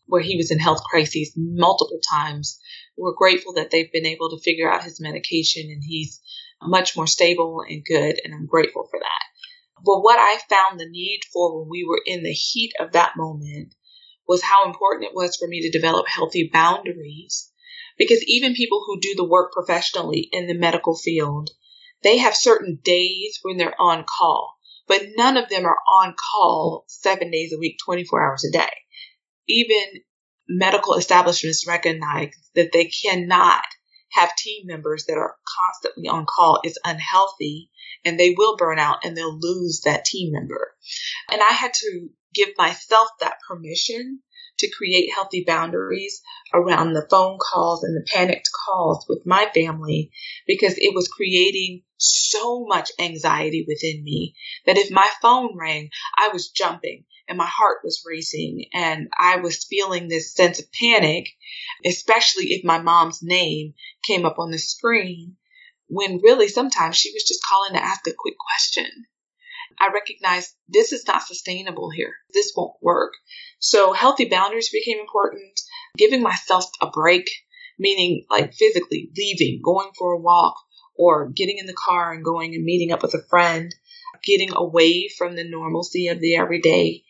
where 0.05 0.21
he 0.21 0.37
was 0.37 0.51
in 0.51 0.59
health 0.59 0.83
crises 0.83 1.33
multiple 1.35 1.99
times. 2.09 2.59
We're 2.97 3.13
grateful 3.13 3.53
that 3.53 3.71
they've 3.71 3.91
been 3.91 4.05
able 4.05 4.29
to 4.29 4.41
figure 4.41 4.71
out 4.71 4.83
his 4.83 5.01
medication 5.01 5.69
and 5.69 5.83
he's 5.83 6.21
much 6.61 6.95
more 6.95 7.07
stable 7.07 7.63
and 7.67 7.83
good, 7.83 8.21
and 8.23 8.33
I'm 8.33 8.45
grateful 8.45 8.87
for 8.89 8.99
that. 8.99 9.23
But 9.85 10.01
what 10.01 10.17
I 10.17 10.39
found 10.49 10.79
the 10.79 10.89
need 10.89 11.21
for 11.33 11.59
when 11.59 11.69
we 11.69 11.85
were 11.85 12.01
in 12.05 12.23
the 12.23 12.31
heat 12.31 12.71
of 12.79 12.93
that 12.93 13.13
moment 13.17 13.73
was 14.27 14.43
how 14.43 14.65
important 14.65 15.05
it 15.05 15.15
was 15.15 15.35
for 15.35 15.47
me 15.47 15.61
to 15.61 15.77
develop 15.77 16.07
healthy 16.07 16.49
boundaries. 16.51 17.51
Because 17.97 18.23
even 18.27 18.55
people 18.55 18.83
who 18.85 18.99
do 18.99 19.13
the 19.15 19.27
work 19.27 19.51
professionally 19.51 20.27
in 20.31 20.47
the 20.47 20.57
medical 20.57 20.97
field, 20.97 21.49
they 22.01 22.17
have 22.17 22.35
certain 22.35 22.79
days 22.83 23.39
when 23.43 23.57
they're 23.57 23.79
on 23.79 24.03
call, 24.03 24.55
but 24.87 25.03
none 25.15 25.37
of 25.37 25.49
them 25.49 25.65
are 25.65 25.77
on 26.01 26.15
call 26.15 26.85
seven 26.87 27.31
days 27.31 27.53
a 27.53 27.59
week, 27.59 27.77
24 27.85 28.27
hours 28.27 28.45
a 28.45 28.51
day. 28.51 28.71
Even 29.47 30.01
medical 30.49 30.95
establishments 30.95 31.67
recognize 31.67 32.33
that 32.55 32.71
they 32.73 32.85
cannot 33.03 33.63
have 34.11 34.35
team 34.35 34.65
members 34.65 35.05
that 35.07 35.17
are 35.17 35.35
constantly 35.65 36.07
on 36.07 36.25
call 36.25 36.59
is 36.63 36.77
unhealthy 36.85 37.69
and 38.05 38.19
they 38.19 38.35
will 38.37 38.57
burn 38.57 38.79
out 38.79 38.97
and 39.03 39.15
they'll 39.15 39.39
lose 39.39 39.81
that 39.85 40.05
team 40.05 40.31
member. 40.31 40.75
And 41.31 41.41
I 41.41 41.53
had 41.53 41.73
to 41.73 42.09
give 42.33 42.49
myself 42.57 43.09
that 43.19 43.37
permission 43.47 44.21
to 44.59 44.69
create 44.69 45.11
healthy 45.13 45.43
boundaries 45.45 46.21
around 46.53 46.93
the 46.93 47.07
phone 47.09 47.37
calls 47.39 47.83
and 47.83 47.95
the 47.95 48.05
panicked 48.11 48.49
calls 48.65 49.05
with 49.09 49.25
my 49.25 49.49
family 49.53 50.11
because 50.47 50.75
it 50.77 50.93
was 50.93 51.07
creating 51.07 51.81
so 51.97 52.65
much 52.65 52.91
anxiety 52.99 53.65
within 53.67 54.03
me 54.03 54.35
that 54.65 54.77
if 54.77 54.91
my 54.91 55.09
phone 55.21 55.57
rang, 55.57 55.89
I 56.17 56.29
was 56.31 56.49
jumping 56.49 57.05
and 57.27 57.37
my 57.37 57.47
heart 57.47 57.79
was 57.83 58.03
racing 58.05 58.65
and 58.73 59.07
I 59.17 59.37
was 59.37 59.65
feeling 59.65 60.07
this 60.07 60.33
sense 60.33 60.59
of 60.59 60.71
panic, 60.71 61.29
especially 61.85 62.53
if 62.53 62.63
my 62.63 62.79
mom's 62.79 63.23
name 63.23 63.73
came 64.05 64.25
up 64.25 64.37
on 64.37 64.51
the 64.51 64.59
screen 64.59 65.37
when 65.87 66.21
really 66.23 66.47
sometimes 66.47 66.97
she 66.97 67.11
was 67.13 67.23
just 67.23 67.41
calling 67.47 67.73
to 67.73 67.83
ask 67.83 68.05
a 68.07 68.13
quick 68.17 68.35
question. 68.37 69.05
I 69.79 69.89
recognized 69.93 70.55
this 70.67 70.91
is 70.91 71.07
not 71.07 71.23
sustainable 71.23 71.89
here. 71.89 72.13
This 72.33 72.53
won't 72.55 72.73
work. 72.81 73.13
So 73.59 73.93
healthy 73.93 74.25
boundaries 74.25 74.69
became 74.69 74.99
important. 74.99 75.59
Giving 75.97 76.21
myself 76.21 76.65
a 76.81 76.89
break, 76.89 77.29
meaning 77.77 78.25
like 78.29 78.53
physically 78.53 79.09
leaving, 79.17 79.61
going 79.63 79.91
for 79.97 80.13
a 80.13 80.19
walk, 80.19 80.55
or 80.95 81.29
getting 81.29 81.57
in 81.57 81.65
the 81.65 81.73
car 81.73 82.13
and 82.13 82.23
going 82.23 82.53
and 82.55 82.63
meeting 82.63 82.91
up 82.91 83.01
with 83.01 83.13
a 83.13 83.25
friend, 83.29 83.73
getting 84.23 84.55
away 84.55 85.09
from 85.17 85.35
the 85.35 85.49
normalcy 85.49 86.07
of 86.07 86.19
the 86.19 86.35
everyday. 86.35 87.03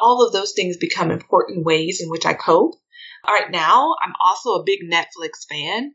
All 0.00 0.24
of 0.24 0.32
those 0.32 0.52
things 0.52 0.76
become 0.76 1.10
important 1.10 1.64
ways 1.64 2.00
in 2.02 2.10
which 2.10 2.26
I 2.26 2.34
cope. 2.34 2.74
All 3.26 3.34
right, 3.34 3.50
now 3.50 3.94
I'm 4.02 4.14
also 4.24 4.54
a 4.54 4.64
big 4.64 4.80
Netflix 4.90 5.46
fan. 5.48 5.94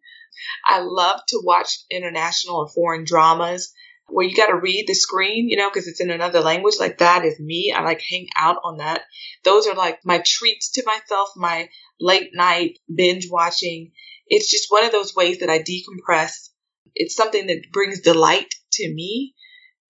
I 0.66 0.82
love 0.82 1.22
to 1.30 1.42
watch 1.44 1.80
international 1.90 2.58
or 2.58 2.68
foreign 2.68 3.06
dramas 3.06 3.74
where 4.08 4.26
you 4.26 4.36
got 4.36 4.48
to 4.48 4.60
read 4.60 4.86
the 4.88 4.94
screen, 4.94 5.50
you 5.50 5.58
know, 5.58 5.70
because 5.70 5.88
it's 5.88 6.02
in 6.02 6.12
another 6.12 6.42
language. 6.42 6.76
Like 6.80 7.00
that 7.00 7.26
is 7.26 7.40
me. 7.40 7.74
I 7.76 7.82
like 7.82 8.02
hang 8.10 8.28
out 8.38 8.58
on 8.64 8.78
that. 8.78 9.02
Those 9.44 9.68
are 9.68 9.76
like 9.76 10.00
my 10.06 10.22
treats 10.26 10.72
to 10.74 10.84
myself, 10.86 11.30
my 11.36 11.70
late 12.00 12.32
night 12.34 12.78
binge 12.94 13.28
watching. 13.30 13.92
It's 14.28 14.50
just 14.50 14.68
one 14.70 14.86
of 14.86 14.92
those 14.92 15.16
ways 15.16 15.40
that 15.40 15.50
I 15.50 15.60
decompress. 15.60 16.50
It's 16.94 17.16
something 17.16 17.48
that 17.48 17.72
brings 17.72 18.02
delight 18.02 18.54
to 18.74 18.94
me 18.94 19.36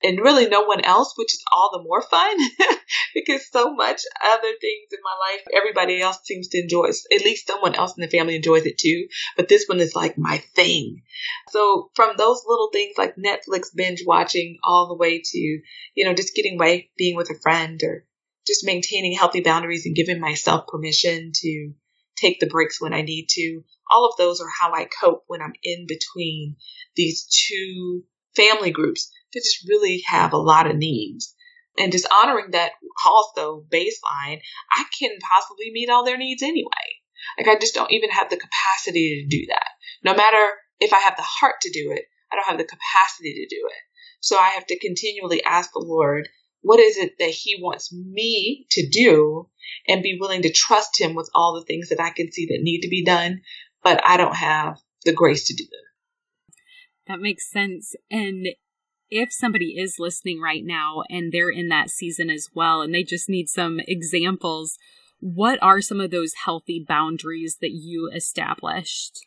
and 0.06 0.20
really 0.20 0.48
no 0.48 0.62
one 0.62 0.82
else, 0.82 1.14
which 1.18 1.34
is 1.34 1.44
all 1.52 1.72
the 1.74 1.84
more 1.84 2.02
fun 2.02 2.38
because 3.16 3.50
so 3.50 3.74
much 3.74 4.02
other 4.24 4.52
things 4.62 4.90
in 4.92 5.00
my 5.04 5.16
life, 5.20 5.42
everybody 5.52 6.00
else 6.00 6.20
seems 6.24 6.48
to 6.50 6.62
enjoy. 6.62 6.90
At 6.90 7.26
least 7.26 7.48
someone 7.48 7.74
else 7.74 7.98
in 7.98 8.02
the 8.02 8.08
family 8.08 8.36
enjoys 8.36 8.66
it 8.66 8.78
too. 8.78 9.08
But 9.36 9.50
this 9.50 9.66
one 9.68 9.80
is 9.80 9.96
like 9.96 10.18
my 10.18 10.38
thing. 10.56 11.02
So 11.50 11.90
from 11.96 12.18
those 12.18 12.44
little 12.48 12.70
things 12.72 12.96
like 12.98 13.16
Netflix 13.16 13.76
binge 13.76 14.04
watching 14.06 14.58
all 14.64 14.88
the 14.88 14.96
way 14.96 15.22
to, 15.24 15.38
you 15.40 16.06
know, 16.06 16.14
just 16.14 16.36
getting 16.36 16.56
away, 16.60 16.92
being 16.98 17.16
with 17.16 17.32
a 17.32 17.40
friend 17.42 17.82
or 17.84 18.06
just 18.46 18.66
maintaining 18.66 19.14
healthy 19.14 19.42
boundaries 19.42 19.88
and 19.88 19.96
giving 19.96 20.20
myself 20.20 20.68
permission 20.68 21.32
to 21.34 21.74
take 22.16 22.40
the 22.40 22.48
breaks 22.48 22.80
when 22.80 22.94
I 22.94 23.02
need 23.02 23.28
to. 23.30 23.64
All 23.92 24.08
of 24.08 24.18
those 24.18 24.40
are 24.40 24.50
how 24.62 24.74
I 24.74 24.86
cope 24.86 25.24
when 25.28 25.42
I'm 25.42 25.54
in 25.64 25.88
between 25.88 26.58
these 26.96 27.26
two 27.26 28.04
family 28.36 28.72
groups 28.72 29.12
just 29.42 29.68
really 29.68 30.04
have 30.08 30.34
a 30.34 30.38
lot 30.38 30.70
of 30.70 30.76
needs. 30.76 31.34
And 31.78 31.92
just 31.92 32.08
honoring 32.24 32.52
that 32.52 32.72
also 33.06 33.66
baseline, 33.70 34.40
I 34.72 34.86
can 34.98 35.12
possibly 35.32 35.72
meet 35.72 35.90
all 35.90 36.06
their 36.06 36.18
needs 36.18 36.42
anyway. 36.42 36.70
Like 37.38 37.48
I 37.48 37.60
just 37.60 37.74
don't 37.74 37.92
even 37.92 38.10
have 38.12 38.30
the 38.30 38.38
capacity 38.38 39.22
to 39.22 39.38
do 39.38 39.46
that. 39.50 39.68
No 40.04 40.16
matter 40.16 40.54
if 40.80 40.94
I 40.94 41.00
have 41.00 41.18
the 41.18 41.24
heart 41.24 41.56
to 41.62 41.72
do 41.72 41.92
it, 41.92 42.06
I 42.32 42.36
don't 42.36 42.48
have 42.48 42.58
the 42.58 42.64
capacity 42.64 43.34
to 43.34 43.56
do 43.56 43.62
it. 43.68 43.82
So 44.22 44.38
I 44.38 44.50
have 44.50 44.66
to 44.68 44.80
continually 44.80 45.44
ask 45.44 45.72
the 45.74 45.86
Lord, 45.86 46.30
what 46.62 46.80
is 46.80 46.98
it 46.98 47.14
that 47.20 47.30
He 47.30 47.58
wants 47.62 47.94
me 47.94 48.66
to 48.72 48.88
do 48.90 49.50
and 49.88 50.02
be 50.02 50.18
willing 50.20 50.44
to 50.44 50.52
trust 50.52 51.00
Him 51.00 51.14
with 51.14 51.30
all 51.36 51.56
the 51.56 51.66
things 51.66 51.90
that 51.90 52.02
I 52.02 52.10
can 52.10 52.32
see 52.32 52.48
that 52.48 52.64
need 52.64 52.82
to 52.82 52.90
be 52.90 53.04
done, 53.04 53.42
but 53.84 54.02
I 54.06 54.18
don't 54.18 54.36
have 54.36 54.80
the 55.04 55.14
grace 55.14 55.48
to 55.48 55.54
do 55.54 55.64
them. 55.64 55.82
That 57.08 57.22
makes 57.22 57.52
sense. 57.52 57.96
And 58.10 58.48
if 59.10 59.32
somebody 59.32 59.76
is 59.78 60.00
listening 60.00 60.42
right 60.42 60.64
now 60.64 61.04
and 61.10 61.32
they're 61.32 61.50
in 61.50 61.70
that 61.70 61.90
season 61.90 62.30
as 62.30 62.48
well 62.54 62.82
and 62.82 62.94
they 62.94 63.04
just 63.04 63.30
need 63.30 63.48
some 63.50 63.80
examples, 63.88 64.78
what 65.20 65.62
are 65.62 65.82
some 65.82 66.02
of 66.02 66.12
those 66.12 66.34
healthy 66.46 66.84
boundaries 66.86 67.58
that 67.62 67.72
you 67.72 68.12
established? 68.14 69.26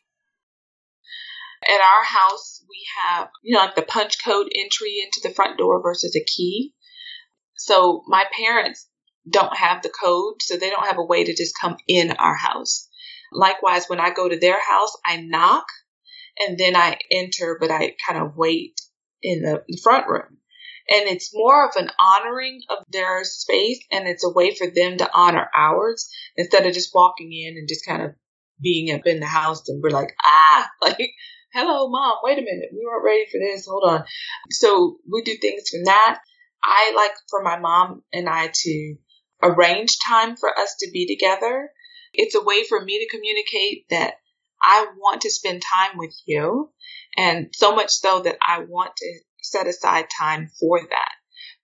At 1.66 1.80
our 1.80 2.04
house, 2.04 2.64
we 2.68 2.86
have, 3.02 3.28
you 3.42 3.54
know, 3.54 3.60
like 3.60 3.74
the 3.74 3.82
punch 3.82 4.24
code 4.24 4.48
entry 4.54 5.00
into 5.02 5.20
the 5.22 5.34
front 5.34 5.58
door 5.58 5.82
versus 5.82 6.14
a 6.14 6.24
key. 6.24 6.72
So 7.56 8.02
my 8.06 8.24
parents 8.32 8.88
don't 9.28 9.56
have 9.56 9.82
the 9.82 9.90
code, 9.90 10.36
so 10.40 10.56
they 10.56 10.70
don't 10.70 10.86
have 10.86 10.98
a 10.98 11.04
way 11.04 11.24
to 11.24 11.34
just 11.34 11.58
come 11.60 11.76
in 11.88 12.12
our 12.12 12.36
house. 12.36 12.88
Likewise, 13.32 13.86
when 13.88 14.00
I 14.00 14.10
go 14.10 14.28
to 14.28 14.38
their 14.38 14.60
house, 14.60 14.96
I 15.04 15.16
knock 15.20 15.66
and 16.38 16.56
then 16.56 16.76
I 16.76 16.98
enter, 17.10 17.58
but 17.60 17.70
I 17.70 17.94
kind 18.06 18.22
of 18.22 18.36
wait 18.36 18.80
in 19.22 19.42
the 19.42 19.62
front 19.82 20.08
room. 20.08 20.38
And 20.88 21.06
it's 21.08 21.34
more 21.34 21.68
of 21.68 21.76
an 21.76 21.90
honoring 21.98 22.62
of 22.70 22.78
their 22.90 23.22
space 23.24 23.80
and 23.92 24.08
it's 24.08 24.24
a 24.24 24.32
way 24.32 24.54
for 24.54 24.66
them 24.66 24.96
to 24.98 25.10
honor 25.12 25.48
ours 25.54 26.10
instead 26.36 26.66
of 26.66 26.72
just 26.72 26.94
walking 26.94 27.30
in 27.32 27.56
and 27.58 27.68
just 27.68 27.84
kind 27.86 28.02
of 28.02 28.14
being 28.60 28.94
up 28.94 29.06
in 29.06 29.20
the 29.20 29.26
house 29.26 29.68
and 29.68 29.82
we're 29.82 29.90
like, 29.90 30.14
ah, 30.24 30.70
like, 30.82 31.10
hello, 31.52 31.88
mom, 31.88 32.16
wait 32.22 32.38
a 32.38 32.42
minute. 32.42 32.70
We 32.72 32.86
weren't 32.86 33.04
ready 33.04 33.26
for 33.30 33.38
this. 33.38 33.66
Hold 33.66 33.84
on. 33.86 34.04
So 34.50 34.96
we 35.10 35.22
do 35.22 35.36
things 35.36 35.68
from 35.68 35.84
that. 35.84 36.20
I 36.64 36.92
like 36.96 37.12
for 37.28 37.42
my 37.42 37.58
mom 37.58 38.02
and 38.12 38.28
I 38.28 38.50
to 38.52 38.96
arrange 39.42 39.98
time 40.08 40.36
for 40.36 40.50
us 40.58 40.76
to 40.80 40.90
be 40.90 41.06
together. 41.06 41.70
It's 42.14 42.34
a 42.34 42.42
way 42.42 42.64
for 42.64 42.82
me 42.82 42.98
to 42.98 43.14
communicate 43.14 43.84
that 43.90 44.14
I 44.62 44.86
want 44.96 45.22
to 45.22 45.30
spend 45.30 45.62
time 45.62 45.98
with 45.98 46.14
you. 46.26 46.70
And 47.16 47.48
so 47.52 47.74
much 47.74 47.90
so 47.90 48.20
that 48.20 48.38
I 48.46 48.60
want 48.60 48.96
to 48.96 49.20
set 49.42 49.66
aside 49.66 50.06
time 50.18 50.50
for 50.60 50.80
that 50.80 51.12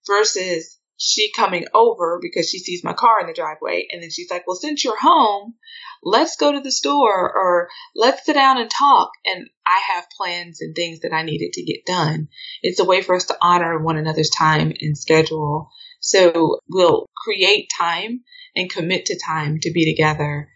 versus 0.07 0.79
she 0.97 1.33
coming 1.33 1.67
over 1.75 2.19
because 2.23 2.49
she 2.49 2.59
sees 2.59 2.85
my 2.85 2.93
car 2.93 3.21
in 3.21 3.27
the 3.27 3.33
driveway. 3.33 3.87
And 3.91 4.03
then 4.03 4.11
she's 4.11 4.31
like, 4.31 4.47
well, 4.47 4.57
since 4.57 4.85
you're 4.85 4.99
home, 4.99 5.55
let's 6.03 6.37
go 6.37 6.53
to 6.53 6.61
the 6.61 6.71
store 6.71 7.33
or 7.33 7.69
let's 7.95 8.25
sit 8.25 8.35
down 8.35 8.59
and 8.59 8.71
talk. 8.71 9.11
And 9.25 9.49
I 9.67 9.81
have 9.95 10.07
plans 10.17 10.61
and 10.61 10.75
things 10.75 11.01
that 11.01 11.13
I 11.13 11.23
needed 11.23 11.53
to 11.55 11.65
get 11.65 11.85
done. 11.87 12.29
It's 12.63 12.81
a 12.81 12.85
way 12.85 13.03
for 13.03 13.15
us 13.15 13.27
to 13.27 13.37
honor 13.41 13.79
one 13.79 13.97
another's 13.97 14.31
time 14.31 14.73
and 14.81 14.97
schedule. 14.97 15.71
So 16.01 16.59
we'll 16.69 17.07
create 17.17 17.71
time 17.79 18.21
and 18.55 18.71
commit 18.71 19.07
to 19.07 19.19
time 19.19 19.59
to 19.63 19.73
be 19.73 19.91
together. 19.91 20.49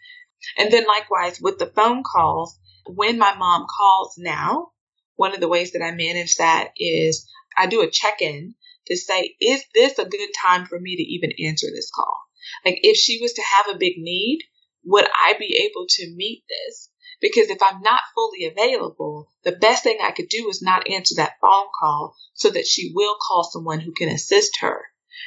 And 0.56 0.72
then 0.72 0.86
likewise 0.86 1.40
with 1.40 1.58
the 1.58 1.66
phone 1.66 2.02
calls, 2.02 2.58
when 2.86 3.18
my 3.18 3.34
mom 3.34 3.66
calls 3.66 4.14
now, 4.18 4.72
one 5.16 5.34
of 5.34 5.40
the 5.40 5.48
ways 5.48 5.72
that 5.72 5.82
I 5.82 5.90
manage 5.90 6.36
that 6.36 6.72
is 6.76 7.28
I 7.56 7.66
do 7.66 7.82
a 7.82 7.90
check 7.90 8.22
in 8.22 8.54
to 8.86 8.96
say, 8.96 9.36
is 9.40 9.64
this 9.74 9.98
a 9.98 10.04
good 10.04 10.30
time 10.46 10.66
for 10.66 10.78
me 10.78 10.96
to 10.96 11.02
even 11.02 11.32
answer 11.46 11.66
this 11.70 11.90
call? 11.94 12.20
Like 12.64 12.78
if 12.82 12.96
she 12.96 13.18
was 13.20 13.32
to 13.34 13.42
have 13.42 13.66
a 13.68 13.78
big 13.78 13.94
need, 13.98 14.40
would 14.84 15.06
I 15.06 15.34
be 15.38 15.68
able 15.68 15.86
to 15.88 16.14
meet 16.14 16.44
this? 16.48 16.88
Because 17.20 17.50
if 17.50 17.60
I'm 17.60 17.80
not 17.82 18.00
fully 18.14 18.44
available, 18.44 19.28
the 19.42 19.52
best 19.52 19.82
thing 19.82 19.98
I 20.00 20.12
could 20.12 20.28
do 20.28 20.48
is 20.48 20.62
not 20.62 20.88
answer 20.88 21.16
that 21.16 21.40
phone 21.40 21.66
call 21.78 22.14
so 22.34 22.48
that 22.50 22.66
she 22.66 22.92
will 22.94 23.16
call 23.20 23.42
someone 23.42 23.80
who 23.80 23.92
can 23.92 24.08
assist 24.08 24.58
her 24.60 24.82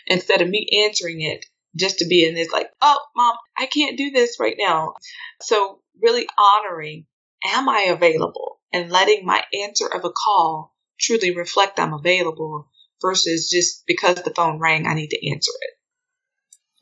instead 0.07 0.41
of 0.41 0.49
me 0.49 0.85
answering 0.85 1.21
it 1.21 1.45
just 1.75 1.99
to 1.99 2.07
be 2.07 2.25
in 2.25 2.35
this 2.35 2.51
like, 2.51 2.69
oh, 2.81 2.99
mom, 3.15 3.35
I 3.57 3.65
can't 3.65 3.97
do 3.97 4.11
this 4.11 4.37
right 4.39 4.55
now. 4.57 4.93
So 5.41 5.79
really 6.01 6.27
honoring, 6.37 7.05
am 7.45 7.69
I 7.69 7.87
available? 7.89 8.59
And 8.73 8.91
letting 8.91 9.25
my 9.25 9.43
answer 9.63 9.87
of 9.87 10.05
a 10.05 10.11
call 10.11 10.73
truly 10.99 11.35
reflect 11.35 11.79
I'm 11.79 11.93
available 11.93 12.69
versus 13.01 13.49
just 13.49 13.83
because 13.85 14.21
the 14.21 14.33
phone 14.33 14.59
rang, 14.59 14.87
I 14.87 14.93
need 14.93 15.09
to 15.09 15.29
answer 15.31 15.51
it. 15.61 15.71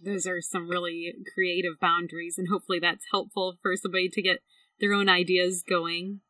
Those 0.02 0.26
are 0.28 0.42
some 0.42 0.70
really 0.70 1.14
creative 1.34 1.80
boundaries, 1.82 2.38
and 2.38 2.48
hopefully 2.48 2.80
that's 2.80 3.06
helpful 3.12 3.58
for 3.62 3.76
somebody 3.76 4.10
to 4.10 4.22
get 4.22 4.40
their 4.80 4.94
own 4.94 5.10
ideas 5.10 5.64
going. 5.68 6.22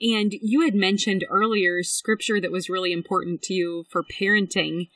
And 0.00 0.32
you 0.40 0.60
had 0.60 0.74
mentioned 0.74 1.24
earlier 1.28 1.82
scripture 1.82 2.40
that 2.40 2.52
was 2.52 2.70
really 2.70 2.92
important 2.92 3.42
to 3.42 3.54
you 3.54 3.84
for 3.90 4.04
parenting. 4.04 4.90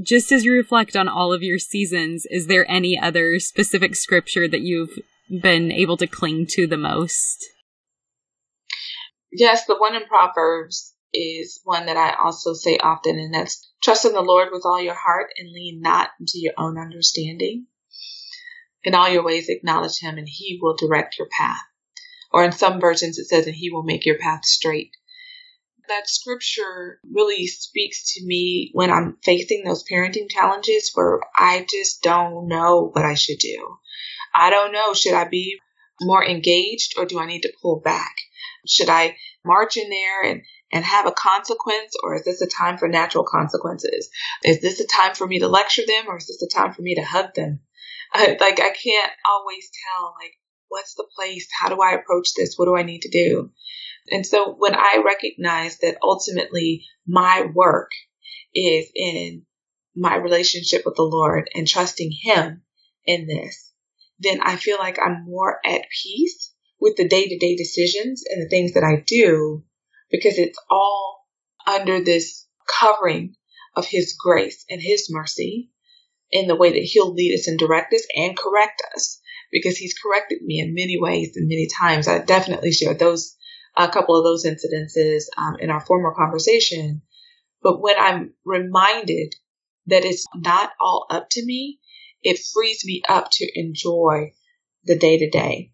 Just 0.00 0.30
as 0.30 0.44
you 0.44 0.52
reflect 0.52 0.94
on 0.94 1.08
all 1.08 1.32
of 1.32 1.42
your 1.42 1.58
seasons, 1.58 2.24
is 2.30 2.46
there 2.46 2.70
any 2.70 2.98
other 2.98 3.40
specific 3.40 3.96
scripture 3.96 4.46
that 4.46 4.60
you've 4.60 4.96
been 5.42 5.72
able 5.72 5.96
to 5.96 6.06
cling 6.06 6.46
to 6.50 6.66
the 6.66 6.76
most? 6.76 7.44
Yes, 9.32 9.64
the 9.66 9.76
one 9.76 9.96
in 9.96 10.06
Proverbs 10.06 10.94
is 11.12 11.60
one 11.64 11.86
that 11.86 11.96
I 11.96 12.14
also 12.22 12.52
say 12.52 12.78
often, 12.78 13.18
and 13.18 13.34
that's 13.34 13.72
trust 13.82 14.04
in 14.04 14.12
the 14.12 14.20
Lord 14.20 14.48
with 14.52 14.62
all 14.64 14.80
your 14.80 14.94
heart 14.94 15.30
and 15.36 15.52
lean 15.52 15.80
not 15.80 16.10
into 16.20 16.34
your 16.36 16.54
own 16.56 16.78
understanding. 16.78 17.66
In 18.84 18.94
all 18.94 19.08
your 19.08 19.24
ways, 19.24 19.48
acknowledge 19.48 19.98
Him, 20.00 20.18
and 20.18 20.28
He 20.28 20.58
will 20.62 20.76
direct 20.76 21.18
your 21.18 21.28
path. 21.36 21.62
Or 22.32 22.44
in 22.44 22.52
some 22.52 22.80
versions, 22.80 23.18
it 23.18 23.26
says, 23.26 23.46
and 23.46 23.56
He 23.56 23.70
will 23.70 23.82
make 23.82 24.06
your 24.06 24.18
path 24.18 24.44
straight. 24.44 24.92
That 25.90 26.08
scripture 26.08 27.00
really 27.12 27.48
speaks 27.48 28.14
to 28.14 28.24
me 28.24 28.70
when 28.74 28.92
I'm 28.92 29.16
facing 29.24 29.64
those 29.64 29.82
parenting 29.82 30.30
challenges 30.30 30.92
where 30.94 31.18
I 31.36 31.66
just 31.68 32.00
don't 32.02 32.46
know 32.46 32.90
what 32.92 33.04
I 33.04 33.14
should 33.14 33.38
do. 33.38 33.76
I 34.32 34.50
don't 34.50 34.72
know. 34.72 34.94
Should 34.94 35.14
I 35.14 35.24
be 35.24 35.58
more 36.00 36.24
engaged 36.24 36.94
or 36.96 37.06
do 37.06 37.18
I 37.18 37.26
need 37.26 37.42
to 37.42 37.52
pull 37.60 37.80
back? 37.80 38.14
Should 38.68 38.88
I 38.88 39.16
march 39.44 39.76
in 39.76 39.90
there 39.90 40.22
and 40.30 40.42
and 40.72 40.84
have 40.84 41.06
a 41.06 41.12
consequence 41.12 41.96
or 42.04 42.14
is 42.14 42.24
this 42.24 42.40
a 42.40 42.46
time 42.46 42.78
for 42.78 42.86
natural 42.86 43.24
consequences? 43.24 44.10
Is 44.44 44.60
this 44.60 44.78
a 44.78 44.86
time 44.86 45.16
for 45.16 45.26
me 45.26 45.40
to 45.40 45.48
lecture 45.48 45.82
them 45.84 46.04
or 46.06 46.18
is 46.18 46.28
this 46.28 46.40
a 46.40 46.54
time 46.56 46.72
for 46.72 46.82
me 46.82 46.94
to 46.94 47.02
hug 47.02 47.34
them? 47.34 47.60
I, 48.12 48.36
like 48.40 48.60
I 48.60 48.70
can't 48.70 49.12
always 49.26 49.68
tell 49.84 50.14
like 50.22 50.34
what's 50.68 50.94
the 50.94 51.08
place? 51.16 51.48
How 51.60 51.68
do 51.68 51.82
I 51.82 51.94
approach 51.94 52.34
this? 52.36 52.54
What 52.56 52.66
do 52.66 52.76
I 52.76 52.84
need 52.84 53.02
to 53.02 53.10
do? 53.10 53.50
And 54.10 54.24
so 54.24 54.54
when 54.58 54.74
I 54.74 55.02
recognize 55.04 55.78
that 55.78 55.98
ultimately 56.02 56.84
my 57.06 57.46
work 57.52 57.90
is 58.54 58.90
in 58.94 59.42
my 59.96 60.16
relationship 60.16 60.82
with 60.84 60.96
the 60.96 61.02
Lord 61.02 61.50
and 61.54 61.66
trusting 61.66 62.12
Him 62.22 62.62
in 63.04 63.26
this, 63.26 63.72
then 64.18 64.40
I 64.42 64.56
feel 64.56 64.78
like 64.78 64.98
I'm 64.98 65.24
more 65.24 65.58
at 65.64 65.82
peace 66.02 66.52
with 66.80 66.96
the 66.96 67.08
day 67.08 67.26
to 67.26 67.38
day 67.38 67.56
decisions 67.56 68.24
and 68.28 68.42
the 68.42 68.48
things 68.48 68.74
that 68.74 68.84
I 68.84 69.02
do 69.06 69.64
because 70.10 70.38
it's 70.38 70.58
all 70.70 71.26
under 71.66 72.00
this 72.00 72.46
covering 72.66 73.34
of 73.76 73.86
His 73.86 74.16
grace 74.18 74.64
and 74.70 74.80
His 74.80 75.08
mercy 75.10 75.70
in 76.30 76.46
the 76.46 76.56
way 76.56 76.72
that 76.72 76.82
He'll 76.82 77.12
lead 77.12 77.34
us 77.34 77.48
and 77.48 77.58
direct 77.58 77.92
us 77.92 78.06
and 78.16 78.36
correct 78.36 78.82
us 78.94 79.20
because 79.50 79.76
He's 79.76 79.98
corrected 79.98 80.42
me 80.42 80.60
in 80.60 80.74
many 80.74 80.98
ways 80.98 81.36
and 81.36 81.48
many 81.48 81.68
times. 81.80 82.08
I 82.08 82.18
definitely 82.18 82.72
share 82.72 82.94
those, 82.94 83.36
a 83.76 83.88
couple 83.88 84.16
of 84.16 84.24
those 84.24 84.44
incidences 84.44 85.24
um, 85.38 85.56
in 85.60 85.70
our 85.70 85.80
former 85.80 86.12
conversation. 86.14 87.02
But 87.62 87.80
when 87.80 87.96
I'm 87.98 88.34
reminded 88.44 89.34
that 89.86 90.04
it's 90.04 90.24
not 90.34 90.70
all 90.80 91.06
up 91.10 91.28
to 91.32 91.44
me, 91.44 91.78
it 92.22 92.40
frees 92.52 92.84
me 92.84 93.02
up 93.08 93.28
to 93.32 93.50
enjoy 93.54 94.32
the 94.84 94.96
day 94.96 95.18
to 95.18 95.28
day. 95.28 95.72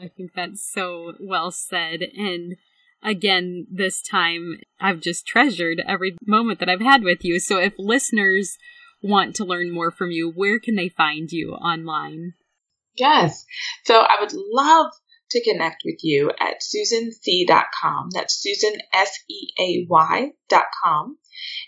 I 0.00 0.08
think 0.08 0.32
that's 0.34 0.70
so 0.70 1.14
well 1.20 1.50
said. 1.50 2.02
And 2.16 2.56
again, 3.02 3.66
this 3.70 4.02
time 4.02 4.60
I've 4.80 5.00
just 5.00 5.26
treasured 5.26 5.82
every 5.86 6.16
moment 6.26 6.60
that 6.60 6.68
I've 6.68 6.80
had 6.80 7.02
with 7.02 7.24
you. 7.24 7.40
So 7.40 7.58
if 7.58 7.72
listeners 7.78 8.58
want 9.02 9.36
to 9.36 9.44
learn 9.44 9.72
more 9.72 9.90
from 9.90 10.10
you, 10.10 10.30
where 10.30 10.58
can 10.58 10.74
they 10.74 10.88
find 10.88 11.30
you 11.30 11.52
online? 11.52 12.34
Yes. 12.94 13.44
So 13.84 14.00
I 14.00 14.16
would 14.20 14.32
love 14.32 14.92
to 15.30 15.42
connect 15.42 15.82
with 15.84 15.98
you 16.02 16.30
at 16.40 16.60
susanseay.com. 16.60 18.10
That's 18.12 18.40
Susan, 18.40 18.80
S-E-A-Y 18.92 20.32
dot 20.48 20.66
com. 20.82 21.18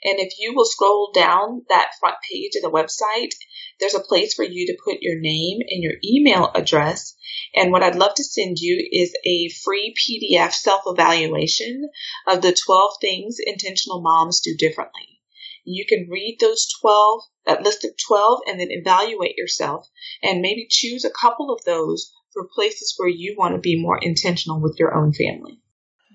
And 0.03 0.19
if 0.19 0.35
you 0.39 0.55
will 0.55 0.65
scroll 0.65 1.11
down 1.13 1.65
that 1.69 1.91
front 2.01 2.17
page 2.31 2.53
of 2.57 2.63
the 2.63 2.71
website, 2.71 3.35
there's 3.81 3.95
a 3.95 4.01
place 4.01 4.35
for 4.35 4.45
you 4.45 4.67
to 4.67 4.79
put 4.85 5.03
your 5.03 5.21
name 5.21 5.59
and 5.69 5.83
your 5.83 5.95
email 6.05 6.51
address. 6.55 7.15
And 7.55 7.71
what 7.71 7.83
I'd 7.83 7.95
love 7.95 8.15
to 8.15 8.25
send 8.25 8.59
you 8.59 8.89
is 8.91 9.15
a 9.25 9.51
free 9.65 9.95
PDF 9.95 10.53
self 10.53 10.83
evaluation 10.87 11.89
of 12.27 12.43
the 12.43 12.57
12 12.67 12.93
things 13.01 13.37
intentional 13.45 14.01
moms 14.01 14.41
do 14.41 14.57
differently. 14.57 15.21
You 15.65 15.85
can 15.87 16.09
read 16.11 16.39
those 16.41 16.67
12, 16.81 17.23
that 17.45 17.63
list 17.63 17.85
of 17.85 17.91
12, 18.07 18.41
and 18.47 18.59
then 18.59 18.71
evaluate 18.71 19.37
yourself 19.37 19.87
and 20.23 20.41
maybe 20.41 20.67
choose 20.71 21.05
a 21.05 21.11
couple 21.11 21.53
of 21.53 21.63
those 21.65 22.11
for 22.33 22.49
places 22.55 22.95
where 22.97 23.09
you 23.09 23.35
want 23.39 23.55
to 23.55 23.61
be 23.61 23.81
more 23.81 23.99
intentional 24.01 24.61
with 24.61 24.77
your 24.79 24.95
own 24.95 25.13
family. 25.13 25.61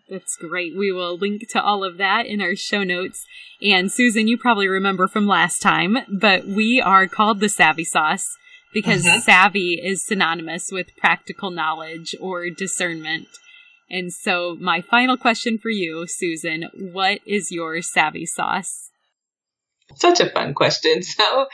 That's 0.10 0.36
great. 0.36 0.78
We 0.78 0.92
will 0.92 1.18
link 1.18 1.50
to 1.52 1.62
all 1.62 1.84
of 1.84 1.98
that 1.98 2.26
in 2.26 2.42
our 2.42 2.56
show 2.56 2.84
notes. 2.84 3.26
And 3.62 3.92
Susan, 3.92 4.28
you 4.28 4.38
probably 4.38 4.68
remember 4.68 5.08
from 5.08 5.28
last 5.28 5.60
time, 5.60 5.98
but 6.20 6.46
we 6.46 6.82
are 6.82 7.08
called 7.08 7.40
the 7.40 7.50
Savvy 7.50 7.86
Sauce 7.86 8.26
because 8.74 9.06
uh-huh. 9.06 9.22
savvy 9.22 9.80
is 9.82 10.06
synonymous 10.06 10.72
with 10.72 10.96
practical 10.98 11.52
knowledge 11.52 12.16
or 12.20 12.50
discernment. 12.50 13.28
And 13.90 14.12
so, 14.12 14.58
my 14.60 14.82
final 14.82 15.18
question 15.18 15.58
for 15.58 15.70
you, 15.70 16.06
Susan, 16.08 16.66
what 16.74 17.20
is 17.26 17.52
your 17.52 17.82
savvy 17.82 18.26
sauce? 18.26 18.90
Such 19.96 20.20
a 20.20 20.30
fun 20.30 20.54
question. 20.54 21.02
So, 21.04 21.46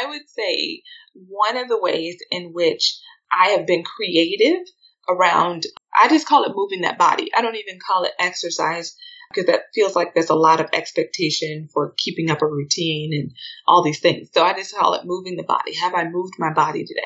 I 0.00 0.06
would 0.06 0.28
say 0.28 0.82
one 1.14 1.56
of 1.56 1.68
the 1.68 1.78
ways 1.78 2.16
in 2.30 2.52
which 2.52 2.98
I 3.38 3.50
have 3.50 3.66
been 3.66 3.84
creative 3.84 4.66
around, 5.08 5.64
I 5.94 6.08
just 6.08 6.26
call 6.26 6.44
it 6.44 6.52
moving 6.54 6.82
that 6.82 6.98
body. 6.98 7.30
I 7.36 7.42
don't 7.42 7.56
even 7.56 7.78
call 7.84 8.04
it 8.04 8.12
exercise 8.18 8.96
because 9.30 9.46
that 9.46 9.64
feels 9.74 9.96
like 9.96 10.14
there's 10.14 10.30
a 10.30 10.34
lot 10.34 10.60
of 10.60 10.68
expectation 10.72 11.68
for 11.72 11.94
keeping 11.96 12.30
up 12.30 12.42
a 12.42 12.46
routine 12.46 13.12
and 13.12 13.32
all 13.66 13.82
these 13.82 14.00
things. 14.00 14.28
So 14.32 14.42
I 14.42 14.54
just 14.54 14.74
call 14.74 14.94
it 14.94 15.04
moving 15.04 15.36
the 15.36 15.42
body. 15.42 15.74
Have 15.76 15.94
I 15.94 16.08
moved 16.08 16.34
my 16.38 16.52
body 16.52 16.84
today? 16.84 17.00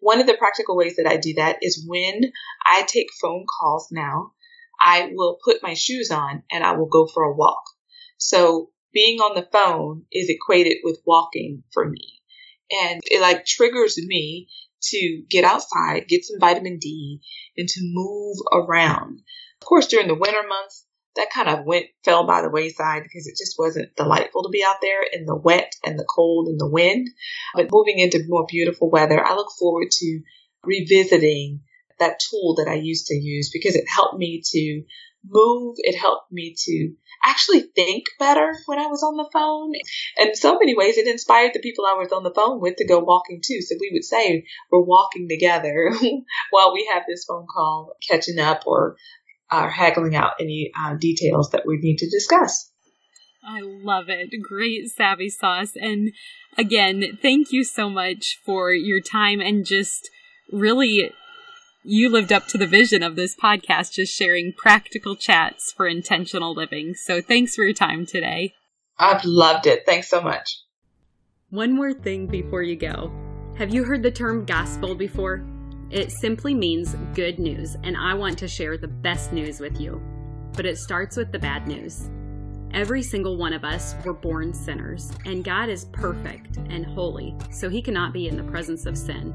One 0.00 0.20
of 0.20 0.26
the 0.26 0.36
practical 0.36 0.76
ways 0.76 0.96
that 0.96 1.06
I 1.06 1.16
do 1.16 1.34
that 1.34 1.58
is 1.62 1.84
when 1.86 2.32
I 2.66 2.82
take 2.86 3.08
phone 3.20 3.46
calls 3.60 3.88
now, 3.90 4.32
I 4.80 5.10
will 5.12 5.38
put 5.44 5.62
my 5.62 5.74
shoes 5.74 6.10
on 6.10 6.42
and 6.50 6.64
I 6.64 6.72
will 6.72 6.88
go 6.88 7.06
for 7.06 7.22
a 7.22 7.34
walk. 7.34 7.62
So 8.18 8.70
being 8.92 9.20
on 9.20 9.34
the 9.34 9.48
phone 9.52 10.04
is 10.12 10.28
equated 10.28 10.78
with 10.82 11.00
walking 11.06 11.62
for 11.72 11.88
me. 11.88 12.20
And 12.70 13.00
it 13.04 13.20
like 13.20 13.44
triggers 13.44 13.98
me 13.98 14.48
to 14.82 15.22
get 15.28 15.44
outside, 15.44 16.08
get 16.08 16.24
some 16.24 16.40
vitamin 16.40 16.78
D, 16.78 17.20
and 17.56 17.68
to 17.68 17.80
move 17.82 18.36
around. 18.52 19.20
Of 19.60 19.66
course, 19.66 19.86
during 19.86 20.08
the 20.08 20.14
winter 20.14 20.46
months, 20.48 20.84
that 21.16 21.30
kind 21.30 21.48
of 21.48 21.66
went 21.66 21.86
fell 22.04 22.26
by 22.26 22.42
the 22.42 22.50
wayside 22.50 23.02
because 23.02 23.26
it 23.26 23.36
just 23.36 23.56
wasn't 23.58 23.94
delightful 23.96 24.42
to 24.42 24.48
be 24.48 24.64
out 24.64 24.80
there 24.80 25.02
in 25.12 25.26
the 25.26 25.36
wet 25.36 25.74
and 25.84 25.98
the 25.98 26.06
cold 26.06 26.48
and 26.48 26.58
the 26.58 26.68
wind. 26.68 27.08
But 27.54 27.68
moving 27.70 27.98
into 27.98 28.24
more 28.26 28.46
beautiful 28.48 28.90
weather, 28.90 29.22
I 29.24 29.34
look 29.34 29.50
forward 29.58 29.88
to 29.90 30.20
revisiting 30.64 31.60
that 31.98 32.18
tool 32.18 32.54
that 32.56 32.68
I 32.68 32.74
used 32.74 33.06
to 33.06 33.14
use 33.14 33.50
because 33.52 33.76
it 33.76 33.84
helped 33.88 34.18
me 34.18 34.42
to 34.44 34.82
move. 35.24 35.76
It 35.78 35.96
helped 35.96 36.32
me 36.32 36.54
to 36.64 36.94
actually 37.24 37.60
think 37.60 38.04
better 38.18 38.52
when 38.66 38.78
I 38.78 38.86
was 38.86 39.02
on 39.02 39.16
the 39.16 39.28
phone. 39.32 39.72
And 40.18 40.30
in 40.30 40.34
so 40.34 40.58
many 40.58 40.76
ways, 40.76 40.98
it 40.98 41.06
inspired 41.06 41.52
the 41.54 41.60
people 41.60 41.84
I 41.86 41.98
was 41.98 42.12
on 42.12 42.22
the 42.22 42.34
phone 42.34 42.60
with 42.60 42.76
to 42.76 42.86
go 42.86 42.98
walking 42.98 43.40
too. 43.44 43.60
So 43.62 43.76
we 43.80 43.90
would 43.92 44.04
say 44.04 44.44
we're 44.70 44.80
walking 44.80 45.28
together 45.28 45.92
while 46.50 46.72
we 46.72 46.90
have 46.92 47.04
this 47.08 47.24
phone 47.24 47.46
call, 47.52 47.94
catching 48.08 48.38
up 48.38 48.62
or 48.66 48.96
uh, 49.50 49.68
haggling 49.68 50.16
out 50.16 50.32
any 50.40 50.72
uh, 50.78 50.94
details 50.94 51.50
that 51.50 51.64
we 51.66 51.78
need 51.78 51.98
to 51.98 52.10
discuss. 52.10 52.70
I 53.44 53.60
love 53.60 54.08
it. 54.08 54.30
Great 54.40 54.88
savvy 54.88 55.28
sauce. 55.28 55.72
And 55.74 56.12
again, 56.56 57.18
thank 57.20 57.52
you 57.52 57.64
so 57.64 57.90
much 57.90 58.38
for 58.44 58.72
your 58.72 59.00
time 59.00 59.40
and 59.40 59.66
just 59.66 60.08
really 60.52 61.10
you 61.84 62.08
lived 62.08 62.32
up 62.32 62.46
to 62.48 62.58
the 62.58 62.66
vision 62.66 63.02
of 63.02 63.16
this 63.16 63.34
podcast, 63.34 63.92
just 63.92 64.14
sharing 64.14 64.52
practical 64.52 65.16
chats 65.16 65.72
for 65.76 65.86
intentional 65.86 66.54
living. 66.54 66.94
So 66.94 67.20
thanks 67.20 67.54
for 67.54 67.64
your 67.64 67.74
time 67.74 68.06
today. 68.06 68.54
I've 68.98 69.24
loved 69.24 69.66
it. 69.66 69.84
Thanks 69.84 70.08
so 70.08 70.20
much. 70.20 70.60
One 71.50 71.72
more 71.72 71.92
thing 71.92 72.26
before 72.26 72.62
you 72.62 72.76
go. 72.76 73.12
Have 73.58 73.74
you 73.74 73.84
heard 73.84 74.02
the 74.02 74.10
term 74.10 74.44
gospel 74.44 74.94
before? 74.94 75.44
It 75.90 76.10
simply 76.10 76.54
means 76.54 76.96
good 77.14 77.38
news, 77.38 77.76
and 77.82 77.96
I 77.96 78.14
want 78.14 78.38
to 78.38 78.48
share 78.48 78.78
the 78.78 78.88
best 78.88 79.32
news 79.32 79.60
with 79.60 79.78
you. 79.78 80.00
But 80.54 80.66
it 80.66 80.78
starts 80.78 81.16
with 81.16 81.32
the 81.32 81.38
bad 81.38 81.68
news. 81.68 82.08
Every 82.72 83.02
single 83.02 83.36
one 83.36 83.52
of 83.52 83.64
us 83.64 83.94
were 84.02 84.14
born 84.14 84.54
sinners, 84.54 85.10
and 85.26 85.44
God 85.44 85.68
is 85.68 85.84
perfect 85.86 86.56
and 86.70 86.86
holy, 86.86 87.36
so 87.50 87.68
he 87.68 87.82
cannot 87.82 88.14
be 88.14 88.28
in 88.28 88.36
the 88.36 88.44
presence 88.44 88.86
of 88.86 88.96
sin. 88.96 89.34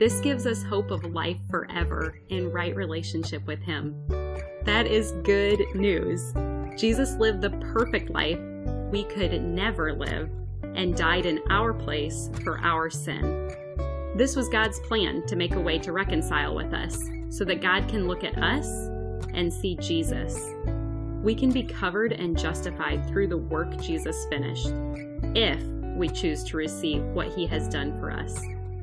This 0.00 0.18
gives 0.20 0.46
us 0.46 0.62
hope 0.62 0.90
of 0.90 1.04
life 1.04 1.36
forever 1.50 2.18
in 2.30 2.50
right 2.50 2.74
relationship 2.74 3.46
with 3.46 3.60
Him. 3.60 3.94
That 4.64 4.86
is 4.86 5.12
good 5.24 5.62
news. 5.74 6.32
Jesus 6.74 7.16
lived 7.16 7.42
the 7.42 7.50
perfect 7.74 8.08
life 8.08 8.38
we 8.90 9.04
could 9.04 9.42
never 9.42 9.92
live 9.92 10.30
and 10.74 10.96
died 10.96 11.26
in 11.26 11.38
our 11.50 11.74
place 11.74 12.30
for 12.42 12.58
our 12.60 12.88
sin. 12.88 13.54
This 14.16 14.36
was 14.36 14.48
God's 14.48 14.80
plan 14.80 15.26
to 15.26 15.36
make 15.36 15.54
a 15.54 15.60
way 15.60 15.78
to 15.80 15.92
reconcile 15.92 16.54
with 16.54 16.72
us 16.72 16.98
so 17.28 17.44
that 17.44 17.60
God 17.60 17.86
can 17.86 18.08
look 18.08 18.24
at 18.24 18.38
us 18.38 18.66
and 19.34 19.52
see 19.52 19.76
Jesus. 19.76 20.34
We 21.22 21.34
can 21.34 21.52
be 21.52 21.62
covered 21.62 22.12
and 22.12 22.38
justified 22.38 23.06
through 23.06 23.28
the 23.28 23.36
work 23.36 23.76
Jesus 23.76 24.24
finished 24.30 24.72
if 25.36 25.62
we 25.94 26.08
choose 26.08 26.42
to 26.44 26.56
receive 26.56 27.02
what 27.02 27.34
he 27.34 27.46
has 27.48 27.68
done 27.68 28.00
for 28.00 28.10
us. 28.10 28.40